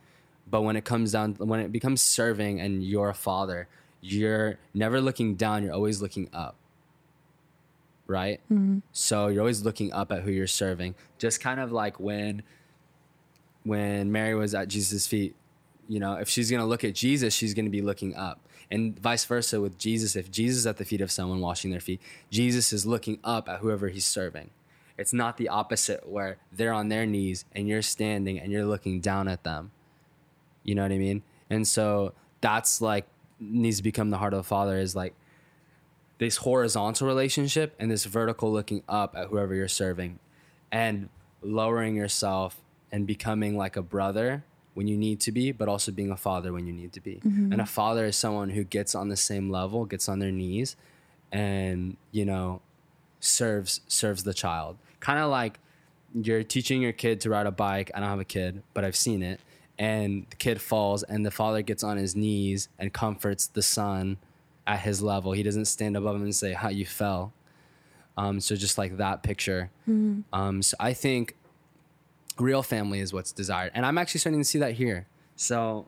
But 0.50 0.62
when 0.62 0.76
it 0.76 0.84
comes 0.84 1.12
down, 1.12 1.34
when 1.34 1.60
it 1.60 1.72
becomes 1.72 2.00
serving 2.00 2.60
and 2.60 2.82
you're 2.82 3.10
a 3.10 3.14
father, 3.14 3.68
you're 4.00 4.58
never 4.74 5.00
looking 5.00 5.34
down. 5.34 5.62
You're 5.62 5.74
always 5.74 6.00
looking 6.00 6.28
up 6.32 6.56
right? 8.08 8.40
Mm-hmm. 8.50 8.78
So 8.90 9.28
you're 9.28 9.42
always 9.42 9.62
looking 9.62 9.92
up 9.92 10.10
at 10.10 10.22
who 10.22 10.32
you're 10.32 10.48
serving. 10.48 10.96
Just 11.18 11.40
kind 11.40 11.60
of 11.60 11.70
like 11.70 12.00
when 12.00 12.42
when 13.62 14.10
Mary 14.10 14.34
was 14.34 14.54
at 14.54 14.68
Jesus' 14.68 15.06
feet, 15.06 15.36
you 15.88 16.00
know, 16.00 16.14
if 16.14 16.28
she's 16.28 16.50
gonna 16.50 16.66
look 16.66 16.82
at 16.82 16.94
Jesus, 16.94 17.34
she's 17.34 17.54
gonna 17.54 17.70
be 17.70 17.82
looking 17.82 18.16
up. 18.16 18.40
And 18.70 18.98
vice 18.98 19.24
versa 19.24 19.60
with 19.60 19.78
Jesus. 19.78 20.16
If 20.16 20.30
Jesus 20.30 20.60
is 20.60 20.66
at 20.66 20.78
the 20.78 20.84
feet 20.84 21.00
of 21.00 21.12
someone 21.12 21.40
washing 21.40 21.70
their 21.70 21.80
feet, 21.80 22.00
Jesus 22.30 22.72
is 22.72 22.84
looking 22.84 23.18
up 23.22 23.48
at 23.48 23.60
whoever 23.60 23.88
he's 23.88 24.06
serving. 24.06 24.50
It's 24.96 25.12
not 25.12 25.36
the 25.36 25.48
opposite 25.48 26.08
where 26.08 26.38
they're 26.50 26.72
on 26.72 26.88
their 26.88 27.06
knees 27.06 27.44
and 27.52 27.68
you're 27.68 27.82
standing 27.82 28.38
and 28.40 28.50
you're 28.50 28.66
looking 28.66 29.00
down 29.00 29.28
at 29.28 29.44
them. 29.44 29.70
You 30.68 30.74
know 30.74 30.82
what 30.82 30.92
I 30.92 30.98
mean? 30.98 31.22
And 31.48 31.66
so 31.66 32.12
that's 32.42 32.82
like 32.82 33.06
needs 33.40 33.78
to 33.78 33.82
become 33.82 34.10
the 34.10 34.18
heart 34.18 34.34
of 34.34 34.38
the 34.38 34.44
father 34.44 34.78
is 34.78 34.94
like 34.94 35.14
this 36.18 36.36
horizontal 36.36 37.06
relationship 37.06 37.74
and 37.78 37.90
this 37.90 38.04
vertical 38.04 38.52
looking 38.52 38.82
up 38.86 39.14
at 39.16 39.28
whoever 39.28 39.54
you're 39.54 39.66
serving 39.66 40.18
and 40.70 41.08
lowering 41.40 41.96
yourself 41.96 42.60
and 42.92 43.06
becoming 43.06 43.56
like 43.56 43.76
a 43.76 43.82
brother 43.82 44.44
when 44.74 44.86
you 44.86 44.98
need 44.98 45.20
to 45.20 45.32
be, 45.32 45.52
but 45.52 45.68
also 45.68 45.90
being 45.90 46.10
a 46.10 46.16
father 46.18 46.52
when 46.52 46.66
you 46.66 46.72
need 46.74 46.92
to 46.92 47.00
be. 47.00 47.14
Mm-hmm. 47.24 47.52
And 47.52 47.62
a 47.62 47.66
father 47.66 48.04
is 48.04 48.16
someone 48.16 48.50
who 48.50 48.62
gets 48.62 48.94
on 48.94 49.08
the 49.08 49.16
same 49.16 49.48
level, 49.50 49.86
gets 49.86 50.06
on 50.06 50.18
their 50.18 50.32
knees 50.32 50.76
and, 51.32 51.96
you 52.12 52.26
know, 52.26 52.60
serves 53.20 53.80
serves 53.88 54.24
the 54.24 54.34
child. 54.34 54.76
Kind 55.00 55.18
of 55.18 55.30
like 55.30 55.60
you're 56.14 56.42
teaching 56.42 56.82
your 56.82 56.92
kid 56.92 57.22
to 57.22 57.30
ride 57.30 57.46
a 57.46 57.50
bike. 57.50 57.90
I 57.94 58.00
don't 58.00 58.10
have 58.10 58.20
a 58.20 58.24
kid, 58.24 58.62
but 58.74 58.84
I've 58.84 58.96
seen 58.96 59.22
it. 59.22 59.40
And 59.78 60.26
the 60.30 60.36
kid 60.36 60.60
falls 60.60 61.02
and 61.04 61.24
the 61.24 61.30
father 61.30 61.62
gets 61.62 61.84
on 61.84 61.96
his 61.96 62.16
knees 62.16 62.68
and 62.78 62.92
comforts 62.92 63.46
the 63.46 63.62
son 63.62 64.16
at 64.66 64.80
his 64.80 65.00
level. 65.02 65.32
He 65.32 65.42
doesn't 65.42 65.66
stand 65.66 65.96
above 65.96 66.16
him 66.16 66.22
and 66.22 66.34
say, 66.34 66.52
"How 66.52 66.68
you 66.68 66.84
fell." 66.84 67.32
Um, 68.16 68.40
so 68.40 68.56
just 68.56 68.76
like 68.76 68.96
that 68.96 69.22
picture. 69.22 69.70
Um, 70.32 70.62
so 70.62 70.76
I 70.80 70.92
think 70.92 71.36
real 72.38 72.64
family 72.64 72.98
is 72.98 73.12
what's 73.12 73.30
desired, 73.32 73.70
and 73.74 73.86
I'm 73.86 73.96
actually 73.98 74.20
starting 74.20 74.40
to 74.40 74.44
see 74.44 74.58
that 74.58 74.72
here. 74.72 75.06
So, 75.36 75.86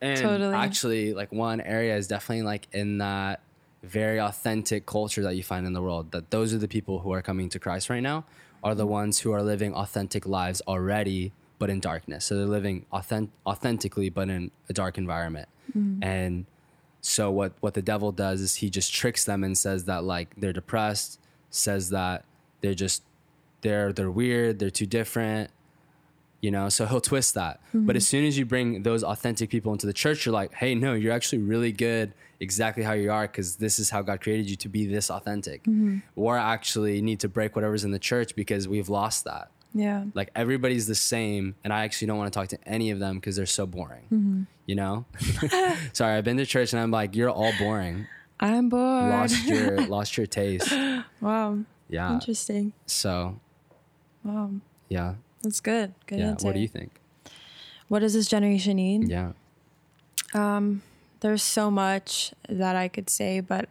and 0.00 0.20
Totally. 0.20 0.54
actually, 0.54 1.14
like 1.14 1.30
one 1.30 1.60
area 1.60 1.96
is 1.96 2.08
definitely 2.08 2.42
like 2.42 2.66
in 2.72 2.98
that 2.98 3.40
very 3.84 4.18
authentic 4.18 4.86
culture 4.86 5.22
that 5.22 5.36
you 5.36 5.42
find 5.44 5.66
in 5.66 5.72
the 5.72 5.82
world. 5.82 6.10
That 6.10 6.30
those 6.32 6.52
are 6.52 6.58
the 6.58 6.68
people 6.68 6.98
who 6.98 7.12
are 7.12 7.22
coming 7.22 7.48
to 7.50 7.58
Christ 7.60 7.88
right 7.88 8.02
now 8.02 8.24
are 8.64 8.74
the 8.74 8.86
ones 8.86 9.20
who 9.20 9.30
are 9.30 9.42
living 9.42 9.74
authentic 9.74 10.26
lives 10.26 10.60
already, 10.66 11.32
but 11.64 11.70
in 11.70 11.80
darkness. 11.80 12.26
So 12.26 12.36
they're 12.36 12.44
living 12.44 12.84
authentic, 12.92 13.32
authentically, 13.46 14.10
but 14.10 14.28
in 14.28 14.50
a 14.68 14.74
dark 14.74 14.98
environment, 14.98 15.48
mm. 15.74 16.04
and 16.04 16.44
so 17.00 17.30
what 17.30 17.54
what 17.60 17.72
the 17.72 17.80
devil 17.80 18.12
does 18.12 18.42
is 18.42 18.56
he 18.56 18.68
just 18.68 18.92
tricks 18.92 19.24
them 19.24 19.42
and 19.42 19.56
says 19.56 19.84
that 19.84 20.04
like 20.04 20.34
they're 20.36 20.52
depressed, 20.52 21.18
says 21.48 21.88
that 21.88 22.26
they're 22.60 22.74
just 22.74 23.02
they're 23.62 23.94
they're 23.94 24.10
weird, 24.10 24.58
they're 24.58 24.68
too 24.68 24.84
different, 24.84 25.50
you 26.42 26.50
know. 26.50 26.68
So 26.68 26.84
he'll 26.84 27.00
twist 27.00 27.32
that. 27.32 27.62
But 27.72 27.78
mm-hmm. 27.78 27.96
as 27.96 28.06
soon 28.06 28.26
as 28.26 28.36
you 28.36 28.44
bring 28.44 28.82
those 28.82 29.02
authentic 29.02 29.48
people 29.48 29.72
into 29.72 29.86
the 29.86 29.94
church, 29.94 30.26
you're 30.26 30.34
like, 30.34 30.52
hey, 30.52 30.74
no, 30.74 30.92
you're 30.92 31.14
actually 31.14 31.42
really 31.42 31.72
good, 31.72 32.12
exactly 32.40 32.82
how 32.82 32.92
you 32.92 33.10
are, 33.10 33.26
because 33.26 33.56
this 33.56 33.78
is 33.78 33.88
how 33.88 34.02
God 34.02 34.20
created 34.20 34.50
you 34.50 34.56
to 34.56 34.68
be 34.68 34.84
this 34.84 35.10
authentic. 35.10 35.62
Mm-hmm. 35.62 36.00
Or 36.14 36.36
actually 36.36 37.00
need 37.00 37.20
to 37.20 37.28
break 37.30 37.56
whatever's 37.56 37.84
in 37.84 37.90
the 37.90 37.98
church 37.98 38.36
because 38.36 38.68
we've 38.68 38.90
lost 38.90 39.24
that. 39.24 39.50
Yeah. 39.74 40.04
Like 40.14 40.30
everybody's 40.36 40.86
the 40.86 40.94
same, 40.94 41.56
and 41.64 41.72
I 41.72 41.82
actually 41.84 42.06
don't 42.06 42.18
want 42.18 42.32
to 42.32 42.38
talk 42.38 42.48
to 42.50 42.58
any 42.68 42.90
of 42.90 42.98
them 43.00 43.16
because 43.16 43.34
they're 43.36 43.44
so 43.46 43.66
boring. 43.66 44.46
You 44.66 44.74
know? 44.76 45.04
Sorry, 45.92 46.16
I've 46.16 46.24
been 46.24 46.36
to 46.38 46.46
church 46.46 46.72
and 46.72 46.80
I'm 46.80 46.90
like, 46.92 47.14
you're 47.16 47.28
all 47.30 47.52
boring. 47.58 48.06
I'm 48.40 48.68
bored. 48.68 49.10
Lost 49.10 49.44
your 49.46 49.80
lost 49.86 50.16
your 50.16 50.26
taste. 50.26 50.72
wow. 51.20 51.58
Yeah. 51.88 52.12
Interesting. 52.14 52.72
So 52.86 53.38
Wow. 54.22 54.50
yeah. 54.88 55.14
That's 55.42 55.60
good. 55.60 55.92
Good 56.06 56.20
Yeah. 56.20 56.30
answer. 56.30 56.46
What 56.46 56.54
do 56.54 56.60
you 56.60 56.68
think? 56.68 57.00
What 57.88 57.98
does 58.00 58.14
this 58.14 58.26
generation 58.28 58.76
need? 58.76 59.08
Yeah. 59.08 59.32
Um, 60.32 60.82
There's 61.20 61.42
so 61.42 61.70
much 61.70 62.32
that 62.48 62.74
I 62.76 62.88
could 62.88 63.08
say, 63.10 63.40
but 63.40 63.68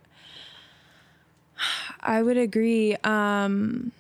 I 1.99 2.21
would 2.21 2.37
agree 2.37 2.95
um, 3.03 3.91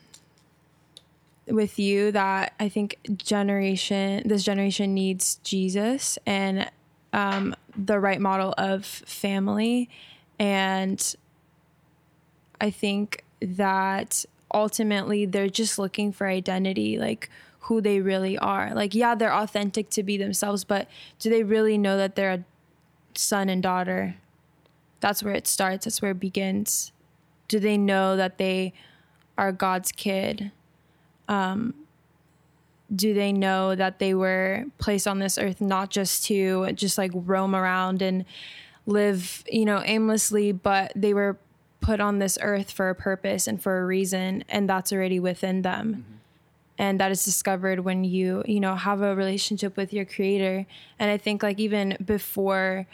with 1.47 1.77
you 1.77 2.11
that 2.11 2.53
I 2.59 2.69
think 2.69 2.97
generation 3.17 4.23
this 4.25 4.43
generation 4.43 4.93
needs 4.93 5.39
Jesus 5.43 6.17
and 6.25 6.69
um, 7.11 7.55
the 7.75 7.99
right 7.99 8.19
model 8.19 8.53
of 8.57 8.85
family, 8.85 9.89
and 10.39 11.15
I 12.59 12.71
think 12.71 13.23
that 13.41 14.25
ultimately 14.53 15.25
they're 15.25 15.49
just 15.49 15.77
looking 15.77 16.11
for 16.11 16.27
identity, 16.27 16.97
like 16.97 17.29
who 17.61 17.81
they 17.81 18.01
really 18.01 18.37
are. 18.37 18.73
Like, 18.73 18.93
yeah, 18.93 19.15
they're 19.15 19.33
authentic 19.33 19.89
to 19.91 20.03
be 20.03 20.17
themselves, 20.17 20.63
but 20.63 20.87
do 21.19 21.29
they 21.29 21.43
really 21.43 21.77
know 21.77 21.97
that 21.97 22.15
they're 22.15 22.33
a 22.33 22.45
son 23.15 23.49
and 23.49 23.61
daughter? 23.61 24.15
That's 24.99 25.23
where 25.23 25.33
it 25.33 25.47
starts. 25.47 25.85
That's 25.85 26.01
where 26.01 26.11
it 26.11 26.19
begins. 26.19 26.91
Do 27.47 27.59
they 27.59 27.77
know 27.77 28.15
that 28.17 28.37
they 28.37 28.73
are 29.37 29.51
God's 29.51 29.91
kid? 29.91 30.51
Um, 31.33 31.73
do 32.93 33.13
they 33.13 33.31
know 33.31 33.75
that 33.75 33.99
they 33.99 34.13
were 34.13 34.65
placed 34.77 35.07
on 35.07 35.19
this 35.19 35.37
earth 35.37 35.59
not 35.61 35.89
just 35.89 36.25
to 36.25 36.71
just 36.73 36.97
like 36.97 37.11
roam 37.13 37.55
around 37.55 38.01
and 38.01 38.25
live, 38.85 39.43
you 39.49 39.65
know, 39.65 39.81
aimlessly, 39.83 40.51
but 40.51 40.91
they 40.95 41.13
were 41.13 41.37
put 41.79 41.99
on 41.99 42.19
this 42.19 42.37
earth 42.41 42.71
for 42.71 42.89
a 42.89 42.95
purpose 42.95 43.47
and 43.47 43.61
for 43.61 43.79
a 43.81 43.85
reason, 43.85 44.43
and 44.47 44.69
that's 44.69 44.91
already 44.93 45.19
within 45.19 45.61
them. 45.63 46.05
And 46.77 46.99
that 46.99 47.11
is 47.11 47.23
discovered 47.23 47.79
when 47.81 48.03
you, 48.03 48.43
you 48.45 48.59
know, 48.59 48.75
have 48.75 49.01
a 49.01 49.15
relationship 49.15 49.77
with 49.77 49.93
your 49.93 50.05
creator. 50.05 50.65
And 50.99 51.11
I 51.11 51.17
think 51.17 51.43
like 51.43 51.59
even 51.59 51.97
before 52.03 52.87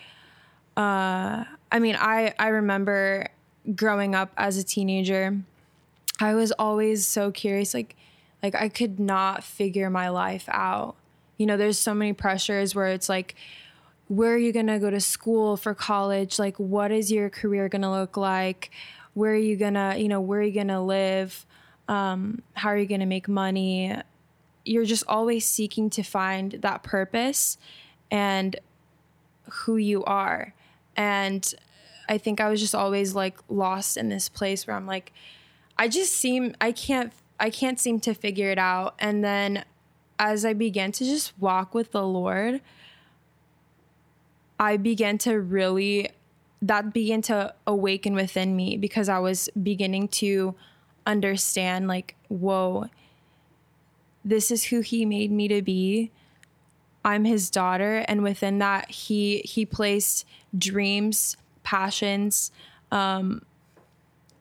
uh 0.77 1.43
I 1.71 1.79
mean, 1.79 1.95
I 1.99 2.33
I 2.39 2.47
remember 2.49 3.27
growing 3.75 4.15
up 4.15 4.31
as 4.37 4.57
a 4.57 4.63
teenager, 4.63 5.37
I 6.19 6.33
was 6.35 6.51
always 6.53 7.05
so 7.05 7.31
curious 7.31 7.73
like 7.73 7.95
like 8.41 8.55
I 8.55 8.69
could 8.69 8.99
not 8.99 9.43
figure 9.43 9.89
my 9.89 10.09
life 10.09 10.45
out. 10.49 10.95
You 11.37 11.45
know, 11.45 11.57
there's 11.57 11.77
so 11.77 11.93
many 11.93 12.13
pressures 12.13 12.75
where 12.75 12.87
it's 12.87 13.09
like 13.09 13.35
where 14.07 14.33
are 14.33 14.37
you 14.37 14.51
going 14.51 14.67
to 14.67 14.79
go 14.79 14.89
to 14.89 14.99
school 14.99 15.55
for 15.55 15.75
college? 15.75 16.39
Like 16.39 16.57
what 16.57 16.91
is 16.91 17.11
your 17.11 17.29
career 17.29 17.69
going 17.69 17.83
to 17.83 17.91
look 17.91 18.17
like? 18.17 18.71
Where 19.13 19.33
are 19.33 19.37
you 19.37 19.55
going 19.55 19.75
to, 19.75 19.95
you 19.97 20.07
know, 20.07 20.19
where 20.19 20.39
are 20.39 20.43
you 20.43 20.51
going 20.51 20.69
to 20.69 20.81
live? 20.81 21.45
Um 21.87 22.41
how 22.53 22.69
are 22.69 22.77
you 22.77 22.85
going 22.85 22.99
to 22.99 23.05
make 23.05 23.27
money? 23.27 23.95
You're 24.65 24.85
just 24.85 25.03
always 25.07 25.45
seeking 25.45 25.89
to 25.91 26.03
find 26.03 26.53
that 26.53 26.83
purpose 26.83 27.57
and 28.11 28.55
who 29.49 29.77
you 29.77 30.03
are. 30.03 30.53
And 30.95 31.53
I 32.07 32.17
think 32.17 32.41
I 32.41 32.49
was 32.49 32.59
just 32.59 32.75
always 32.75 33.15
like 33.15 33.37
lost 33.49 33.97
in 33.97 34.09
this 34.09 34.29
place 34.29 34.65
where 34.65 34.75
I'm 34.75 34.87
like, 34.87 35.13
I 35.77 35.87
just 35.87 36.13
seem 36.13 36.55
I 36.59 36.71
can't 36.71 37.13
I 37.39 37.49
can't 37.49 37.79
seem 37.79 37.99
to 38.01 38.13
figure 38.13 38.51
it 38.51 38.59
out. 38.59 38.95
And 38.99 39.23
then 39.23 39.63
as 40.17 40.43
I 40.43 40.53
began 40.53 40.91
to 40.93 41.05
just 41.05 41.33
walk 41.39 41.73
with 41.73 41.91
the 41.91 42.05
Lord, 42.05 42.61
I 44.59 44.77
began 44.77 45.17
to 45.19 45.39
really 45.39 46.09
that 46.61 46.93
began 46.93 47.21
to 47.21 47.53
awaken 47.65 48.13
within 48.13 48.53
me 48.53 48.75
because 48.75 49.07
I 49.07 49.19
was 49.19 49.47
beginning 49.63 50.09
to 50.09 50.55
understand 51.07 51.87
like, 51.87 52.15
whoa, 52.27 52.89
this 54.25 54.51
is 54.51 54.65
who 54.65 54.81
he 54.81 55.05
made 55.05 55.31
me 55.31 55.47
to 55.47 55.61
be. 55.61 56.11
I'm 57.05 57.23
his 57.23 57.49
daughter 57.49 58.03
and 58.09 58.23
within 58.23 58.59
that 58.59 58.91
he 58.91 59.39
he 59.45 59.65
placed 59.65 60.25
dreams, 60.57 61.37
passions, 61.63 62.51
um 62.91 63.43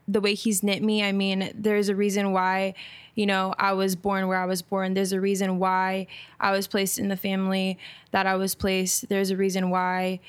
the 0.08 0.20
way 0.20 0.34
he's 0.34 0.62
knit 0.62 0.82
me. 0.82 1.04
I 1.04 1.12
mean, 1.12 1.52
there's 1.54 1.88
a 1.88 1.94
reason 1.94 2.32
why, 2.32 2.74
you 3.14 3.26
know, 3.26 3.54
I 3.58 3.74
was 3.74 3.94
born 3.94 4.26
where 4.26 4.40
I 4.40 4.46
was 4.46 4.62
born. 4.62 4.94
There's 4.94 5.12
a 5.12 5.20
reason 5.20 5.58
why 5.58 6.06
I 6.40 6.50
was 6.50 6.66
placed 6.66 6.98
in 6.98 7.08
the 7.08 7.16
family 7.16 7.78
that 8.10 8.26
I 8.26 8.34
was 8.34 8.54
placed. 8.54 9.08
There's 9.08 9.30
a 9.30 9.36
reason 9.36 9.70
why 9.70 10.20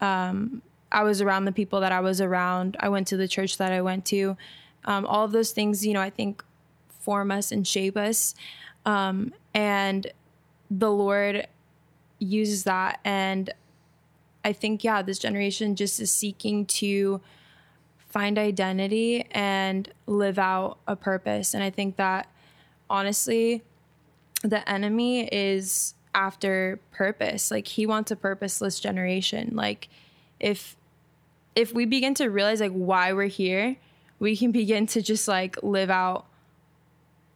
um 0.00 0.62
I 0.92 1.02
was 1.02 1.20
around 1.20 1.44
the 1.44 1.52
people 1.52 1.80
that 1.80 1.92
I 1.92 2.00
was 2.00 2.20
around. 2.20 2.76
I 2.78 2.88
went 2.88 3.08
to 3.08 3.16
the 3.16 3.26
church 3.26 3.58
that 3.58 3.72
I 3.72 3.82
went 3.82 4.04
to 4.06 4.36
Um, 4.84 5.06
all 5.06 5.24
of 5.24 5.32
those 5.32 5.52
things, 5.52 5.84
you 5.86 5.94
know, 5.94 6.00
I 6.00 6.10
think 6.10 6.44
form 7.00 7.30
us 7.30 7.50
and 7.50 7.66
shape 7.66 7.96
us. 7.96 8.34
Um, 8.84 9.32
and 9.54 10.12
the 10.70 10.90
Lord 10.90 11.46
uses 12.18 12.64
that. 12.64 13.00
And 13.04 13.52
I 14.44 14.52
think, 14.52 14.84
yeah, 14.84 15.02
this 15.02 15.18
generation 15.18 15.74
just 15.74 16.00
is 16.00 16.10
seeking 16.10 16.66
to 16.66 17.20
find 18.14 18.38
identity 18.38 19.26
and 19.32 19.92
live 20.06 20.38
out 20.38 20.78
a 20.86 20.94
purpose. 20.94 21.52
And 21.52 21.64
I 21.64 21.70
think 21.70 21.96
that 21.96 22.28
honestly, 22.88 23.62
the 24.42 24.66
enemy 24.70 25.26
is 25.32 25.94
after 26.14 26.78
purpose. 26.92 27.50
Like 27.50 27.66
he 27.66 27.86
wants 27.86 28.12
a 28.12 28.16
purposeless 28.16 28.78
generation. 28.78 29.50
Like 29.54 29.88
if 30.38 30.76
if 31.56 31.74
we 31.74 31.86
begin 31.86 32.14
to 32.14 32.28
realize 32.28 32.60
like 32.60 32.70
why 32.70 33.12
we're 33.12 33.26
here, 33.26 33.74
we 34.20 34.36
can 34.36 34.52
begin 34.52 34.86
to 34.86 35.02
just 35.02 35.26
like 35.26 35.60
live 35.64 35.90
out 35.90 36.24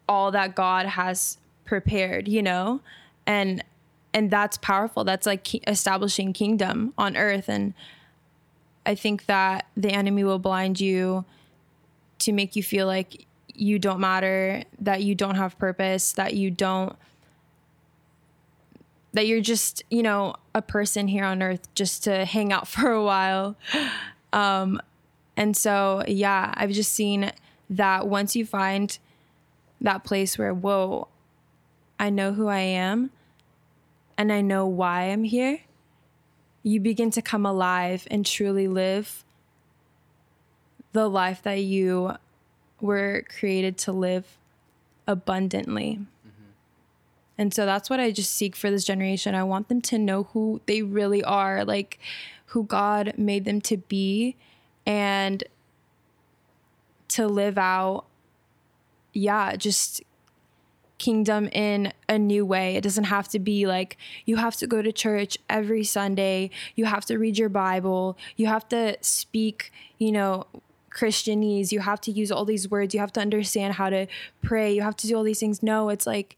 all 0.09 0.31
that 0.31 0.55
God 0.55 0.87
has 0.87 1.39
prepared, 1.65 2.29
you 2.29 2.41
know? 2.41 2.83
And 3.27 3.65
and 4.15 4.31
that's 4.31 4.57
powerful. 4.59 5.03
That's 5.03 5.27
like 5.27 5.67
establishing 5.69 6.33
kingdom 6.33 6.95
on 6.97 7.17
earth 7.17 7.49
and 7.49 7.75
I 8.89 8.95
think 8.95 9.27
that 9.27 9.67
the 9.77 9.91
enemy 9.91 10.25
will 10.25 10.39
blind 10.39 10.81
you 10.81 11.27
to 12.21 12.33
make 12.33 12.57
you 12.57 12.63
feel 12.63 12.87
like 12.87 13.27
you 13.53 13.79
don't 13.79 14.01
matter, 14.01 14.65
that 14.81 15.03
you 15.03 15.15
don't 15.15 15.35
have 15.35 15.59
purpose, 15.59 16.13
that 16.13 16.33
you 16.33 16.51
don't 16.51 16.97
that 19.13 19.27
you're 19.27 19.41
just, 19.41 19.83
you 19.91 20.03
know, 20.03 20.35
a 20.55 20.63
person 20.63 21.09
here 21.09 21.25
on 21.25 21.43
earth 21.43 21.73
just 21.75 22.05
to 22.05 22.25
hang 22.25 22.51
out 22.51 22.67
for 22.75 22.91
a 22.91 23.05
while. 23.05 23.57
Um 24.33 24.81
and 25.37 25.55
so 25.55 26.03
yeah, 26.09 26.55
I've 26.57 26.73
just 26.73 26.95
seen 26.95 27.31
that 27.69 28.09
once 28.09 28.35
you 28.35 28.47
find 28.47 28.99
that 29.83 30.03
place 30.03 30.39
where 30.39 30.55
whoa, 30.55 31.09
I 32.01 32.09
know 32.09 32.33
who 32.33 32.49
I 32.49 32.61
am 32.61 33.11
and 34.17 34.33
I 34.33 34.41
know 34.41 34.67
why 34.67 35.03
I'm 35.11 35.25
here, 35.25 35.61
you 36.69 36.81
begin 36.81 37.11
to 37.11 37.23
come 37.23 37.47
alive 37.47 38.07
and 38.11 38.27
truly 38.27 38.69
live 38.69 39.25
the 40.93 41.09
life 41.09 41.43
that 41.43 41.61
you 41.61 42.13
were 42.81 43.25
created 43.29 43.77
to 43.79 43.93
live 43.93 44.37
abundantly. 45.07 45.99
Mm-hmm. 45.99 46.51
And 47.39 47.55
so 47.55 47.67
that's 47.67 47.89
what 47.89 48.01
I 48.01 48.11
just 48.11 48.33
seek 48.33 48.55
for 48.55 48.71
this 48.71 48.85
generation. 48.85 49.35
I 49.35 49.45
want 49.45 49.69
them 49.69 49.81
to 49.83 49.99
know 49.99 50.25
who 50.25 50.61
they 50.67 50.83
really 50.83 51.23
are, 51.23 51.65
like 51.65 51.99
who 52.47 52.65
God 52.65 53.15
made 53.17 53.45
them 53.45 53.61
to 53.63 53.77
be, 53.77 54.37
and 54.87 55.45
to 57.09 57.27
live 57.27 57.59
out, 57.59 58.05
yeah, 59.13 59.57
just 59.57 60.03
kingdom 60.99 61.49
in 61.53 61.93
a 62.09 62.19
new 62.19 62.45
way. 62.45 62.77
It 62.77 62.83
doesn't 62.83 63.05
have 63.05 63.29
to 63.29 63.39
be 63.39 63.67
like 63.67 63.97
you 64.27 64.37
have 64.37 64.57
to 64.57 64.67
go 64.67 64.83
to 64.83 64.93
church 64.93 65.39
every 65.49 65.85
Sunday, 65.85 66.51
you 66.75 66.85
have 66.85 67.05
to 67.07 67.19
read 67.19 67.39
your 67.39 67.49
Bible, 67.49 68.19
you 68.37 68.47
have 68.47 68.69
to 68.69 68.97
speak, 69.01 69.73
you 69.99 70.13
know, 70.13 70.47
Christianese, 70.91 71.71
you 71.71 71.81
have 71.81 72.01
to 72.03 72.11
use 72.11 72.33
all 72.33 72.45
these 72.45 72.69
words, 72.69 72.95
you 72.95 73.01
have 73.01 73.13
to 73.13 73.21
understand 73.21 73.75
how 73.75 73.91
to 73.91 74.07
pray, 74.43 74.73
you 74.73 74.83
have 74.83 74.97
to 74.97 75.07
do 75.07 75.17
all 75.17 75.23
these 75.23 75.41
things. 75.41 75.63
No, 75.63 75.89
it's 75.89 76.07
like 76.07 76.37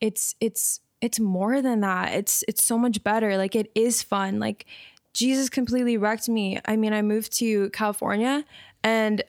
it's 0.00 0.34
it's 0.40 0.80
it's 1.00 1.18
more 1.18 1.60
than 1.60 1.80
that. 1.80 2.14
It's 2.14 2.44
it's 2.48 2.62
so 2.62 2.78
much 2.78 3.02
better. 3.02 3.36
Like 3.36 3.54
it 3.54 3.70
is 3.74 4.02
fun. 4.02 4.38
Like 4.38 4.66
Jesus 5.12 5.48
completely 5.48 5.96
wrecked 5.96 6.28
me. 6.28 6.60
I 6.64 6.76
mean, 6.76 6.92
I 6.92 7.02
moved 7.02 7.32
to 7.38 7.70
California 7.70 8.44
and 8.84 9.22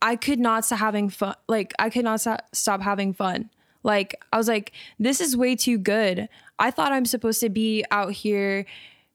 I 0.00 0.16
could 0.16 0.38
not 0.38 0.64
stop 0.64 0.78
having 0.78 1.10
fun. 1.10 1.34
Like 1.48 1.74
I 1.78 1.90
could 1.90 2.04
not 2.04 2.20
stop 2.52 2.80
having 2.80 3.12
fun. 3.12 3.50
Like 3.82 4.20
I 4.32 4.36
was 4.36 4.48
like 4.48 4.72
this 4.98 5.20
is 5.20 5.36
way 5.36 5.56
too 5.56 5.78
good. 5.78 6.28
I 6.58 6.70
thought 6.70 6.92
I'm 6.92 7.06
supposed 7.06 7.40
to 7.40 7.48
be 7.48 7.84
out 7.90 8.12
here 8.12 8.66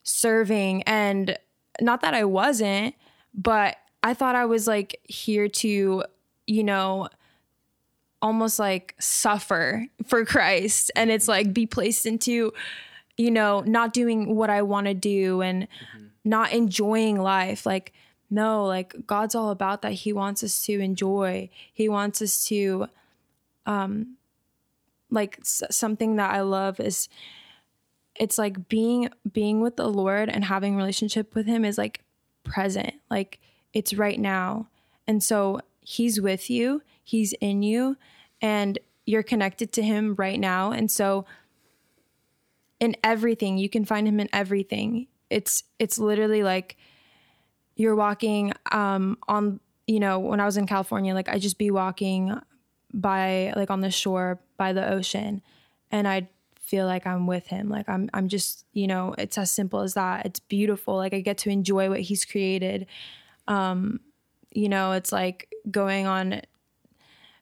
serving 0.04 0.84
and 0.84 1.38
not 1.82 2.02
that 2.02 2.14
I 2.14 2.24
wasn't, 2.24 2.96
but 3.34 3.78
I 4.02 4.14
thought 4.14 4.36
I 4.36 4.46
was 4.46 4.68
like 4.68 5.00
here 5.04 5.48
to, 5.48 6.04
you 6.48 6.64
know, 6.64 7.10
almost 8.22 8.60
like 8.60 8.96
suffer 9.00 9.88
for 10.06 10.26
Christ 10.26 10.92
and 10.96 11.12
it's 11.12 11.28
like 11.28 11.54
be 11.54 11.66
placed 11.66 12.06
into, 12.06 12.54
you 13.18 13.32
know, 13.32 13.62
not 13.62 13.94
doing 13.94 14.36
what 14.36 14.50
I 14.50 14.62
want 14.62 14.88
to 14.88 14.94
do 14.94 15.42
and 15.42 15.64
mm-hmm. 15.64 16.06
not 16.24 16.54
enjoying 16.54 17.20
life. 17.20 17.66
Like, 17.66 17.94
no, 18.30 18.66
like 18.66 19.06
God's 19.06 19.36
all 19.36 19.52
about 19.52 19.82
that. 19.82 19.94
He 19.94 20.14
wants 20.14 20.44
us 20.44 20.64
to 20.66 20.80
enjoy. 20.80 21.50
He 21.74 21.90
wants 21.90 22.22
us 22.22 22.46
to, 22.46 22.88
um, 23.66 24.18
like 25.10 25.38
s- 25.42 25.64
something 25.72 26.16
that 26.18 26.32
I 26.32 26.42
love 26.42 26.80
is 26.80 27.10
it's 28.16 28.38
like 28.38 28.70
being 28.70 29.10
being 29.32 29.62
with 29.62 29.76
the 29.76 29.88
Lord 29.88 30.30
and 30.30 30.46
having 30.46 30.76
relationship 30.76 31.36
with 31.36 31.46
him 31.46 31.66
is 31.66 31.78
like 31.78 32.02
present. 32.44 32.94
Like 33.10 33.40
it's 33.74 33.94
right 33.94 34.20
now. 34.20 34.70
And 35.08 35.22
so 35.22 35.60
he's 35.82 36.20
with 36.20 36.50
you, 36.50 36.82
he's 37.04 37.34
in 37.34 37.62
you, 37.62 37.98
and 38.42 38.80
you're 39.06 39.24
connected 39.24 39.72
to 39.74 39.84
him 39.84 40.16
right 40.16 40.40
now. 40.40 40.72
And 40.72 40.90
so 40.90 41.26
in 42.80 42.96
everything, 43.04 43.58
you 43.58 43.70
can 43.70 43.86
find 43.86 44.08
him 44.08 44.20
in 44.20 44.30
everything. 44.34 45.08
It's 45.30 45.64
it's 45.80 46.00
literally 46.00 46.44
like 46.44 46.78
you're 47.76 47.96
walking 47.96 48.54
um 48.72 49.18
on 49.28 49.60
you 49.88 50.00
know, 50.00 50.18
when 50.18 50.40
I 50.40 50.46
was 50.46 50.58
in 50.58 50.66
California, 50.66 51.14
like 51.14 51.30
I 51.30 51.38
just 51.38 51.60
be 51.60 51.70
walking 51.70 52.40
by 52.94 53.54
like 53.56 53.70
on 53.70 53.82
the 53.82 53.92
shore 53.92 54.40
by 54.58 54.74
the 54.74 54.88
ocean 54.88 55.42
and 55.92 56.08
I'd 56.08 56.28
feel 56.66 56.88
like 56.88 57.06
I'm 57.06 57.28
with 57.28 57.48
him. 57.48 57.70
Like 57.70 57.88
I'm 57.88 58.10
I'm 58.14 58.28
just, 58.28 58.66
you 58.74 58.88
know, 58.88 59.14
it's 59.18 59.38
as 59.38 59.52
simple 59.52 59.82
as 59.82 59.94
that. 59.94 60.26
It's 60.26 60.40
beautiful. 60.40 60.96
Like 60.96 61.14
I 61.14 61.22
get 61.22 61.38
to 61.40 61.50
enjoy 61.50 61.90
what 61.90 62.02
he's 62.02 62.26
created. 62.26 62.88
Um, 63.48 64.00
you 64.52 64.68
know, 64.68 64.94
it's 64.94 65.12
like 65.12 65.50
going 65.70 66.08
on, 66.08 66.42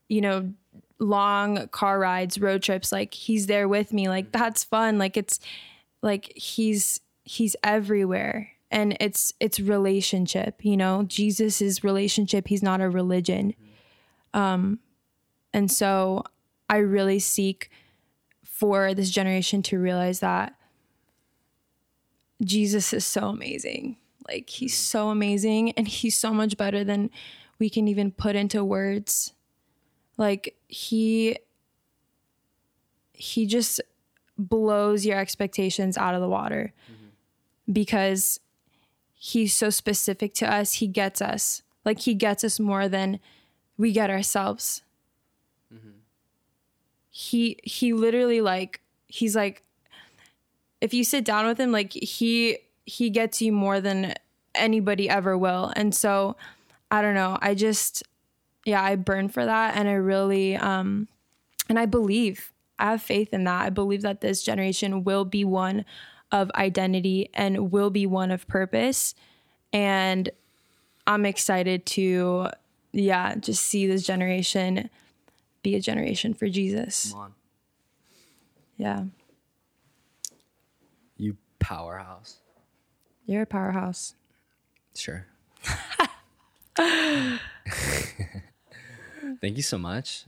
you 0.09 0.21
know, 0.21 0.53
long 0.99 1.67
car 1.69 1.99
rides, 1.99 2.39
road 2.39 2.61
trips. 2.61 2.91
Like 2.91 3.13
he's 3.13 3.47
there 3.47 3.67
with 3.67 3.93
me. 3.93 4.09
Like 4.09 4.31
that's 4.31 4.63
fun. 4.63 4.97
Like 4.97 5.15
it's 5.15 5.39
like 6.01 6.33
he's 6.35 6.99
he's 7.23 7.55
everywhere. 7.63 8.49
And 8.69 8.97
it's 8.99 9.33
it's 9.39 9.59
relationship, 9.59 10.65
you 10.65 10.75
know. 10.75 11.03
Jesus 11.03 11.61
is 11.61 11.83
relationship. 11.83 12.47
He's 12.47 12.63
not 12.63 12.81
a 12.81 12.89
religion. 12.89 13.53
Um, 14.33 14.79
and 15.53 15.71
so 15.71 16.23
I 16.69 16.77
really 16.77 17.19
seek 17.19 17.69
for 18.43 18.93
this 18.93 19.09
generation 19.09 19.61
to 19.63 19.79
realize 19.79 20.19
that 20.21 20.55
Jesus 22.43 22.93
is 22.93 23.05
so 23.05 23.27
amazing. 23.27 23.97
Like 24.27 24.49
he's 24.49 24.75
so 24.75 25.09
amazing 25.09 25.71
and 25.71 25.87
he's 25.87 26.17
so 26.17 26.33
much 26.33 26.57
better 26.57 26.83
than 26.83 27.09
we 27.59 27.69
can 27.69 27.87
even 27.87 28.11
put 28.11 28.35
into 28.35 28.63
words. 28.63 29.33
Like 30.17 30.55
he 30.67 31.37
he 33.13 33.45
just 33.45 33.79
blows 34.37 35.05
your 35.05 35.17
expectations 35.17 35.97
out 35.97 36.15
of 36.15 36.21
the 36.21 36.27
water 36.27 36.73
mm-hmm. 36.91 37.71
because 37.71 38.39
he's 39.13 39.53
so 39.53 39.69
specific 39.69 40.33
to 40.35 40.51
us. 40.51 40.73
He 40.73 40.87
gets 40.87 41.21
us. 41.21 41.61
Like 41.85 41.99
he 41.99 42.13
gets 42.13 42.43
us 42.43 42.59
more 42.59 42.87
than 42.87 43.19
we 43.77 43.91
get 43.91 44.09
ourselves. 44.09 44.83
He 47.15 47.59
he 47.63 47.93
literally 47.93 48.41
like 48.41 48.81
he's 49.07 49.35
like 49.35 49.61
if 50.81 50.95
you 50.95 51.03
sit 51.03 51.23
down 51.23 51.45
with 51.45 51.59
him 51.59 51.71
like 51.71 51.93
he 51.93 52.57
he 52.85 53.11
gets 53.11 53.39
you 53.39 53.51
more 53.51 53.79
than 53.79 54.15
anybody 54.55 55.07
ever 55.07 55.37
will. 55.37 55.71
And 55.75 55.93
so 55.93 56.35
I 56.89 57.03
don't 57.03 57.13
know. 57.13 57.37
I 57.39 57.53
just 57.53 58.01
yeah, 58.65 58.81
I 58.81 58.95
burn 58.95 59.29
for 59.29 59.45
that 59.45 59.77
and 59.77 59.87
I 59.87 59.93
really 59.93 60.55
um 60.55 61.07
and 61.69 61.77
I 61.77 61.85
believe 61.85 62.51
I 62.79 62.89
have 62.89 63.03
faith 63.03 63.31
in 63.31 63.43
that. 63.43 63.61
I 63.61 63.69
believe 63.69 64.01
that 64.01 64.21
this 64.21 64.41
generation 64.41 65.03
will 65.03 65.23
be 65.23 65.45
one 65.45 65.85
of 66.31 66.49
identity 66.55 67.29
and 67.35 67.71
will 67.71 67.91
be 67.91 68.07
one 68.07 68.31
of 68.31 68.47
purpose. 68.47 69.13
And 69.71 70.31
I'm 71.05 71.27
excited 71.27 71.85
to 71.85 72.49
yeah, 72.91 73.35
just 73.35 73.61
see 73.67 73.85
this 73.85 74.03
generation 74.03 74.89
be 75.63 75.75
a 75.75 75.79
generation 75.79 76.33
for 76.33 76.47
Jesus. 76.49 77.15
Yeah. 78.77 79.05
You 81.17 81.37
powerhouse. 81.59 82.37
You're 83.25 83.43
a 83.43 83.45
powerhouse. 83.47 84.15
Sure. 84.95 85.25
Thank 86.75 87.39
you 89.57 89.63
so 89.63 89.77
much. 89.77 90.25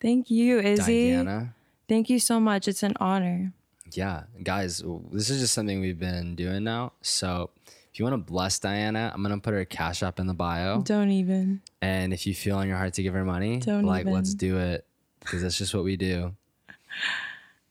Thank 0.00 0.30
you, 0.30 0.58
Izzy. 0.58 1.10
Dianna. 1.10 1.54
Thank 1.88 2.10
you 2.10 2.18
so 2.18 2.40
much. 2.40 2.68
It's 2.68 2.82
an 2.82 2.94
honor. 3.00 3.52
Yeah, 3.92 4.24
guys, 4.42 4.82
this 5.12 5.30
is 5.30 5.40
just 5.40 5.54
something 5.54 5.80
we've 5.80 5.98
been 5.98 6.34
doing 6.34 6.64
now. 6.64 6.92
So 7.00 7.50
if 7.94 8.00
you 8.00 8.04
want 8.04 8.14
to 8.14 8.32
bless 8.32 8.58
Dianna, 8.58 9.14
I'm 9.14 9.22
gonna 9.22 9.38
put 9.38 9.54
her 9.54 9.64
cash 9.64 10.02
app 10.02 10.18
in 10.18 10.26
the 10.26 10.34
bio. 10.34 10.80
Don't 10.80 11.12
even. 11.12 11.60
And 11.80 12.12
if 12.12 12.26
you 12.26 12.34
feel 12.34 12.58
in 12.60 12.66
your 12.66 12.76
heart 12.76 12.94
to 12.94 13.04
give 13.04 13.14
her 13.14 13.24
money, 13.24 13.60
Don't 13.60 13.84
like 13.84 14.04
let's 14.04 14.34
do 14.34 14.58
it 14.58 14.84
because 15.20 15.42
that's 15.42 15.56
just 15.56 15.72
what 15.72 15.84
we 15.84 15.96
do. 15.96 16.34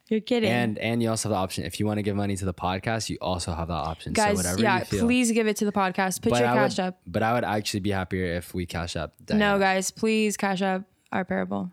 You're 0.07 0.21
kidding. 0.21 0.49
And 0.49 0.78
and 0.78 1.03
you 1.03 1.09
also 1.09 1.28
have 1.28 1.36
the 1.36 1.39
option 1.39 1.65
if 1.65 1.78
you 1.78 1.86
want 1.86 1.97
to 1.97 2.03
give 2.03 2.15
money 2.15 2.38
to 2.38 2.45
the 2.45 2.53
podcast, 2.53 3.09
you 3.09 3.17
also 3.19 3.51
have 3.53 3.67
that 3.67 3.74
option. 3.74 4.13
Guys, 4.13 4.30
so 4.30 4.36
whatever 4.36 4.61
yeah, 4.61 4.80
you 4.80 4.86
feel. 4.86 5.05
please 5.05 5.32
give 5.32 5.47
it 5.47 5.57
to 5.57 5.65
the 5.65 5.71
podcast. 5.74 6.21
Put 6.21 6.32
your 6.39 6.47
I 6.47 6.53
cash 6.53 6.78
would, 6.78 6.86
up. 6.86 7.01
But 7.07 7.24
I 7.24 7.34
would 7.34 7.43
actually 7.43 7.80
be 7.80 7.91
happier 7.91 8.26
if 8.36 8.53
we 8.53 8.65
cash 8.65 8.95
up. 8.95 9.15
No, 9.30 9.59
guys, 9.59 9.91
please 9.91 10.38
cash 10.38 10.61
up 10.61 10.84
our 11.11 11.26
parable 11.26 11.71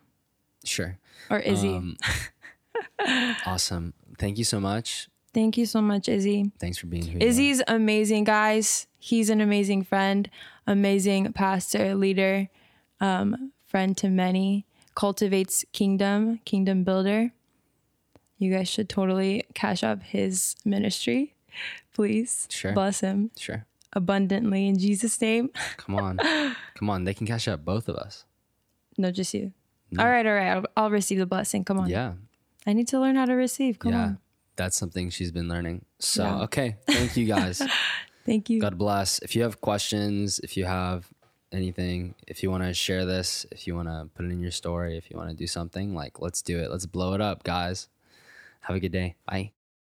Sure. 0.65 0.99
or 1.31 1.39
Izzy. 1.39 1.69
Um, 1.69 1.97
awesome. 3.47 3.95
Thank 4.19 4.39
you 4.39 4.45
so 4.45 4.59
much. 4.59 5.10
Thank 5.33 5.57
you 5.57 5.67
so 5.67 5.81
much, 5.81 6.09
Izzy. 6.09 6.51
Thanks 6.59 6.79
for 6.79 6.87
being 6.87 7.05
here. 7.05 7.19
Izzy's 7.21 7.63
amazing, 7.69 8.25
guys. 8.25 8.87
He's 8.99 9.31
an 9.31 9.41
amazing 9.41 9.85
friend, 9.85 10.29
amazing 10.67 11.33
pastor, 11.33 11.95
leader, 11.95 12.49
um, 13.01 13.53
friend 13.67 13.97
to 13.99 14.09
many, 14.09 14.67
cultivates 14.95 15.65
kingdom, 15.73 16.41
kingdom 16.45 16.83
builder. 16.85 17.33
You 18.39 18.53
guys 18.53 18.69
should 18.69 18.89
totally 18.89 19.45
cash 19.55 19.85
up 19.85 20.03
his 20.03 20.57
ministry. 20.65 21.35
Please 21.95 22.47
Sure. 22.51 22.73
bless 22.73 23.01
him 23.01 23.31
Sure. 23.39 23.67
abundantly 23.93 24.67
in 24.67 24.79
Jesus' 24.79 25.21
name. 25.21 25.51
Come 25.77 25.95
on. 25.95 26.17
Come 26.75 26.91
on. 26.91 27.05
They 27.05 27.15
can 27.15 27.27
cash 27.27 27.47
up 27.49 27.65
both 27.65 27.89
of 27.89 27.97
us. 27.97 28.25
No, 28.99 29.11
just 29.11 29.33
you. 29.35 29.53
All 29.99 30.07
right, 30.07 30.25
all 30.27 30.33
right. 30.35 30.49
I'll, 30.51 30.65
I'll 30.77 30.91
receive 30.91 31.19
the 31.19 31.27
blessing. 31.27 31.65
Come 31.65 31.79
on. 31.79 31.89
Yeah. 31.89 32.15
I 32.67 32.73
need 32.73 32.89
to 32.89 33.01
learn 33.01 33.17
how 33.17 33.25
to 33.27 33.35
receive. 33.35 33.79
Come 33.79 33.93
yeah. 33.93 34.03
on. 34.03 34.19
That's 34.61 34.77
something 34.77 35.09
she's 35.09 35.33
been 35.33 35.49
learning. 35.49 35.87
So, 35.99 36.23
Yeah. 36.23 36.43
okay. 36.43 36.77
Thank 36.87 37.17
you 37.17 37.25
guys. 37.25 37.63
Thank 38.27 38.51
you. 38.51 38.61
God 38.61 38.77
bless. 38.77 39.19
If 39.21 39.35
you 39.35 39.43
have 39.43 39.63
questions, 39.63 40.39
if 40.41 40.55
you 40.59 40.67
have 40.67 41.09
anything, 41.51 42.15
if 42.29 42.43
you 42.43 42.51
want 42.51 42.65
to 42.65 42.75
share 42.75 43.07
this, 43.07 43.47
if 43.51 43.67
you 43.67 43.75
want 43.75 43.89
to 43.89 44.11
put 44.15 44.27
it 44.27 44.31
in 44.31 44.41
your 44.41 44.51
story, 44.51 44.99
if 44.99 45.11
you 45.11 45.17
want 45.17 45.31
to 45.31 45.35
do 45.35 45.47
something, 45.47 45.95
like 45.95 46.21
let's 46.21 46.43
do 46.43 46.59
it. 46.59 46.71
Let's 46.71 46.85
blow 46.85 47.15
it 47.15 47.23
up, 47.23 47.43
guys. 47.43 47.89
Have 48.61 48.77
a 48.77 48.81
good 48.81 48.93
day. 48.93 49.17
Bye. 49.27 49.53